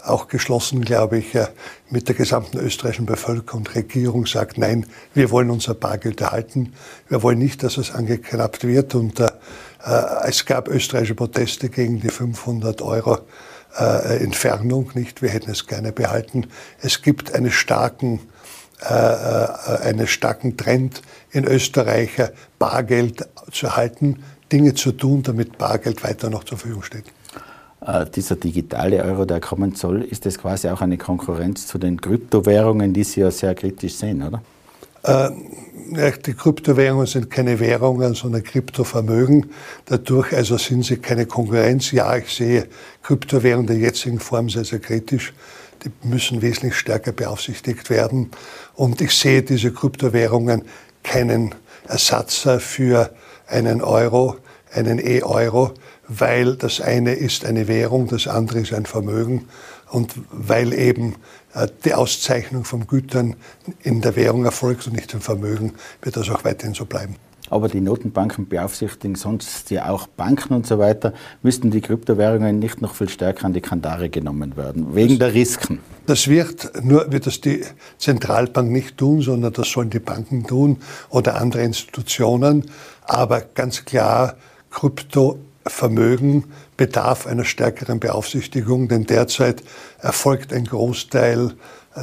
auch 0.04 0.28
geschlossen, 0.28 0.82
glaube 0.82 1.18
ich, 1.20 1.38
mit 1.89 2.08
der 2.08 2.16
gesamten 2.16 2.58
österreichischen 2.58 3.06
Bevölkerung 3.06 3.62
und 3.62 3.76
Regierung 3.76 4.26
sagt, 4.26 4.58
nein, 4.58 4.86
wir 5.14 5.32
wollen 5.32 5.49
unser 5.49 5.74
Bargeld 5.74 6.22
erhalten. 6.22 6.74
Wir 7.08 7.24
wollen 7.24 7.39
nicht, 7.39 7.64
dass 7.64 7.78
es 7.78 7.91
angeknappt 7.91 8.66
wird. 8.66 8.95
Und 8.95 9.20
äh, 9.20 9.30
es 10.26 10.45
gab 10.45 10.68
österreichische 10.68 11.16
Proteste 11.16 11.70
gegen 11.70 12.01
die 12.01 12.10
500 12.10 12.82
Euro 12.82 13.20
äh, 13.78 14.24
Entfernung. 14.24 14.91
Nicht, 14.93 15.22
wir 15.22 15.30
hätten 15.30 15.51
es 15.51 15.68
gerne 15.68 15.91
behalten. 15.91 16.47
Es 16.82 17.01
gibt 17.01 17.34
einen 17.34 17.51
starken, 17.51 18.20
äh, 18.82 18.93
äh 18.93 19.80
einen 19.84 20.08
starken 20.08 20.58
Trend 20.58 21.01
in 21.32 21.45
Österreich, 21.45 22.12
Bargeld 22.60 23.28
zu 23.51 23.68
erhalten, 23.68 24.24
Dinge 24.51 24.74
zu 24.74 24.91
tun, 24.91 25.24
damit 25.24 25.58
Bargeld 25.58 26.04
weiter 26.04 26.30
noch 26.30 26.43
zur 26.43 26.58
Verfügung 26.58 26.84
steht. 26.84 27.06
Äh, 27.86 28.05
dieser 28.09 28.36
digitale 28.36 29.03
Euro, 29.03 29.25
der 29.25 29.39
kommen 29.39 29.75
soll, 29.75 30.03
ist 30.03 30.25
das 30.25 30.38
quasi 30.38 30.69
auch 30.69 30.81
eine 30.81 30.97
Konkurrenz 30.97 31.67
zu 31.67 31.77
den 31.77 31.99
Kryptowährungen, 31.99 32.93
die 32.93 33.03
Sie 33.03 33.21
ja 33.21 33.31
sehr 33.31 33.55
kritisch 33.55 33.95
sehen, 33.95 34.23
oder? 34.23 34.41
Äh, 35.03 35.31
die 36.25 36.34
Kryptowährungen 36.34 37.07
sind 37.07 37.29
keine 37.29 37.59
Währungen, 37.59 38.13
sondern 38.13 38.43
Kryptovermögen. 38.43 39.51
Dadurch 39.86 40.34
also 40.34 40.57
sind 40.57 40.86
sie 40.86 40.97
keine 40.97 41.25
Konkurrenz. 41.25 41.91
Ja, 41.91 42.15
ich 42.15 42.34
sehe 42.34 42.67
Kryptowährungen 43.03 43.67
der 43.67 43.77
jetzigen 43.77 44.19
Form 44.19 44.49
sehr, 44.49 44.63
sehr 44.63 44.79
kritisch. 44.79 45.34
Die 45.84 46.07
müssen 46.07 46.41
wesentlich 46.41 46.75
stärker 46.75 47.11
beaufsichtigt 47.11 47.89
werden. 47.89 48.31
Und 48.75 49.01
ich 49.01 49.11
sehe 49.11 49.43
diese 49.43 49.73
Kryptowährungen 49.73 50.63
keinen 51.03 51.53
Ersatz 51.88 52.47
für 52.59 53.13
einen 53.47 53.81
Euro, 53.81 54.38
einen 54.73 54.99
E-Euro 55.05 55.73
weil 56.08 56.56
das 56.56 56.82
eine 56.82 57.14
ist 57.14 57.45
eine 57.45 57.68
Währung, 57.68 58.08
das 58.08 58.28
andere 58.28 58.60
ist 58.60 58.74
ein 58.74 58.86
Vermögen 58.86 59.47
und 59.89 60.14
weil 60.32 60.74
eben 60.74 61.16
äh, 61.54 61.68
die 61.86 61.93
Auszeichnung 61.93 62.66
von 62.66 62.88
Gütern 62.88 63.36
in 63.82 64.01
der 64.01 64.16
Währung 64.16 64.45
erfolgt 64.45 64.88
und 64.88 64.95
nicht 64.95 65.14
im 65.14 65.22
Vermögen, 65.22 65.74
wird 66.01 66.18
das 66.18 66.30
auch 66.30 66.43
weiterhin 66.43 66.74
so 66.74 66.86
bleiben. 66.86 67.16
Aber 67.49 67.68
die 67.68 67.82
Notenbanken 67.82 68.47
beaufsichtigen 68.47 69.16
sonst 69.16 69.70
ja 69.70 69.89
auch 69.89 70.08
Banken 70.08 70.54
und 70.54 70.66
so 70.66 70.80
weiter. 70.80 71.14
Müssten 71.43 71.70
die 71.70 71.82
Kryptowährungen 71.82 72.58
nicht 72.58 72.82
noch 72.82 72.95
viel 72.95 73.10
stärker 73.10 73.45
an 73.45 73.54
die 73.54 73.62
Kandare 73.62 74.10
genommen 74.10 74.58
werden, 74.58 74.95
wegen 74.95 75.20
das, 75.20 75.32
der 75.32 75.34
Risiken? 75.34 75.80
Das 76.08 76.28
wird 76.28 76.84
nur 76.84 77.12
wird 77.12 77.28
das 77.28 77.41
die 77.41 77.64
Zentralbank 77.99 78.72
nicht 78.72 78.97
tun, 78.97 79.22
sondern 79.22 79.54
das 79.54 79.70
sollen 79.70 79.89
die 79.89 79.99
Banken 79.99 80.47
tun 80.47 80.78
oder 81.10 81.39
andere 81.39 81.62
Institutionen. 81.64 82.66
Aber 83.04 83.41
ganz 83.41 83.86
klar, 83.86 84.38
Krypto 84.72 85.38
Vermögen 85.66 86.45
bedarf 86.78 87.28
einer 87.28 87.45
stärkeren 87.45 87.99
Beaufsichtigung, 87.99 88.88
denn 88.88 89.05
derzeit 89.05 89.64
erfolgt 89.99 90.53
ein 90.53 90.66
Großteil 90.66 91.53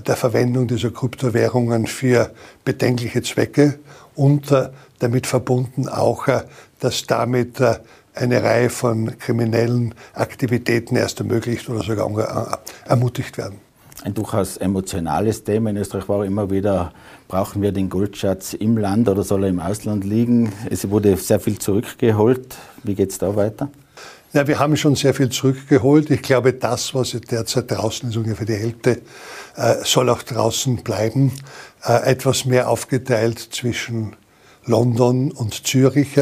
der 0.06 0.16
Verwendung 0.16 0.66
dieser 0.66 0.90
Kryptowährungen 0.90 1.86
für 1.86 2.30
bedenkliche 2.64 3.22
Zwecke 3.22 3.78
und 4.14 4.50
äh, 4.52 4.68
damit 5.00 5.26
verbunden 5.26 5.88
auch, 5.88 6.28
äh, 6.28 6.42
dass 6.78 7.06
damit 7.06 7.60
äh, 7.60 7.76
eine 8.14 8.42
Reihe 8.42 8.70
von 8.70 9.18
kriminellen 9.18 9.94
Aktivitäten 10.14 10.96
erst 10.96 11.20
ermöglicht 11.20 11.68
oder 11.68 11.82
sogar 11.82 12.60
ermutigt 12.86 13.38
werden 13.38 13.60
ein 14.02 14.14
durchaus 14.14 14.56
emotionales 14.56 15.44
Thema. 15.44 15.70
In 15.70 15.76
Österreich 15.76 16.08
war 16.08 16.24
immer 16.24 16.50
wieder, 16.50 16.92
brauchen 17.30 17.62
wir 17.62 17.70
den 17.70 17.88
Goldschatz 17.88 18.54
im 18.54 18.76
Land 18.76 19.08
oder 19.08 19.22
soll 19.22 19.44
er 19.44 19.50
im 19.50 19.60
Ausland 19.60 20.04
liegen? 20.04 20.52
Es 20.68 20.90
wurde 20.90 21.16
sehr 21.16 21.38
viel 21.38 21.60
zurückgeholt. 21.60 22.56
Wie 22.82 22.96
geht 22.96 23.10
es 23.10 23.18
da 23.18 23.36
weiter? 23.36 23.70
Ja, 24.32 24.48
wir 24.48 24.58
haben 24.58 24.76
schon 24.76 24.96
sehr 24.96 25.14
viel 25.14 25.28
zurückgeholt. 25.28 26.10
Ich 26.10 26.22
glaube, 26.22 26.52
das, 26.52 26.92
was 26.92 27.12
derzeit 27.12 27.70
draußen 27.70 28.08
ist, 28.08 28.16
ungefähr 28.16 28.46
die 28.46 28.54
Hälfte, 28.54 29.02
äh, 29.56 29.76
soll 29.84 30.08
auch 30.08 30.24
draußen 30.24 30.78
bleiben. 30.82 31.30
Äh, 31.84 32.10
etwas 32.10 32.46
mehr 32.46 32.68
aufgeteilt 32.68 33.38
zwischen 33.38 34.16
London 34.64 35.30
und 35.30 35.66
Zürich. 35.66 36.16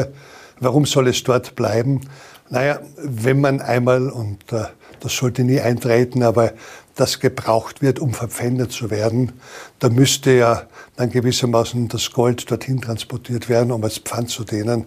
Warum 0.61 0.85
soll 0.85 1.09
es 1.09 1.25
dort 1.25 1.57
bleiben? 1.57 2.03
Naja, 2.51 2.81
wenn 2.99 3.41
man 3.41 3.63
einmal, 3.63 4.11
und 4.11 4.53
äh, 4.53 4.65
das 5.01 5.17
sollte 5.17 5.45
nie 5.45 5.61
eintreten, 5.61 6.23
aber 6.23 6.53
das 6.95 7.21
gebraucht 7.21 7.81
wird, 7.81 8.01
um 8.01 8.13
verpfändet 8.13 8.73
zu 8.73 8.91
werden, 8.91 9.33
da 9.79 9.89
müsste 9.89 10.33
ja 10.33 10.65
dann 10.97 11.11
gewissermaßen 11.11 11.89
das 11.89 12.11
Gold 12.11 12.51
dorthin 12.51 12.81
transportiert 12.81 13.49
werden, 13.49 13.71
um 13.71 13.85
als 13.85 13.99
Pfand 13.99 14.31
zu 14.31 14.45
dienen. 14.45 14.87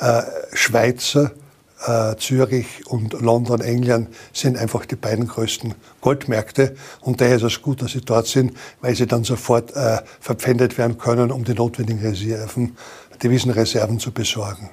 Äh, 0.00 0.22
Schweizer 0.52 1.30
äh, 1.86 2.16
Zürich 2.16 2.86
und 2.86 3.12
London, 3.20 3.60
England 3.60 4.08
sind 4.32 4.56
einfach 4.56 4.86
die 4.86 4.96
beiden 4.96 5.26
größten 5.26 5.74
Goldmärkte. 6.00 6.74
Und 7.00 7.20
daher 7.20 7.36
ist 7.36 7.42
es 7.42 7.62
gut, 7.62 7.82
dass 7.82 7.92
sie 7.92 8.00
dort 8.00 8.26
sind, 8.26 8.56
weil 8.80 8.94
sie 8.94 9.06
dann 9.06 9.24
sofort 9.24 9.74
äh, 9.74 9.98
verpfändet 10.20 10.78
werden 10.78 10.98
können, 10.98 11.30
um 11.30 11.44
die 11.44 11.54
notwendigen 11.54 12.00
Reserven, 12.00 12.76
Devisenreserven 13.22 13.98
zu 13.98 14.12
besorgen. 14.12 14.70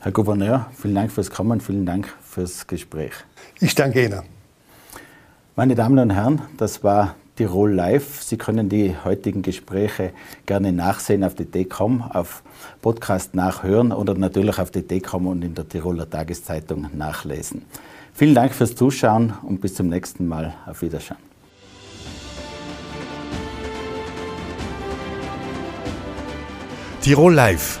Herr 0.00 0.12
Gouverneur, 0.12 0.66
vielen 0.80 0.94
Dank 0.94 1.12
fürs 1.12 1.30
Kommen, 1.30 1.60
vielen 1.60 1.86
Dank 1.86 2.12
fürs 2.22 2.66
Gespräch. 2.66 3.12
Ich 3.60 3.74
danke 3.74 4.04
Ihnen. 4.04 4.22
Meine 5.56 5.74
Damen 5.76 5.98
und 5.98 6.10
Herren, 6.10 6.42
das 6.56 6.82
war 6.82 7.14
Tirol 7.36 7.72
Live. 7.72 8.22
Sie 8.22 8.36
können 8.36 8.68
die 8.68 8.96
heutigen 9.04 9.42
Gespräche 9.42 10.10
gerne 10.46 10.72
nachsehen 10.72 11.22
auf 11.22 11.34
die 11.34 11.44
DECOM, 11.44 12.02
auf 12.02 12.42
Podcast 12.82 13.34
nachhören 13.34 13.92
oder 13.92 14.14
natürlich 14.14 14.58
auf 14.58 14.72
die 14.72 14.82
DECOM 14.82 15.28
und 15.28 15.42
in 15.42 15.54
der 15.54 15.68
Tiroler 15.68 16.10
Tageszeitung 16.10 16.88
nachlesen. 16.94 17.62
Vielen 18.12 18.34
Dank 18.34 18.52
fürs 18.52 18.74
Zuschauen 18.74 19.32
und 19.42 19.60
bis 19.60 19.74
zum 19.74 19.88
nächsten 19.88 20.26
Mal. 20.26 20.54
Auf 20.66 20.82
Wiedersehen. 20.82 21.16
Tirol 27.00 27.34
Live, 27.34 27.80